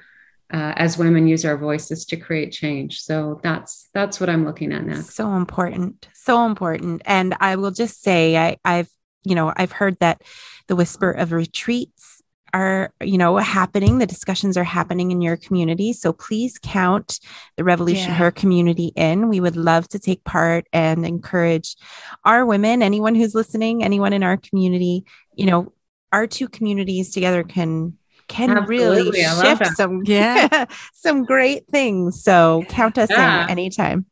Uh, 0.54 0.74
as 0.78 0.96
women 0.96 1.28
use 1.28 1.44
our 1.44 1.58
voices 1.58 2.06
to 2.06 2.15
create 2.15 2.52
change 2.52 3.02
so 3.02 3.39
that's 3.41 3.89
that's 3.96 4.20
what 4.20 4.30
i'm 4.30 4.46
looking 4.46 4.72
at 4.72 4.86
next 4.86 5.15
So 5.15 5.36
important. 5.36 6.08
So 6.13 6.46
important. 6.46 7.02
And 7.06 7.36
I 7.39 7.56
will 7.56 7.72
just 7.72 8.04
say 8.04 8.38
I, 8.38 8.58
I've, 8.63 8.89
you 9.24 9.34
know, 9.34 9.52
I've 9.58 9.72
heard 9.72 9.98
that 10.02 10.22
the 10.68 10.76
whisper 10.76 11.10
of 11.10 11.32
retreats 11.32 12.22
are, 12.54 12.94
you 13.02 13.18
know, 13.18 13.38
happening. 13.38 13.98
The 13.98 14.06
discussions 14.06 14.56
are 14.56 14.63
happening 14.63 15.10
in 15.10 15.20
your 15.20 15.36
community. 15.36 15.94
So 15.94 16.13
please 16.13 16.60
count 16.62 17.20
the 17.58 17.63
Revolution 17.63 18.10
Yeah. 18.12 18.15
Her 18.18 18.32
community 18.32 18.91
in. 18.96 19.28
We 19.30 19.39
would 19.39 19.58
love 19.58 19.88
to 19.89 20.00
take 20.00 20.24
part 20.26 20.68
and 20.72 21.06
encourage 21.08 21.76
our 22.24 22.46
women, 22.46 22.84
anyone 22.84 23.15
who's 23.15 23.34
listening, 23.34 23.84
anyone 23.84 24.13
in 24.13 24.22
our 24.22 24.38
community, 24.38 25.06
you 25.34 25.48
know, 25.48 25.74
our 26.15 26.28
two 26.28 26.47
communities 26.47 27.12
together 27.12 27.43
can 27.43 27.97
can 28.28 28.49
really 28.65 29.10
Absolutely. 29.10 29.25
I 29.25 29.34
love 29.34 29.58
shift 29.60 29.78
some 29.78 30.01
Yeah. 30.06 30.65
some 30.93 31.25
great 31.25 31.67
things. 31.67 32.23
So 32.23 32.63
count 32.69 32.97
us 32.97 33.10
Yeah. 33.12 33.43
in 33.43 33.49
anytime. 33.51 34.06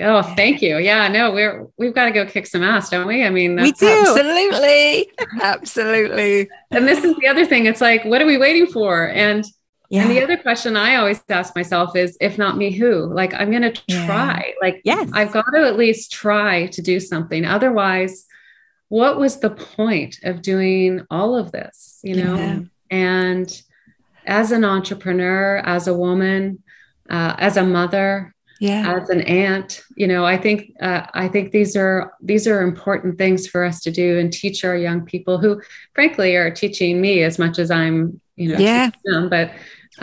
Oh, 0.00 0.22
thank 0.22 0.62
you. 0.62 0.78
Yeah, 0.78 1.08
no, 1.08 1.32
we're 1.32 1.66
we've 1.76 1.94
got 1.94 2.06
to 2.06 2.12
go 2.12 2.24
kick 2.24 2.46
some 2.46 2.62
ass, 2.62 2.88
don't 2.88 3.06
we? 3.06 3.22
I 3.22 3.28
mean, 3.30 3.56
We 3.60 3.72
do. 3.72 3.86
Absolutely. 3.86 5.12
Absolutely. 5.42 6.48
and 6.70 6.88
this 6.88 7.04
is 7.04 7.14
the 7.16 7.28
other 7.28 7.44
thing. 7.44 7.66
It's 7.66 7.82
like, 7.82 8.04
what 8.04 8.22
are 8.22 8.26
we 8.26 8.38
waiting 8.38 8.66
for? 8.66 9.08
And 9.10 9.44
Yeah. 9.90 10.02
and 10.02 10.10
the 10.10 10.22
other 10.22 10.38
question 10.38 10.76
I 10.76 10.96
always 10.96 11.20
ask 11.28 11.54
myself 11.54 11.94
is, 11.94 12.16
if 12.22 12.38
not 12.38 12.56
me, 12.56 12.72
who? 12.72 13.12
Like, 13.14 13.34
I'm 13.34 13.50
going 13.50 13.70
to 13.70 13.82
Yeah. 13.86 14.06
try. 14.06 14.54
Like, 14.62 14.80
Yes. 14.84 15.10
I've 15.12 15.30
got 15.32 15.44
to 15.54 15.60
at 15.66 15.76
least 15.76 16.10
try 16.10 16.66
to 16.68 16.80
do 16.80 16.98
something. 16.98 17.44
Otherwise, 17.44 18.24
what 18.98 19.18
was 19.18 19.40
the 19.40 19.48
point 19.48 20.18
of 20.22 20.42
doing 20.42 21.00
all 21.10 21.34
of 21.34 21.50
this? 21.50 21.98
You 22.02 22.16
know, 22.16 22.36
Yeah. 22.36 22.58
and 22.90 23.62
as 24.26 24.52
an 24.52 24.64
entrepreneur, 24.66 25.62
as 25.64 25.88
a 25.88 25.94
woman, 25.94 26.62
uh, 27.08 27.34
as 27.38 27.56
a 27.56 27.64
mother, 27.64 28.34
Yeah. 28.60 28.84
as 28.96 29.08
an 29.08 29.22
aunt 29.22 29.70
you 29.96 30.06
know 30.06 30.24
i 30.24 30.36
think 30.44 30.58
uh, 30.88 31.02
i 31.14 31.26
think 31.32 31.50
these 31.50 31.74
are 31.84 32.12
these 32.30 32.46
are 32.52 32.60
important 32.70 33.12
things 33.18 33.40
for 33.52 33.60
us 33.64 33.80
to 33.84 33.90
do 33.90 34.08
and 34.20 34.32
teach 34.32 34.58
our 34.64 34.76
young 34.86 35.00
people 35.12 35.36
who 35.42 35.60
frankly 35.96 36.36
are 36.36 36.50
teaching 36.62 37.00
me 37.00 37.24
as 37.28 37.38
much 37.42 37.58
as 37.58 37.70
i'm 37.72 38.20
you 38.36 38.48
know 38.50 38.58
Yeah. 38.68 38.90
them 39.04 39.28
but 39.36 39.48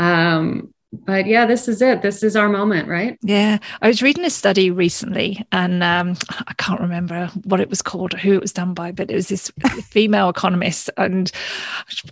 um 0.07 0.73
but 0.91 1.27
yeah 1.27 1.45
this 1.45 1.67
is 1.67 1.81
it 1.81 2.01
this 2.01 2.23
is 2.23 2.35
our 2.35 2.49
moment 2.49 2.87
right 2.87 3.19
Yeah, 3.21 3.59
I 3.81 3.87
was 3.87 4.01
reading 4.01 4.25
a 4.25 4.29
study 4.29 4.71
recently, 4.71 5.45
and 5.51 5.83
um, 5.83 6.17
I 6.47 6.53
can't 6.53 6.79
remember 6.79 7.27
what 7.43 7.59
it 7.59 7.69
was 7.69 7.81
called 7.81 8.13
or 8.13 8.17
who 8.17 8.33
it 8.33 8.41
was 8.41 8.53
done 8.53 8.73
by, 8.73 8.91
but 8.91 9.11
it 9.11 9.15
was 9.15 9.27
this 9.27 9.51
female 9.89 10.29
economist, 10.29 10.89
and 10.97 11.31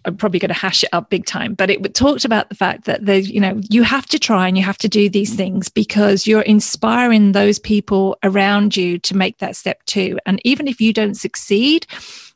I'm 0.06 0.18
probably 0.18 0.40
going 0.40 0.50
to 0.50 0.54
hash 0.54 0.84
it 0.84 0.90
up 0.94 1.10
big 1.10 1.26
time. 1.26 1.54
But 1.54 1.70
it 1.70 1.94
talked 1.96 2.26
about 2.26 2.50
the 2.50 2.56
fact 2.56 2.86
that 2.86 3.06
the 3.06 3.22
you 3.22 3.40
know 3.40 3.60
you 3.70 3.84
have 3.84 4.06
to 4.08 4.20
try 4.20 4.48
and 4.48 4.58
you 4.58 4.64
have 4.64 4.78
to 4.80 4.90
do 4.90 5.10
these 5.10 5.34
things 5.34 5.70
because 5.70 6.28
you're 6.28 6.42
inspiring 6.42 7.32
those 7.32 7.58
people 7.58 8.18
around 8.24 8.78
you 8.78 9.00
to 9.00 9.18
make 9.18 9.40
that 9.40 9.56
step 9.56 9.84
too. 9.86 10.20
And 10.26 10.40
even 10.44 10.68
if 10.68 10.80
you 10.82 10.94
don't 10.94 11.16
succeed, 11.16 11.88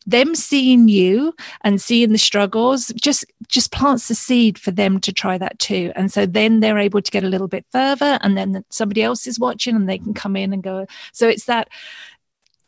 them 0.05 0.33
seeing 0.35 0.87
you 0.87 1.33
and 1.61 1.81
seeing 1.81 2.11
the 2.11 2.17
struggles 2.17 2.91
just 3.01 3.25
just 3.47 3.71
plants 3.71 4.07
the 4.07 4.15
seed 4.15 4.57
for 4.57 4.71
them 4.71 4.99
to 4.99 5.13
try 5.13 5.37
that 5.37 5.59
too. 5.59 5.91
And 5.95 6.11
so 6.11 6.25
then 6.25 6.59
they're 6.59 6.79
able 6.79 7.01
to 7.01 7.11
get 7.11 7.23
a 7.23 7.27
little 7.29 7.47
bit 7.47 7.65
further 7.71 8.17
and 8.21 8.37
then 8.37 8.63
somebody 8.69 9.03
else 9.03 9.27
is 9.27 9.39
watching 9.39 9.75
and 9.75 9.87
they 9.87 9.97
can 9.97 10.13
come 10.13 10.35
in 10.35 10.53
and 10.53 10.63
go. 10.63 10.87
So 11.13 11.27
it's 11.27 11.45
that 11.45 11.69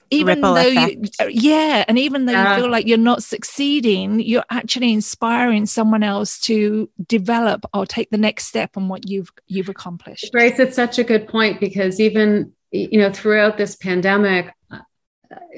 even 0.09 0.37
Ripple 0.37 0.53
though 0.53 0.61
you 0.61 1.01
yeah 1.29 1.85
and 1.87 1.97
even 1.97 2.25
though 2.25 2.33
Yeah. 2.33 2.55
you 2.55 2.61
feel 2.61 2.71
like 2.71 2.85
you're 2.85 2.97
not 2.97 3.23
succeeding 3.23 4.19
you're 4.19 4.45
actually 4.51 4.93
inspiring 4.93 5.65
someone 5.65 6.03
else 6.03 6.39
to 6.41 6.89
develop 7.07 7.65
or 7.73 7.85
take 7.85 8.11
the 8.11 8.17
next 8.17 8.45
step 8.45 8.77
on 8.77 8.89
what 8.89 9.09
you've 9.09 9.31
you've 9.47 9.69
accomplished. 9.69 10.31
Grace 10.31 10.59
it's 10.59 10.75
such 10.75 10.99
a 10.99 11.03
good 11.03 11.27
point 11.27 11.59
because 11.59 11.99
even 11.99 12.51
you 12.71 12.99
know 12.99 13.11
throughout 13.11 13.57
this 13.57 13.75
pandemic 13.75 14.47
uh, 14.47 14.51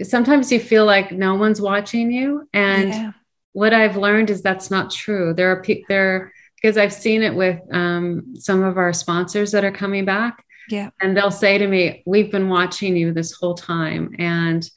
sometimes 0.04 0.51
you 0.51 0.60
feel 0.60 0.86
like 0.86 1.12
no 1.12 1.36
one's 1.36 1.62
watching 1.62 2.12
you 2.12 2.47
and 2.54 2.89
yeah. 2.89 3.12
what 3.54 3.73
I've 3.73 3.97
learned 3.97 4.30
is 4.30 4.41
that's 4.41 4.71
not 4.71 4.91
true. 4.91 5.34
There 5.34 5.51
are 5.51 5.62
people 5.62 5.86
there 5.89 6.34
because 6.62 6.78
I've 6.78 6.93
seen 6.93 7.21
it 7.21 7.36
with 7.36 7.60
um, 7.71 8.36
some 8.36 8.63
of 8.63 8.78
our 8.78 8.93
sponsors 8.93 9.51
that 9.51 9.63
are 9.63 9.71
coming 9.71 10.06
back, 10.06 10.43
yeah 10.69 10.89
and 11.01 11.15
they'll 11.15 11.32
say 11.32 11.58
to 11.58 11.67
me, 11.67 12.04
"We've 12.06 12.32
been 12.32 12.49
watching 12.49 12.95
you 12.95 13.13
this 13.13 13.34
whole 13.34 13.56
time, 13.56 14.15
and 14.17 14.67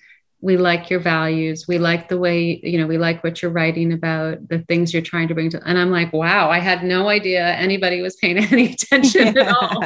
we 0.40 0.56
like 0.56 0.90
your 0.90 1.00
values. 1.00 1.66
We 1.66 1.78
like 1.78 2.08
the 2.08 2.18
way 2.18 2.60
you 2.62 2.78
know. 2.78 2.86
We 2.86 2.98
like 2.98 3.24
what 3.24 3.40
you're 3.40 3.50
writing 3.50 3.92
about, 3.92 4.48
the 4.48 4.60
things 4.60 4.92
you're 4.92 5.02
trying 5.02 5.28
to 5.28 5.34
bring 5.34 5.50
to." 5.50 5.62
And 5.64 5.78
I'm 5.78 5.90
like, 5.90 6.12
"Wow, 6.12 6.50
I 6.50 6.58
had 6.58 6.84
no 6.84 7.08
idea 7.08 7.46
anybody 7.54 8.02
was 8.02 8.16
paying 8.16 8.38
any 8.52 8.72
attention 8.72 9.38
at 9.38 9.48
all." 9.48 9.82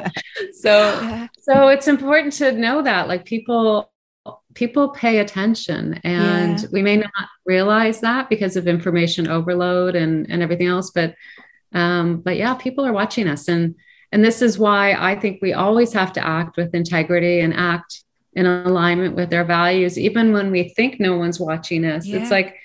So 0.53 0.71
yeah 0.71 1.29
so 1.43 1.69
it's 1.69 1.89
important 1.89 2.33
to 2.33 2.53
know 2.53 2.83
that 2.83 3.09
like 3.09 3.25
people 3.25 3.92
people 4.55 4.91
pay 4.91 5.19
attention 5.19 6.01
and 6.05 6.61
Yeah. 6.61 6.67
we 6.73 6.83
may 6.83 6.97
not 6.97 7.13
realize 7.47 8.01
that 8.01 8.29
because 8.29 8.57
of 8.57 8.67
information 8.67 9.29
overload 9.29 9.95
and 9.97 10.27
and 10.31 10.43
everything 10.43 10.67
else 10.69 10.91
but 10.91 11.15
um 11.75 12.21
but 12.21 12.37
yeah 12.37 12.55
people 12.55 12.85
are 12.87 12.93
watching 12.93 13.29
us. 13.29 13.49
And 13.49 13.75
and 14.13 14.23
this 14.25 14.43
is 14.43 14.59
why 14.59 14.93
i 14.93 15.19
think 15.19 15.41
we 15.41 15.53
always 15.55 15.93
have 15.95 16.13
to 16.15 16.27
act 16.27 16.57
with 16.59 16.75
integrity 16.75 17.41
and 17.41 17.55
act 17.55 18.05
in 18.35 18.47
alignment 18.47 19.15
with 19.17 19.33
our 19.35 19.45
values 19.45 19.99
even 19.99 20.33
when 20.33 20.51
we 20.51 20.69
think 20.71 20.99
no 21.01 21.17
one's 21.17 21.41
watching 21.41 21.85
us. 21.85 22.07
Yeah. 22.07 22.19
it's 22.21 22.31
like 22.31 22.57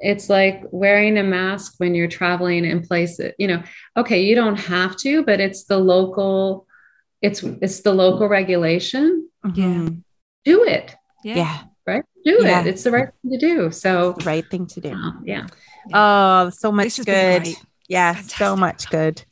it's 0.00 0.28
like 0.30 0.62
wearing 0.70 1.18
a 1.18 1.22
mask 1.24 1.74
when 1.78 1.94
you're 1.94 2.08
traveling 2.20 2.64
in 2.64 2.82
places 2.82 3.32
you 3.38 3.48
know 3.48 3.62
okay 3.96 4.20
you 4.22 4.34
don't 4.34 4.56
have 4.74 4.96
to 4.96 5.22
but 5.24 5.40
it's 5.40 5.64
the 5.64 5.78
local 5.78 6.66
it's 7.20 7.42
it's 7.42 7.80
the 7.80 7.92
local 7.92 8.28
regulation. 8.28 9.28
Yeah. 9.54 9.88
Do 10.44 10.64
it 10.64 10.94
Yeah. 11.24 11.36
yeah. 11.36 11.58
right 11.86 12.02
do 12.24 12.38
Yeah. 12.42 12.60
it 12.60 12.66
it's 12.68 12.84
the 12.84 12.90
right 12.90 13.08
thing 13.22 13.30
to 13.32 13.38
do 13.38 13.70
so 13.70 14.12
the 14.18 14.24
right 14.24 14.48
thing 14.50 14.66
to 14.66 14.80
do. 14.80 14.92
um, 14.92 15.22
yeah 15.24 15.46
Oh, 15.94 16.50
so 16.50 16.70
much 16.70 16.84
This 16.84 16.96
has 16.98 17.06
been 17.06 17.32
good. 17.34 17.42
great. 17.44 17.64
Yeah, 17.88 18.14
so 18.20 18.54
much 18.54 18.90
good. 18.90 19.24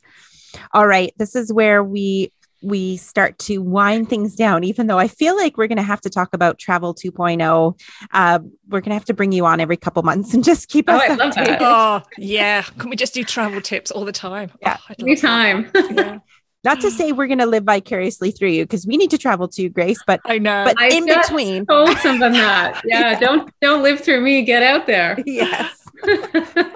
All 0.73 0.87
right, 0.87 1.13
this 1.17 1.35
is 1.35 1.53
where 1.53 1.83
we 1.83 2.31
we 2.63 2.97
start 2.97 3.37
to 3.37 3.59
wind 3.59 4.09
things 4.09 4.35
down 4.35 4.63
even 4.63 4.87
though 4.87 4.97
I 4.97 5.07
feel 5.07 5.35
like 5.37 5.55
we're 5.57 5.67
going 5.67 5.77
to 5.77 5.83
have 5.83 6.01
to 6.01 6.09
talk 6.09 6.33
about 6.33 6.57
travel 6.57 6.95
2.0. 6.95 7.79
Uh, 8.11 8.39
we're 8.67 8.79
going 8.81 8.89
to 8.89 8.95
have 8.95 9.05
to 9.05 9.13
bring 9.13 9.31
you 9.31 9.45
on 9.45 9.59
every 9.59 9.77
couple 9.77 10.01
months 10.01 10.33
and 10.33 10.43
just 10.43 10.67
keep 10.67 10.85
Oh, 10.89 10.95
us 10.95 11.03
I 11.03 11.15
updated. 11.15 11.57
oh 11.61 12.01
yeah 12.17 12.63
can 12.63 12.89
we 12.89 12.95
just 12.95 13.13
do 13.13 13.23
travel 13.23 13.61
tips 13.61 13.91
all 13.91 14.03
the 14.05 14.11
time 14.11 14.49
Yeah. 14.63 14.77
Oh, 14.79 14.83
I'd 14.89 14.99
love 14.99 15.21
that. 15.21 15.27
anytime 15.29 15.71
yeah. 15.95 16.17
Not 16.67 16.81
to 16.81 16.91
say 16.91 17.13
we're 17.13 17.27
going 17.27 17.39
to 17.39 17.45
live 17.45 17.63
vicariously 17.63 18.31
through 18.31 18.49
you 18.49 18.63
because 18.65 18.85
we 18.85 18.97
need 18.97 19.09
to 19.11 19.17
travel 19.17 19.47
too, 19.47 19.69
Grace, 19.69 19.99
but 20.05 20.19
i 20.25 20.37
know 20.37 20.65
but 20.65 20.75
I 20.77 20.89
in 20.89 21.05
between. 21.05 21.65
told 21.65 21.97
someone 21.99 22.33
that 22.33 22.81
yeah, 22.85 23.11
Yeah. 23.11 23.19
don't 23.19 23.49
don't 23.61 23.83
live 23.83 24.01
through 24.01 24.19
me 24.21 24.41
get 24.43 24.63
out 24.63 24.85
there 24.85 25.17
Yes. 25.25 25.83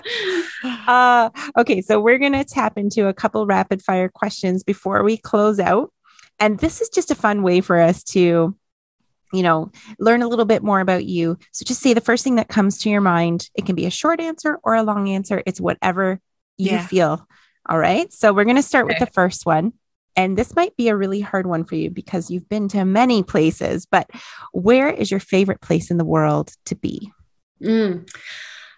Uh, 0.87 1.29
okay, 1.57 1.81
so 1.81 1.99
we're 1.99 2.17
going 2.17 2.33
to 2.33 2.43
tap 2.43 2.77
into 2.77 3.07
a 3.07 3.13
couple 3.13 3.45
rapid 3.45 3.81
fire 3.81 4.09
questions 4.09 4.63
before 4.63 5.03
we 5.03 5.17
close 5.17 5.59
out. 5.59 5.91
And 6.39 6.59
this 6.59 6.81
is 6.81 6.89
just 6.89 7.11
a 7.11 7.15
fun 7.15 7.43
way 7.43 7.61
for 7.61 7.79
us 7.79 8.03
to, 8.15 8.55
you 9.33 9.43
know, 9.43 9.71
learn 9.99 10.21
a 10.21 10.27
little 10.27 10.45
bit 10.45 10.63
more 10.63 10.79
about 10.79 11.05
you. 11.05 11.37
So 11.51 11.65
just 11.65 11.81
say 11.81 11.93
the 11.93 12.01
first 12.01 12.23
thing 12.23 12.35
that 12.35 12.47
comes 12.47 12.79
to 12.79 12.89
your 12.89 13.01
mind. 13.01 13.49
It 13.55 13.65
can 13.65 13.75
be 13.75 13.85
a 13.85 13.91
short 13.91 14.19
answer 14.19 14.59
or 14.63 14.75
a 14.75 14.83
long 14.83 15.09
answer. 15.09 15.41
It's 15.45 15.61
whatever 15.61 16.19
you 16.57 16.71
Yeah. 16.71 16.87
feel. 16.87 17.27
All 17.69 17.77
right. 17.77 18.11
So 18.11 18.33
we're 18.33 18.43
going 18.45 18.55
to 18.55 18.63
start 18.63 18.87
with 18.87 18.99
the 18.99 19.05
first 19.07 19.45
one. 19.45 19.73
And 20.15 20.37
this 20.37 20.55
might 20.55 20.75
be 20.75 20.89
a 20.89 20.95
really 20.95 21.21
hard 21.21 21.47
one 21.47 21.63
for 21.63 21.75
you 21.75 21.89
because 21.89 22.29
you've 22.29 22.49
been 22.49 22.67
to 22.69 22.83
many 22.85 23.23
places, 23.23 23.85
but 23.85 24.09
where 24.51 24.89
is 24.89 25.09
your 25.09 25.19
favorite 25.19 25.61
place 25.61 25.89
in 25.89 25.97
the 25.97 26.05
world 26.05 26.53
to 26.65 26.75
be? 26.75 27.11
Mm. 27.63 28.09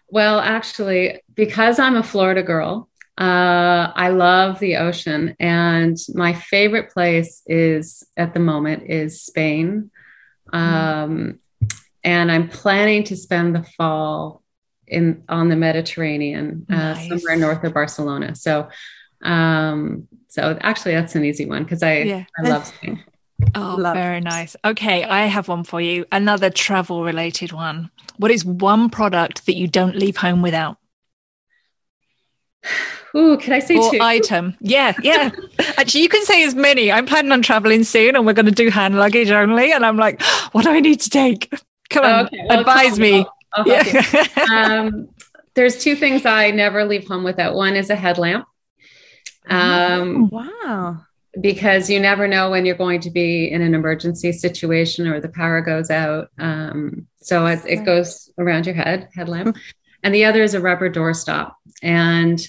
Well, 0.09 0.39
actually, 0.39 1.21
because 1.33 1.79
I'm 1.79 1.95
a 1.95 2.03
Florida 2.03 2.43
girl, 2.43 2.87
uh, 3.17 3.91
I 3.95 4.09
love 4.09 4.59
the 4.59 4.77
ocean, 4.77 5.35
and 5.39 5.97
my 6.13 6.33
favorite 6.33 6.91
place 6.91 7.41
is 7.45 8.03
at 8.17 8.33
the 8.33 8.39
moment 8.39 8.89
is 8.89 9.21
Spain, 9.21 9.91
um, 10.51 11.39
and 12.03 12.31
I'm 12.31 12.49
planning 12.49 13.03
to 13.05 13.15
spend 13.15 13.55
the 13.55 13.63
fall 13.63 14.43
in 14.87 15.23
on 15.29 15.49
the 15.49 15.55
Mediterranean, 15.55 16.65
uh, 16.69 16.75
Nice. 16.75 17.07
somewhere 17.07 17.37
north 17.37 17.63
of 17.63 17.73
Barcelona. 17.73 18.35
So, 18.35 18.69
um, 19.23 20.07
so 20.33 20.57
actually, 20.61 20.93
that's 20.95 21.13
an 21.15 21.23
easy 21.23 21.45
one 21.45 21.63
because 21.63 21.83
I 21.83 21.97
Yeah. 21.99 22.23
I 22.43 22.49
love 22.49 22.65
Spain. 22.65 23.03
Oh, 23.55 23.75
Love 23.77 23.95
very 23.95 24.17
it. 24.19 24.23
nice. 24.23 24.55
Okay, 24.63 25.03
I 25.03 25.25
have 25.25 25.47
one 25.49 25.63
for 25.65 25.81
you. 25.81 26.05
Another 26.13 26.49
travel 26.49 27.03
related 27.03 27.51
one. 27.51 27.89
What 28.17 28.31
is 28.31 28.45
one 28.45 28.89
product 28.89 29.45
that 29.47 29.55
you 29.57 29.67
don't 29.67 29.97
leave 29.97 30.15
home 30.15 30.41
without? 30.41 30.77
Ooh, 33.15 33.37
can 33.37 33.53
I 33.53 33.59
say 33.59 33.75
Or 33.77 33.91
two? 33.91 33.97
item? 34.01 34.55
Yeah, 34.61 34.93
yeah. 35.03 35.29
Actually, 35.77 36.01
you 36.03 36.09
can 36.09 36.23
say 36.25 36.43
as 36.45 36.55
many. 36.55 36.91
I'm 36.91 37.05
planning 37.05 37.31
on 37.31 37.41
traveling 37.41 37.83
soon 37.83 38.15
and 38.15 38.25
we're 38.25 38.33
going 38.33 38.45
to 38.47 38.51
do 38.51 38.69
hand 38.69 38.95
luggage 38.97 39.29
only. 39.29 39.71
And 39.71 39.85
I'm 39.85 39.97
like, 39.97 40.21
what 40.53 40.63
do 40.63 40.71
I 40.71 40.79
need 40.79 41.01
to 41.01 41.09
take? 41.09 41.51
Come 41.89 42.05
on, 42.05 42.25
Okay, 42.27 42.45
well, 42.47 42.59
advise 42.61 42.91
come 42.91 42.99
me. 43.01 43.13
I'll- 43.19 43.33
I'll. 43.55 43.67
Yeah. 43.67 44.27
um, 44.51 45.09
there's 45.53 45.83
two 45.83 45.95
things 45.95 46.25
I 46.25 46.49
never 46.51 46.85
leave 46.85 47.07
home 47.07 47.23
without. 47.23 47.53
One 47.55 47.75
is 47.75 47.89
a 47.91 47.95
headlamp. 47.95 48.45
Um, 49.49 50.29
Wow. 50.29 51.01
because 51.41 51.89
you 51.89 51.99
never 51.99 52.27
know 52.27 52.49
when 52.51 52.65
you're 52.65 52.75
going 52.75 53.01
to 53.01 53.09
be 53.09 53.51
in 53.51 53.61
an 53.61 53.73
emergency 53.73 54.31
situation 54.31 55.07
or 55.07 55.19
the 55.19 55.29
power 55.29 55.61
goes 55.61 55.89
out. 55.89 56.29
Um, 56.39 57.07
so 57.21 57.45
it, 57.47 57.59
it 57.67 57.85
goes 57.85 58.31
around 58.37 58.65
your 58.65 58.75
head, 58.75 59.09
headlamp. 59.15 59.57
and 60.03 60.13
the 60.13 60.25
other 60.25 60.43
is 60.43 60.53
a 60.53 60.61
rubber 60.61 60.89
doorstop. 60.91 61.53
And 61.81 62.39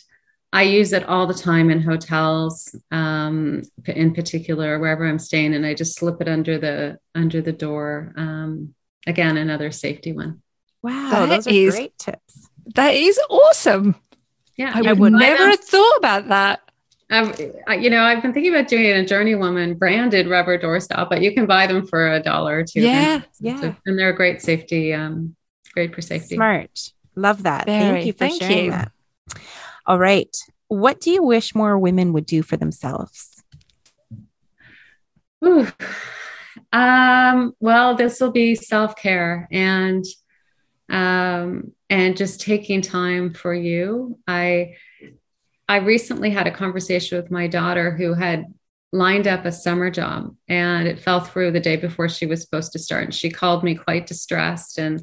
I 0.53 0.63
use 0.63 0.93
it 0.93 1.05
all 1.09 1.27
the 1.27 1.35
time 1.35 1.69
in 1.71 1.81
hotels, 1.81 2.77
um, 2.93 3.63
in 3.87 4.15
particular, 4.15 4.79
wherever 4.79 5.05
I'm 5.05 5.19
staying, 5.19 5.53
and 5.55 5.67
I 5.67 5.75
just 5.75 5.97
slip 5.99 6.21
it 6.21 6.29
under 6.29 6.59
the 6.59 6.99
under 7.17 7.43
the 7.43 7.51
door. 7.53 8.13
Um, 8.17 8.73
again, 9.05 9.37
another 9.37 9.73
safety 9.73 10.13
one. 10.13 10.43
Wow. 10.81 11.11
That 11.27 11.29
those 11.29 11.47
are 11.49 11.51
is- 11.51 11.75
great 11.75 11.99
tips. 11.99 12.49
that 12.77 12.95
is 12.95 13.19
awesome. 13.29 13.97
Yeah, 14.57 14.71
I 14.73 14.93
would 14.93 15.13
never 15.13 15.47
have 15.49 15.59
thought 15.59 15.97
about 15.97 16.29
that. 16.29 16.64
I've, 17.11 17.39
you 17.81 17.91
know, 17.91 18.03
I've 18.03 18.23
been 18.23 18.33
thinking 18.33 18.55
about 18.55 18.69
doing 18.69 18.87
a 18.87 19.05
Journeywoman 19.05 19.79
branded 19.79 20.29
rubber 20.29 20.59
doorstop, 20.59 21.11
but 21.11 21.21
you 21.21 21.35
can 21.35 21.47
buy 21.47 21.67
them 21.67 21.87
for 21.87 22.13
a 22.13 22.21
dollar 22.21 22.61
or 22.61 22.65
two. 22.65 22.81
Yeah, 22.81 23.23
yeah. 23.41 23.75
and 23.87 23.99
they're 23.99 24.11
a 24.11 24.17
great 24.17 24.41
safety, 24.41 24.93
um, 24.95 25.37
great 25.75 25.95
for 25.95 26.01
safety. 26.01 26.37
Smart. 26.37 26.93
Love 27.15 27.43
that. 27.45 27.67
Very. 27.67 27.93
Thank 27.93 28.07
you 28.07 28.13
for 28.13 28.19
Thank 28.19 28.43
sharing 28.43 28.65
you. 28.67 28.71
that. 28.71 28.93
All 29.87 29.99
right. 29.99 30.35
What 30.69 31.01
do 31.01 31.11
you 31.11 31.23
wish 31.23 31.55
more 31.55 31.79
women 31.79 32.13
would 32.15 32.27
do 32.27 32.43
for 32.43 32.57
themselves? 32.57 33.43
Ooh. 35.45 35.69
Um, 36.73 37.55
well, 37.61 37.95
this 37.95 38.21
will 38.21 38.33
be 38.33 38.55
self 38.55 38.97
care 38.97 39.47
and 39.53 40.05
um, 40.91 41.73
and 41.91 42.17
just 42.17 42.41
taking 42.41 42.81
time 42.83 43.33
for 43.35 43.55
you. 43.55 44.19
I 44.27 44.75
I 45.69 45.77
recently 45.79 46.31
had 46.31 46.47
a 46.47 46.51
conversation 46.51 47.21
with 47.21 47.31
my 47.31 47.47
daughter 47.47 47.91
who 47.91 48.15
had 48.15 48.47
lined 48.93 49.27
up 49.27 49.45
a 49.45 49.53
summer 49.53 49.91
job 49.91 50.35
and 50.49 50.87
it 50.87 51.01
fell 51.01 51.21
through 51.21 51.51
the 51.51 51.61
day 51.61 51.77
before 51.77 52.09
she 52.09 52.27
was 52.27 52.43
supposed 52.43 52.73
to 52.73 52.79
start. 52.79 53.05
And 53.05 53.15
she 53.15 53.31
called 53.31 53.65
me 53.65 53.75
quite 53.75 54.07
distressed 54.07 54.79
and 54.79 55.03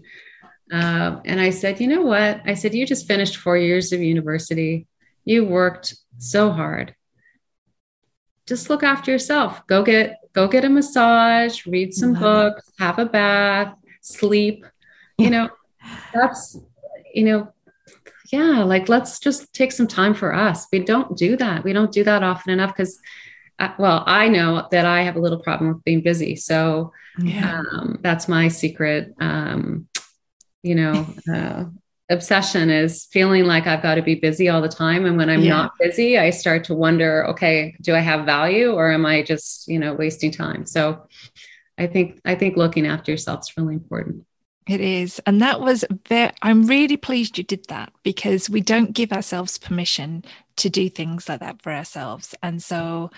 uh, 0.71 1.19
and 1.25 1.41
I 1.41 1.49
said, 1.49 1.81
you 1.81 1.87
know 1.87 2.03
what? 2.03 2.41
I 2.45 2.53
said, 2.53 2.73
you 2.73 2.85
just 2.85 3.05
finished 3.05 3.35
four 3.35 3.57
years 3.57 3.91
of 3.91 4.01
university. 4.01 4.87
You 5.25 5.43
worked 5.43 5.95
so 6.17 6.49
hard. 6.49 6.95
Just 8.47 8.69
look 8.69 8.81
after 8.81 9.11
yourself. 9.11 9.67
Go 9.67 9.83
get 9.83 10.17
go 10.33 10.47
get 10.47 10.63
a 10.63 10.69
massage, 10.69 11.65
read 11.67 11.93
some 11.93 12.13
books, 12.13 12.71
have 12.79 12.99
a 12.99 13.05
bath, 13.05 13.75
sleep. 14.01 14.65
You 15.17 15.29
know, 15.29 15.49
that's 16.13 16.57
you 17.13 17.25
know, 17.25 17.53
yeah, 18.31 18.63
like 18.63 18.89
let's 18.89 19.19
just 19.19 19.53
take 19.53 19.71
some 19.71 19.87
time 19.87 20.13
for 20.13 20.33
us. 20.33 20.67
We 20.71 20.79
don't 20.79 21.17
do 21.17 21.35
that. 21.37 21.63
We 21.63 21.73
don't 21.73 21.91
do 21.91 22.03
that 22.03 22.23
often 22.23 22.53
enough 22.53 22.75
because, 22.75 22.99
uh, 23.59 23.73
well, 23.77 24.03
I 24.07 24.29
know 24.29 24.67
that 24.71 24.85
I 24.85 25.01
have 25.03 25.15
a 25.15 25.19
little 25.19 25.39
problem 25.39 25.73
with 25.73 25.83
being 25.83 26.01
busy. 26.01 26.35
So 26.35 26.93
Yeah. 27.23 27.51
um, 27.51 27.99
that's 28.01 28.27
my 28.27 28.47
secret, 28.47 29.13
um, 29.19 29.87
you 30.63 30.75
know, 30.75 31.15
uh, 31.33 31.65
obsession 32.09 32.69
is 32.69 33.05
feeling 33.05 33.45
like 33.45 33.67
I've 33.67 33.81
got 33.81 33.95
to 33.95 34.01
be 34.01 34.15
busy 34.15 34.49
all 34.49 34.61
the 34.61 34.67
time. 34.67 35.05
And 35.05 35.17
when 35.17 35.29
I'm 35.29 35.43
Yeah. 35.43 35.49
not 35.49 35.71
busy, 35.79 36.17
I 36.17 36.29
start 36.29 36.65
to 36.65 36.73
wonder, 36.75 37.25
okay, 37.27 37.75
do 37.81 37.95
I 37.95 37.99
have 37.99 38.25
value 38.25 38.71
or 38.71 38.91
am 38.91 39.05
I 39.05 39.23
just, 39.23 39.67
you 39.67 39.79
know, 39.79 39.93
wasting 39.93 40.31
time? 40.31 40.65
So 40.65 41.07
I 41.77 41.87
think, 41.87 42.19
I 42.25 42.35
think 42.35 42.57
looking 42.57 42.85
after 42.85 43.11
yourself 43.11 43.41
is 43.41 43.53
really 43.57 43.75
important. 43.75 44.25
It 44.67 44.79
is. 44.79 45.19
And 45.25 45.41
that 45.41 45.59
was 45.59 45.83
very, 46.07 46.31
I'm 46.41 46.67
really 46.67 46.97
pleased 46.97 47.37
you 47.37 47.43
did 47.43 47.67
that 47.67 47.91
because 48.03 48.49
we 48.49 48.61
don't 48.61 48.93
give 48.93 49.11
ourselves 49.11 49.57
permission 49.57 50.23
to 50.57 50.69
do 50.69 50.89
things 50.89 51.27
like 51.27 51.39
that 51.39 51.61
for 51.61 51.71
ourselves. 51.71 52.35
And 52.43 52.61
so 52.61 53.09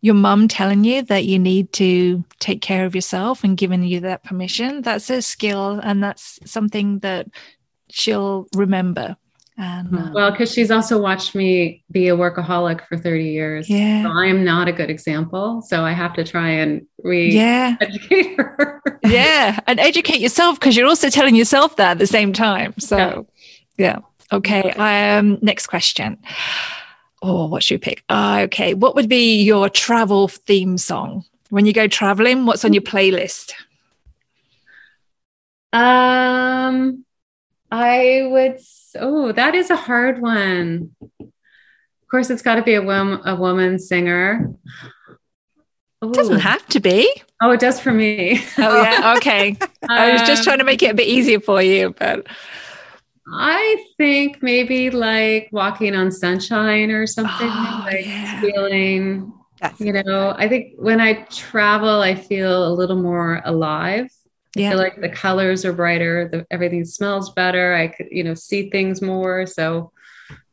your 0.00 0.14
mum 0.14 0.48
telling 0.48 0.84
you 0.84 1.02
that 1.02 1.24
you 1.24 1.38
need 1.38 1.72
to 1.74 2.24
take 2.38 2.62
care 2.62 2.86
of 2.86 2.94
yourself 2.94 3.44
and 3.44 3.56
giving 3.56 3.82
you 3.82 4.00
that 4.00 4.24
permission, 4.24 4.82
that's 4.82 5.10
a 5.10 5.20
skill 5.20 5.80
and 5.82 6.02
that's 6.02 6.38
something 6.44 7.00
that 7.00 7.26
she'll 7.90 8.46
remember. 8.54 9.16
And 9.60 9.92
uh, 9.94 10.10
Well, 10.14 10.30
because 10.30 10.52
she's 10.52 10.70
also 10.70 11.00
watched 11.00 11.34
me 11.34 11.82
be 11.90 12.06
a 12.08 12.16
workaholic 12.16 12.86
for 12.86 12.96
30 12.96 13.24
years. 13.24 13.68
Yeah. 13.68 14.04
So 14.04 14.10
I 14.12 14.26
am 14.26 14.44
not 14.44 14.68
a 14.68 14.72
good 14.72 14.88
example. 14.88 15.62
So 15.62 15.82
I 15.84 15.90
have 15.92 16.14
to 16.14 16.22
try 16.24 16.48
and 16.50 16.86
re 17.02 17.30
yeah, 17.32 17.76
educate 17.80 18.36
her. 18.38 18.80
yeah. 19.04 19.58
And 19.66 19.80
educate 19.80 20.20
yourself 20.20 20.60
because 20.60 20.76
you're 20.76 20.86
also 20.86 21.10
telling 21.10 21.34
yourself 21.34 21.74
that 21.76 21.92
at 21.92 21.98
the 21.98 22.06
same 22.06 22.32
time. 22.32 22.72
So, 22.78 23.26
yeah. 23.76 23.98
Okay. 24.32 24.70
Um, 24.72 25.38
next 25.42 25.66
question. 25.66 26.18
Oh, 27.20 27.46
what 27.46 27.64
should 27.64 27.74
we 27.74 27.78
pick? 27.78 28.04
Uh, 28.08 28.42
okay. 28.44 28.74
What 28.74 28.94
would 28.94 29.08
be 29.08 29.42
your 29.42 29.68
travel 29.68 30.28
theme 30.28 30.78
song? 30.78 31.24
When 31.50 31.66
you 31.66 31.72
go 31.72 31.88
traveling, 31.88 32.46
what's 32.46 32.64
on 32.64 32.72
your 32.74 32.82
playlist? 32.82 33.52
Um, 35.72 37.04
I 37.70 38.26
would. 38.30 38.58
Oh, 38.98 39.32
that 39.32 39.54
is 39.54 39.70
a 39.70 39.76
hard 39.76 40.20
one. 40.20 40.94
Of 41.20 42.10
course, 42.10 42.30
it's 42.30 42.42
got 42.42 42.54
to 42.56 42.62
be 42.62 42.74
a 42.74 42.82
woman, 42.82 43.20
a 43.24 43.36
woman 43.36 43.78
singer. 43.78 44.54
It 46.00 46.12
doesn't 46.12 46.40
have 46.40 46.66
to 46.68 46.80
be. 46.80 47.12
Oh, 47.42 47.50
it 47.50 47.60
does 47.60 47.80
for 47.80 47.92
me. 47.92 48.42
Oh, 48.56 48.82
yeah. 48.82 49.14
Okay. 49.16 49.56
I 49.88 50.12
was 50.12 50.22
just 50.22 50.44
trying 50.44 50.58
to 50.58 50.64
make 50.64 50.82
it 50.82 50.90
a 50.90 50.94
bit 50.94 51.06
easier 51.06 51.40
for 51.40 51.60
you, 51.60 51.94
but 51.98 52.26
I 53.32 53.84
think 53.96 54.42
maybe 54.42 54.90
like 54.90 55.48
walking 55.52 55.94
on 55.94 56.10
sunshine 56.10 56.90
or 56.90 57.06
something. 57.06 57.48
Oh, 57.50 57.82
like 57.84 58.06
yeah. 58.06 58.40
feeling 58.40 59.32
That's 59.60 59.80
you 59.80 59.92
know 59.92 60.34
i 60.36 60.48
think 60.48 60.74
when 60.78 61.00
i 61.00 61.24
travel 61.24 62.00
i 62.00 62.14
feel 62.14 62.68
a 62.68 62.72
little 62.72 63.00
more 63.02 63.42
alive 63.44 64.08
i 64.56 64.60
Yeah. 64.60 64.70
feel 64.70 64.78
like 64.78 65.00
the 65.00 65.08
colors 65.08 65.64
are 65.64 65.72
brighter 65.72 66.28
the, 66.32 66.46
everything 66.50 66.84
smells 66.84 67.30
better 67.32 67.74
i 67.74 67.88
could 67.88 68.08
you 68.10 68.24
know 68.24 68.34
see 68.34 68.70
things 68.70 69.00
more 69.02 69.46
so 69.46 69.92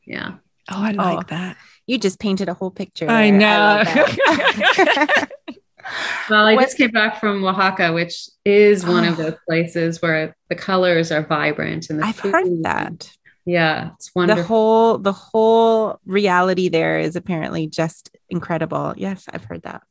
yeah 0.05 0.35
oh, 0.71 0.81
I 0.83 0.91
like 0.91 1.17
Oh, 1.17 1.23
that. 1.29 1.57
you 1.87 1.97
just 1.97 2.19
painted 2.19 2.49
a 2.49 2.53
whole 2.53 2.71
picture. 2.71 3.07
I 3.09 3.29
know. 3.29 3.83
love 3.85 3.85
that. 3.85 5.29
well 6.29 6.45
i 6.47 6.55
What- 6.55 6.63
just 6.63 6.77
came 6.77 6.91
back 6.91 7.19
from 7.19 7.43
oaxaca 7.43 7.93
which 7.93 8.29
is 8.43 8.85
one 8.85 9.05
of 9.05 9.19
Oh. 9.19 9.23
those 9.31 9.35
places 9.47 10.01
where 10.01 10.35
the 10.49 10.55
colors 10.55 11.11
are 11.11 11.23
vibrant 11.25 11.89
and 11.89 11.99
the 11.99 12.05
I've 12.05 12.15
food- 12.15 12.33
heard 12.33 12.63
that. 12.63 13.11
yeah 13.45 13.91
it's 13.93 14.09
wonderful. 14.15 14.35
The 14.35 14.41
wonderful 14.41 14.55
whole 14.55 14.97
the 14.97 15.13
whole 15.13 15.99
reality 16.05 16.69
there 16.69 16.99
is 16.99 17.15
apparently 17.15 17.67
just 17.67 18.09
incredible. 18.29 18.93
Yes, 18.97 19.25
I've 19.31 19.43
heard 19.45 19.61
that. 19.63 19.83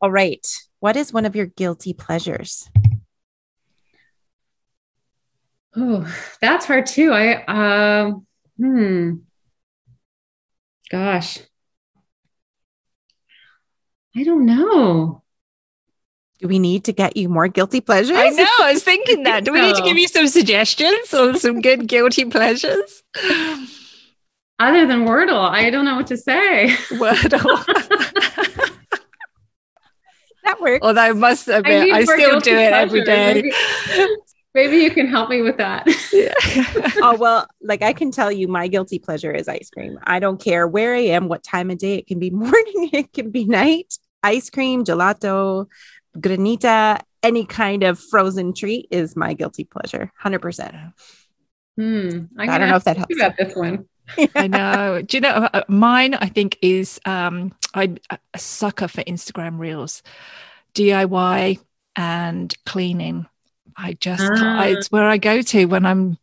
All 0.00 0.10
right. 0.10 0.46
What 0.80 0.96
is 0.96 1.12
one 1.12 1.26
of 1.26 1.36
your 1.36 1.44
guilty 1.46 1.92
pleasures? 1.92 2.70
Oh 5.76 6.04
that's 6.40 6.66
hard 6.66 6.86
too 6.86 7.12
i 7.12 7.44
um 7.44 8.26
hmm 8.58 9.12
gosh 10.90 11.38
i 14.16 14.24
don't 14.24 14.44
know 14.44 15.22
Do 16.40 16.48
we 16.48 16.58
need 16.58 16.84
to 16.84 16.92
get 16.92 17.16
you 17.16 17.28
more 17.28 17.48
guilty 17.48 17.80
pleasures? 17.82 18.16
I 18.16 18.30
know. 18.30 18.46
I 18.60 18.72
was 18.72 18.82
thinking 18.90 19.24
that. 19.24 19.44
Do 19.44 19.52
we 19.52 19.60
need 19.60 19.76
to 19.76 19.82
give 19.82 19.98
you 19.98 20.08
some 20.08 20.26
suggestions 20.26 21.12
or 21.12 21.36
some 21.36 21.60
good 21.60 21.86
guilty 21.86 22.24
pleasures? 22.24 23.02
other 24.58 24.86
than 24.86 25.04
Wordle, 25.04 25.48
I 25.50 25.68
don't 25.68 25.84
know 25.84 25.96
what 25.96 26.06
to 26.08 26.16
say. 26.16 26.68
Wordle. 26.96 27.64
that 30.44 30.60
works. 30.60 30.80
Although 30.82 31.00
I 31.00 31.12
must 31.12 31.48
admit, 31.48 31.92
I, 31.92 31.98
I 31.98 32.04
still 32.04 32.40
do 32.40 32.56
it 32.56 32.72
every 32.72 33.04
day. 33.04 33.34
Maybe, 33.34 33.52
maybe, 34.54 34.78
you 34.78 34.90
can 34.90 35.06
help 35.08 35.30
me 35.30 35.42
with 35.42 35.56
that. 35.58 35.86
Yeah. 36.12 36.34
oh 37.02 37.16
well, 37.18 37.46
like 37.62 37.82
I 37.82 37.92
can 37.92 38.10
tell 38.10 38.30
you, 38.30 38.48
my 38.48 38.68
guilty 38.68 38.98
pleasure 38.98 39.32
is 39.32 39.48
ice 39.48 39.70
cream. 39.70 39.98
I 40.04 40.18
don't 40.18 40.40
care 40.40 40.66
where 40.66 40.94
I 40.94 41.00
am, 41.00 41.28
what 41.28 41.42
time 41.42 41.70
of 41.70 41.78
day. 41.78 41.96
It 41.96 42.06
can 42.06 42.18
be 42.18 42.30
morning, 42.30 42.90
it 42.92 43.12
can 43.12 43.30
be 43.30 43.44
night. 43.44 43.98
Ice 44.22 44.50
cream, 44.50 44.84
gelato, 44.84 45.66
granita, 46.16 47.00
any 47.22 47.44
kind 47.44 47.82
of 47.82 47.98
frozen 47.98 48.52
treat 48.52 48.88
is 48.90 49.16
my 49.16 49.34
guilty 49.34 49.64
pleasure. 49.64 50.12
Hundred 50.18 50.40
percent. 50.40 50.74
Hmm. 51.76 52.24
I 52.38 52.58
don't 52.58 52.68
know 52.68 52.76
if 52.76 52.84
that 52.84 52.96
helps. 52.96 53.14
About 53.14 53.36
this 53.36 53.54
one. 53.54 53.86
I 54.34 54.48
know. 54.48 55.02
Do 55.02 55.16
you 55.16 55.20
know 55.20 55.48
uh, 55.52 55.62
mine? 55.68 56.14
I 56.14 56.26
think 56.26 56.58
is 56.62 57.00
um, 57.04 57.54
I'm 57.74 57.98
a 58.10 58.38
sucker 58.38 58.88
for 58.88 59.02
Instagram 59.02 59.58
Reels, 59.58 60.02
DIY 60.74 61.60
and 61.96 62.54
cleaning. 62.66 63.26
I 63.82 63.94
just 63.94 64.22
ah. 64.22 64.64
it's 64.64 64.92
where 64.92 65.08
I 65.08 65.16
go 65.16 65.40
to 65.40 65.64
when 65.64 65.86
I'm 65.86 66.18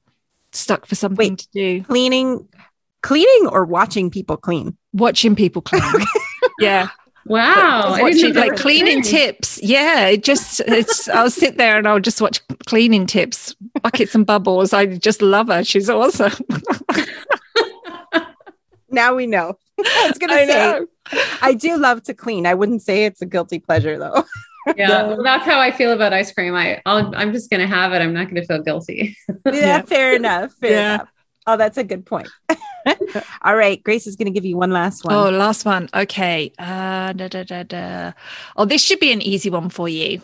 stuck 0.52 0.86
for 0.86 0.96
something 0.96 1.32
Wait, 1.32 1.40
to 1.40 1.48
do. 1.52 1.84
Cleaning, 1.84 2.48
cleaning, 3.02 3.48
or 3.48 3.66
watching 3.66 4.12
people 4.12 4.38
clean. 4.38 4.78
Watching 4.94 5.36
people 5.36 5.62
clean. 5.62 5.82
yeah. 6.60 6.90
Wow. 7.26 7.98
Watching 8.00 8.34
like 8.34 8.56
cleaning 8.56 9.02
tips. 9.02 9.62
Yeah. 9.62 10.08
It 10.08 10.24
just 10.24 10.62
it's 10.62 11.10
I'll 11.10 11.30
sit 11.30 11.58
there 11.58 11.78
and 11.78 11.88
I'll 11.88 12.00
just 12.00 12.22
watch 12.22 12.40
cleaning 12.68 13.06
tips, 13.06 13.56
buckets 13.82 14.16
and 14.16 14.26
bubbles. 14.26 14.72
I 14.72 14.86
just 14.86 15.22
love 15.22 15.48
her. 15.48 15.64
She's 15.64 15.90
awesome. 15.90 16.32
now 18.90 19.16
we 19.16 19.28
know. 19.28 19.58
I 19.80 20.08
was 20.08 20.18
gonna 20.18 20.34
I 20.34 20.46
say 20.46 20.54
know. 20.54 20.88
I 21.42 21.54
do 21.54 21.78
love 21.78 22.04
to 22.04 22.14
clean. 22.14 22.46
I 22.46 22.54
wouldn't 22.54 22.82
say 22.82 23.06
it's 23.06 23.22
a 23.22 23.26
guilty 23.26 23.60
pleasure 23.60 23.98
though. 23.98 24.24
Yeah, 24.76 25.04
well, 25.04 25.24
that's 25.24 25.46
how 25.46 25.60
I 25.60 25.72
feel 25.72 25.92
about 25.92 26.14
ice 26.14 26.32
cream. 26.32 26.56
I 26.56 26.82
i 26.86 27.22
am 27.22 27.34
just 27.34 27.50
gonna 27.50 27.68
have 27.68 27.94
it. 27.94 28.02
I'm 28.02 28.14
not 28.14 28.28
gonna 28.28 28.44
feel 28.44 28.62
guilty. 28.62 29.16
yeah, 29.46 29.54
yeah, 29.54 29.82
fair 29.84 30.16
enough. 30.16 30.54
Fair 30.54 30.72
yeah. 30.72 30.96
enough. 30.96 31.10
Oh, 31.48 31.56
that's 31.56 31.78
a 31.78 31.84
good 31.84 32.06
point. 32.06 32.28
All 33.42 33.56
right, 33.56 33.82
Grace 33.82 34.06
is 34.06 34.18
going 34.18 34.26
to 34.26 34.32
give 34.32 34.44
you 34.44 34.58
one 34.58 34.72
last 34.72 35.06
one. 35.06 35.16
Oh, 35.16 35.30
last 35.30 35.64
one. 35.64 35.88
Okay. 35.94 36.52
Uh, 36.60 37.14
da, 37.14 37.30
da, 37.30 37.44
da, 37.44 37.64
da. 37.64 38.12
Oh, 38.58 38.66
this 38.66 38.84
should 38.84 39.00
be 39.00 39.14
an 39.14 39.22
easy 39.22 39.50
one 39.50 39.70
for 39.70 39.88
you. 39.88 40.22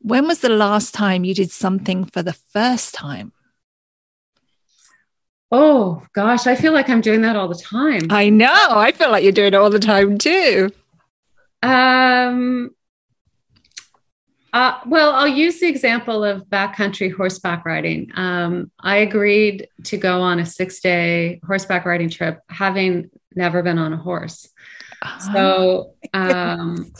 When 0.00 0.26
was 0.26 0.40
the 0.40 0.48
last 0.48 0.92
time 0.92 1.24
you 1.24 1.34
did 1.34 1.52
something 1.52 2.04
for 2.04 2.20
the 2.20 2.32
first 2.32 2.94
time? 2.94 3.32
Oh 5.50 6.02
gosh, 6.14 6.48
I 6.48 6.56
feel 6.56 6.72
like 6.72 6.88
I'm 6.88 7.00
doing 7.00 7.20
that 7.20 7.36
all 7.36 7.46
the 7.46 7.54
time. 7.54 8.08
I 8.10 8.28
know. 8.28 8.66
I 8.70 8.90
feel 8.90 9.10
like 9.10 9.22
you're 9.22 9.32
doing 9.32 9.48
it 9.48 9.54
all 9.54 9.70
the 9.70 9.78
time 9.78 10.18
too. 10.18 10.70
Um 11.62 12.74
uh, 14.54 14.78
well, 14.86 15.12
I'll 15.12 15.26
use 15.26 15.58
the 15.58 15.66
example 15.66 16.22
of 16.22 16.46
backcountry 16.46 17.12
horseback 17.12 17.64
riding. 17.66 18.12
Um, 18.14 18.70
I 18.78 18.98
agreed 18.98 19.66
to 19.86 19.96
go 19.96 20.20
on 20.20 20.38
a 20.38 20.46
six 20.46 20.78
day 20.78 21.40
horseback 21.44 21.84
riding 21.84 22.08
trip, 22.08 22.38
having 22.48 23.10
never 23.34 23.64
been 23.64 23.78
on 23.78 23.92
a 23.92 23.96
horse. 23.96 24.48
So 25.32 25.94
um, 26.14 26.92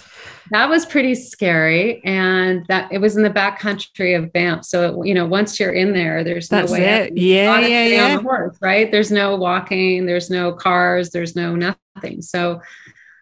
that 0.50 0.68
was 0.68 0.84
pretty 0.84 1.14
scary, 1.14 2.04
and 2.04 2.66
that 2.66 2.92
it 2.92 2.98
was 2.98 3.16
in 3.16 3.22
the 3.22 3.30
back 3.30 3.60
country 3.60 4.14
of 4.14 4.32
Banff. 4.32 4.64
So 4.64 5.04
you 5.04 5.14
know, 5.14 5.24
once 5.24 5.58
you're 5.60 5.72
in 5.72 5.92
there, 5.92 6.24
there's 6.24 6.48
That's 6.48 6.72
no 6.72 6.78
way. 6.78 6.84
It. 6.84 7.16
Yeah, 7.16 7.60
yeah, 7.60 7.86
yeah. 7.86 8.20
horse, 8.20 8.58
right? 8.60 8.90
There's 8.90 9.12
no 9.12 9.36
walking. 9.36 10.06
There's 10.06 10.28
no 10.28 10.52
cars. 10.52 11.10
There's 11.10 11.36
no 11.36 11.54
nothing. 11.54 12.20
So, 12.20 12.60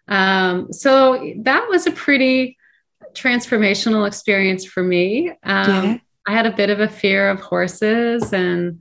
um, 0.07 0.73
so 0.73 1.33
that 1.43 1.67
was 1.69 1.85
a 1.85 1.91
pretty 1.91 2.57
transformational 3.13 4.07
experience 4.07 4.65
for 4.65 4.83
me. 4.83 5.29
Um, 5.43 5.83
yeah. 5.83 5.97
I 6.27 6.31
had 6.31 6.45
a 6.45 6.55
bit 6.55 6.69
of 6.69 6.79
a 6.79 6.87
fear 6.87 7.29
of 7.29 7.39
horses 7.39 8.33
and. 8.33 8.79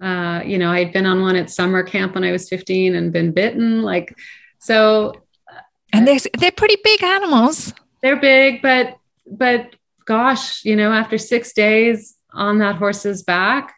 Uh, 0.00 0.42
you 0.44 0.58
know, 0.58 0.72
I'd 0.72 0.92
been 0.92 1.06
on 1.06 1.22
one 1.22 1.36
at 1.36 1.48
summer 1.48 1.84
camp 1.84 2.16
when 2.16 2.24
I 2.24 2.32
was 2.32 2.48
15 2.48 2.96
and 2.96 3.12
been 3.12 3.30
bitten. 3.30 3.82
Like, 3.82 4.18
so 4.58 5.22
and 5.92 6.08
they're 6.08 6.18
they're 6.38 6.52
pretty 6.52 6.78
big 6.82 7.02
animals. 7.02 7.72
They're 8.00 8.20
big, 8.20 8.62
but 8.62 8.96
but 9.26 9.76
gosh, 10.04 10.64
you 10.64 10.74
know, 10.74 10.92
after 10.92 11.18
six 11.18 11.52
days 11.52 12.16
on 12.32 12.58
that 12.58 12.76
horse's 12.76 13.22
back, 13.22 13.74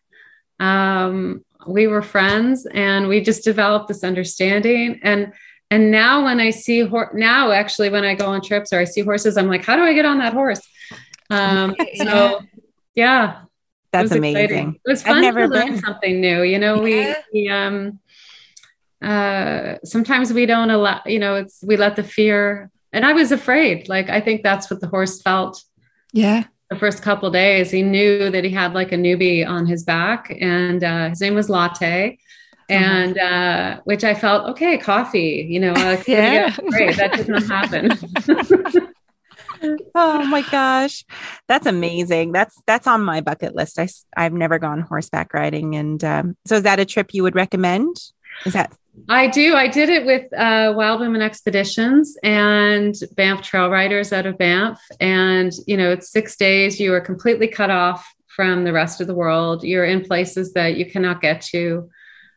um, 0.61 1.45
we 1.67 1.87
were 1.87 2.03
friends, 2.03 2.67
and 2.73 3.09
we 3.09 3.21
just 3.21 3.45
developed 3.45 3.89
this 3.89 4.05
understanding. 4.05 5.01
And 5.03 5.33
and 5.75 5.91
now 5.91 6.25
when 6.25 6.39
I 6.39 6.51
see 6.51 6.81
hor- 6.83 7.11
now 7.15 7.51
actually 7.51 7.91
when 7.91 8.05
I 8.05 8.15
go 8.15 8.27
on 8.27 8.41
trips 8.41 8.73
or 8.73 8.79
I 8.79 8.85
see 8.85 9.01
horses, 9.01 9.37
I'm 9.37 9.49
like, 9.49 9.65
how 9.65 9.75
do 9.75 9.83
I 9.83 9.93
get 9.93 10.05
on 10.05 10.19
that 10.19 10.33
horse? 10.33 10.61
Um, 11.31 11.75
so 11.97 12.43
yeah, 12.95 13.43
that's 13.91 14.13
it 14.13 14.19
amazing. 14.19 14.45
Exciting. 14.45 14.81
It 14.87 14.89
was 14.89 15.03
fun 15.03 15.17
I've 15.17 15.23
never 15.23 15.49
to 15.49 15.49
learn 15.49 15.79
something 15.81 16.21
new. 16.21 16.43
You 16.43 16.61
know, 16.61 16.85
yeah. 16.85 17.17
we, 17.33 17.41
we 17.41 17.49
um 17.49 17.99
uh, 19.03 19.79
sometimes 19.85 20.33
we 20.33 20.47
don't 20.47 20.71
allow, 20.71 21.01
you 21.07 21.19
know, 21.19 21.35
it's 21.35 21.63
we 21.65 21.77
let 21.77 21.97
the 21.97 22.05
fear. 22.05 22.71
And 22.93 23.05
I 23.05 23.13
was 23.13 23.33
afraid. 23.33 23.89
Like 23.89 24.09
I 24.09 24.21
think 24.21 24.45
that's 24.45 24.71
what 24.71 24.81
the 24.81 24.87
horse 24.87 25.21
felt. 25.23 25.61
Yeah. 26.13 26.45
The 26.71 26.79
first 26.79 27.03
couple 27.03 27.31
days, 27.31 27.73
he 27.73 27.83
knew 27.83 28.31
that 28.31 28.45
he 28.45 28.51
had 28.51 28.75
like 28.75 28.93
a 28.93 28.97
newbie 28.97 29.47
on 29.47 29.67
his 29.67 29.83
back, 29.83 30.35
and 30.41 30.83
uh, 30.83 31.11
his 31.11 31.21
name 31.21 31.35
was 31.35 31.51
Latte, 31.51 32.19
and 32.69 33.19
uh, 33.19 33.81
which 33.85 34.05
I 34.05 34.15
felt 34.15 34.51
okay, 34.51 34.79
coffee. 34.79 35.47
You 35.49 35.61
know, 35.61 35.73
uh, 35.77 36.03
yeah, 36.07 36.55
great. 36.69 36.97
That 36.97 37.15
did 37.15 37.29
not 37.29 37.45
happen. 37.45 37.91
oh 39.95 40.27
my 40.27 40.43
gosh 40.51 41.07
that's 41.49 41.65
amazing 41.65 42.33
that's 42.33 42.61
that's 42.67 42.87
on 42.87 43.03
my 43.03 43.23
bucket 43.23 43.55
list 43.55 43.79
I, 43.79 43.89
i've 44.15 44.35
never 44.35 44.59
gone 44.59 44.83
horseback 44.83 45.33
riding 45.33 45.75
and 45.75 46.05
um, 46.05 46.37
so 46.45 46.57
is 46.57 46.65
that 46.65 46.81
a 46.81 46.85
trip 46.85 47.15
you 47.15 47.23
would 47.23 47.35
recommend 47.35 47.97
is 48.45 48.53
that 48.53 48.77
I 49.09 49.27
do. 49.27 49.57
I 49.57 49.67
did 49.67 49.89
it 49.89 50.07
with 50.07 50.33
uh, 50.33 50.73
Wild 50.77 51.01
Women 51.01 51.21
Expeditions 51.21 52.17
and 52.23 52.95
Banff 53.17 53.43
Trail 53.43 53.69
Riders 53.69 54.13
out 54.13 54.27
of 54.27 54.39
Banff. 54.39 54.81
And, 55.01 55.53
you 55.67 55.77
know, 55.77 55.91
it's 55.91 56.11
six 56.11 56.37
days. 56.37 56.79
You 56.79 56.95
are 56.95 57.01
completely 57.01 57.49
cut 57.49 57.71
off 57.71 58.09
from 58.29 58.65
the 58.65 58.73
rest 58.73 59.01
of 59.01 59.07
the 59.07 59.15
world. 59.15 59.65
You're 59.65 59.85
in 59.85 60.05
places 60.05 60.53
that 60.53 60.77
you 60.77 60.89
cannot 60.89 61.21
get 61.21 61.41
to 61.53 61.91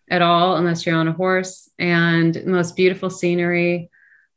at 0.10 0.22
all 0.22 0.58
unless 0.58 0.86
you're 0.86 0.96
on 0.96 1.08
a 1.08 1.14
horse 1.14 1.70
and 1.78 2.46
most 2.46 2.76
beautiful 2.76 3.10
scenery. 3.10 3.90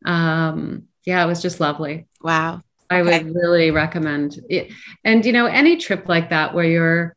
Um, 0.04 0.84
yeah, 1.04 1.22
it 1.24 1.26
was 1.26 1.42
just 1.42 1.60
lovely. 1.60 2.06
Wow. 2.22 2.62
I 2.90 3.00
okay. 3.00 3.22
would 3.22 3.34
really 3.34 3.70
recommend 3.70 4.40
it. 4.48 4.72
And, 5.04 5.24
you 5.24 5.32
know, 5.32 5.46
any 5.46 5.76
trip 5.76 6.08
like 6.08 6.30
that 6.30 6.54
where 6.54 6.64
you're, 6.64 7.16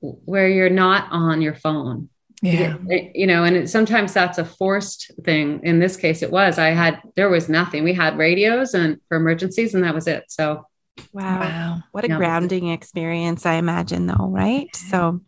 where 0.00 0.48
you're 0.48 0.70
not 0.70 1.08
on 1.12 1.40
your 1.42 1.54
phone 1.54 2.08
yeah 2.44 2.76
you 3.14 3.26
know 3.26 3.44
and 3.44 3.56
it, 3.56 3.70
sometimes 3.70 4.12
that's 4.12 4.36
a 4.38 4.44
forced 4.44 5.10
thing 5.24 5.60
in 5.62 5.78
this 5.78 5.96
case 5.96 6.22
it 6.22 6.30
was 6.30 6.58
i 6.58 6.68
had 6.70 7.00
there 7.16 7.30
was 7.30 7.48
nothing 7.48 7.82
we 7.84 7.94
had 7.94 8.18
radios 8.18 8.74
and 8.74 9.00
for 9.08 9.16
emergencies 9.16 9.74
and 9.74 9.82
that 9.82 9.94
was 9.94 10.06
it 10.06 10.24
so 10.28 10.66
wow, 11.12 11.40
wow. 11.40 11.78
what 11.92 12.04
a 12.04 12.08
yeah. 12.08 12.16
grounding 12.16 12.68
experience 12.68 13.46
i 13.46 13.54
imagine 13.54 14.06
though 14.06 14.28
right 14.28 14.74
so 14.76 15.20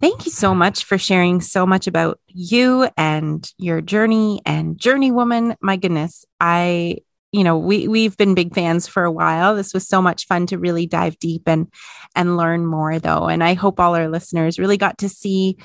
thank 0.00 0.24
you 0.24 0.32
so 0.32 0.54
much 0.54 0.84
for 0.84 0.98
sharing 0.98 1.40
so 1.40 1.66
much 1.66 1.86
about 1.86 2.20
you 2.26 2.88
and 2.96 3.52
your 3.58 3.80
journey 3.80 4.40
and 4.46 4.78
journey 4.78 5.10
woman 5.10 5.56
my 5.60 5.76
goodness 5.76 6.24
i 6.40 6.96
you 7.32 7.44
know 7.44 7.58
we 7.58 7.88
we've 7.88 8.16
been 8.16 8.34
big 8.34 8.54
fans 8.54 8.86
for 8.86 9.04
a 9.04 9.12
while 9.12 9.54
this 9.54 9.74
was 9.74 9.86
so 9.86 10.00
much 10.00 10.26
fun 10.26 10.46
to 10.46 10.58
really 10.58 10.86
dive 10.86 11.18
deep 11.18 11.42
and 11.46 11.66
and 12.14 12.36
learn 12.36 12.64
more 12.64 12.98
though 12.98 13.28
and 13.28 13.44
i 13.44 13.54
hope 13.54 13.80
all 13.80 13.94
our 13.94 14.08
listeners 14.08 14.58
really 14.58 14.76
got 14.76 14.98
to 14.98 15.08
see 15.08 15.56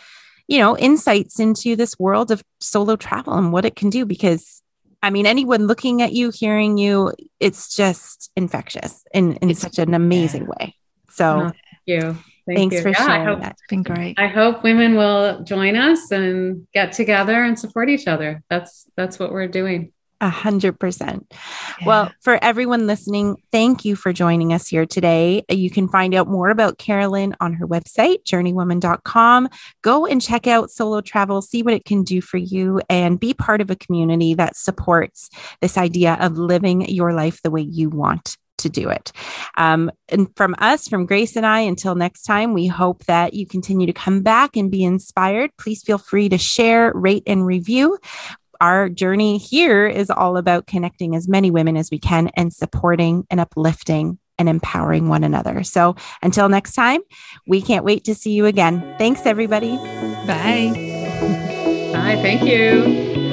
you 0.47 0.59
know, 0.59 0.77
insights 0.77 1.39
into 1.39 1.75
this 1.75 1.97
world 1.97 2.31
of 2.31 2.43
solo 2.59 2.95
travel 2.95 3.33
and 3.33 3.51
what 3.51 3.65
it 3.65 3.75
can 3.75 3.89
do 3.89 4.05
because 4.05 4.61
I 5.01 5.09
mean, 5.09 5.25
anyone 5.25 5.67
looking 5.67 6.01
at 6.01 6.13
you, 6.13 6.31
hearing 6.33 6.77
you, 6.77 7.11
it's 7.39 7.75
just 7.75 8.31
infectious 8.37 9.03
in, 9.13 9.33
in 9.37 9.53
such 9.53 9.77
an 9.77 9.93
amazing 9.93 10.43
yeah. 10.43 10.47
way. 10.47 10.75
So, 11.09 11.39
thank 11.41 11.55
you. 11.85 12.17
Thank 12.45 12.57
thanks 12.57 12.75
you. 12.75 12.81
for 12.81 12.89
yeah, 12.89 13.05
sharing 13.05 13.25
hope, 13.25 13.41
that. 13.41 13.51
It's 13.53 13.61
been 13.69 13.83
great. 13.83 14.19
I 14.19 14.27
hope 14.27 14.63
women 14.63 14.95
will 14.95 15.43
join 15.43 15.75
us 15.75 16.11
and 16.11 16.67
get 16.73 16.91
together 16.91 17.43
and 17.43 17.57
support 17.57 17.89
each 17.89 18.07
other. 18.07 18.43
That's 18.49 18.85
that's 18.95 19.17
what 19.17 19.31
we're 19.31 19.47
doing. 19.47 19.93
A 20.19 20.29
hundred 20.29 20.79
percent. 20.79 21.33
Well, 21.85 22.09
for 22.21 22.41
everyone 22.41 22.87
listening, 22.87 23.35
thank 23.51 23.83
you 23.83 23.97
for 23.97 24.13
joining 24.13 24.53
us 24.53 24.69
here 24.69 24.85
today. 24.85 25.43
You 25.49 25.69
can 25.69 25.89
find 25.89 26.15
out 26.15 26.29
more 26.29 26.49
about 26.49 26.77
Carolyn 26.77 27.35
on 27.41 27.51
her 27.53 27.67
website, 27.67 28.23
journeywoman.com. 28.23 29.49
Go 29.81 30.05
and 30.05 30.21
check 30.21 30.47
out 30.47 30.71
solo 30.71 31.01
travel, 31.01 31.41
see 31.41 31.61
what 31.61 31.73
it 31.73 31.83
can 31.83 32.03
do 32.03 32.21
for 32.21 32.37
you, 32.37 32.79
and 32.89 33.19
be 33.19 33.33
part 33.33 33.59
of 33.59 33.69
a 33.69 33.75
community 33.75 34.33
that 34.35 34.55
supports 34.55 35.29
this 35.59 35.77
idea 35.77 36.13
of 36.21 36.37
living 36.37 36.87
your 36.87 37.11
life 37.11 37.41
the 37.41 37.51
way 37.51 37.61
you 37.61 37.89
want 37.89 38.37
to 38.63 38.69
do 38.69 38.89
it. 38.89 39.11
Um, 39.55 39.91
and 40.09 40.27
from 40.35 40.55
us, 40.57 40.87
from 40.87 41.05
Grace 41.05 41.35
and 41.35 41.45
I, 41.45 41.61
until 41.61 41.95
next 41.95 42.23
time, 42.23 42.53
we 42.53 42.67
hope 42.67 43.05
that 43.05 43.33
you 43.33 43.45
continue 43.45 43.87
to 43.87 43.93
come 43.93 44.21
back 44.21 44.57
and 44.57 44.71
be 44.71 44.83
inspired. 44.83 45.51
Please 45.57 45.83
feel 45.83 45.97
free 45.97 46.27
to 46.29 46.37
share, 46.37 46.91
rate, 46.93 47.23
and 47.27 47.45
review 47.45 47.97
our 48.61 48.87
journey 48.87 49.37
here 49.37 49.85
is 49.85 50.09
all 50.09 50.37
about 50.37 50.67
connecting 50.67 51.15
as 51.15 51.27
many 51.27 51.51
women 51.51 51.75
as 51.75 51.91
we 51.91 51.99
can 51.99 52.29
and 52.37 52.53
supporting 52.53 53.27
and 53.29 53.41
uplifting 53.41 54.17
and 54.39 54.47
empowering 54.47 55.09
one 55.09 55.23
another. 55.23 55.63
So 55.63 55.95
until 56.21 56.49
next 56.49 56.73
time, 56.73 57.01
we 57.45 57.61
can't 57.61 57.85
wait 57.85 58.05
to 58.05 58.15
see 58.15 58.31
you 58.31 58.45
again. 58.45 58.95
Thanks, 58.97 59.25
everybody. 59.25 59.75
Bye. 60.25 60.71
Bye. 61.93 62.19
Thank 62.21 62.43
you. 62.43 63.32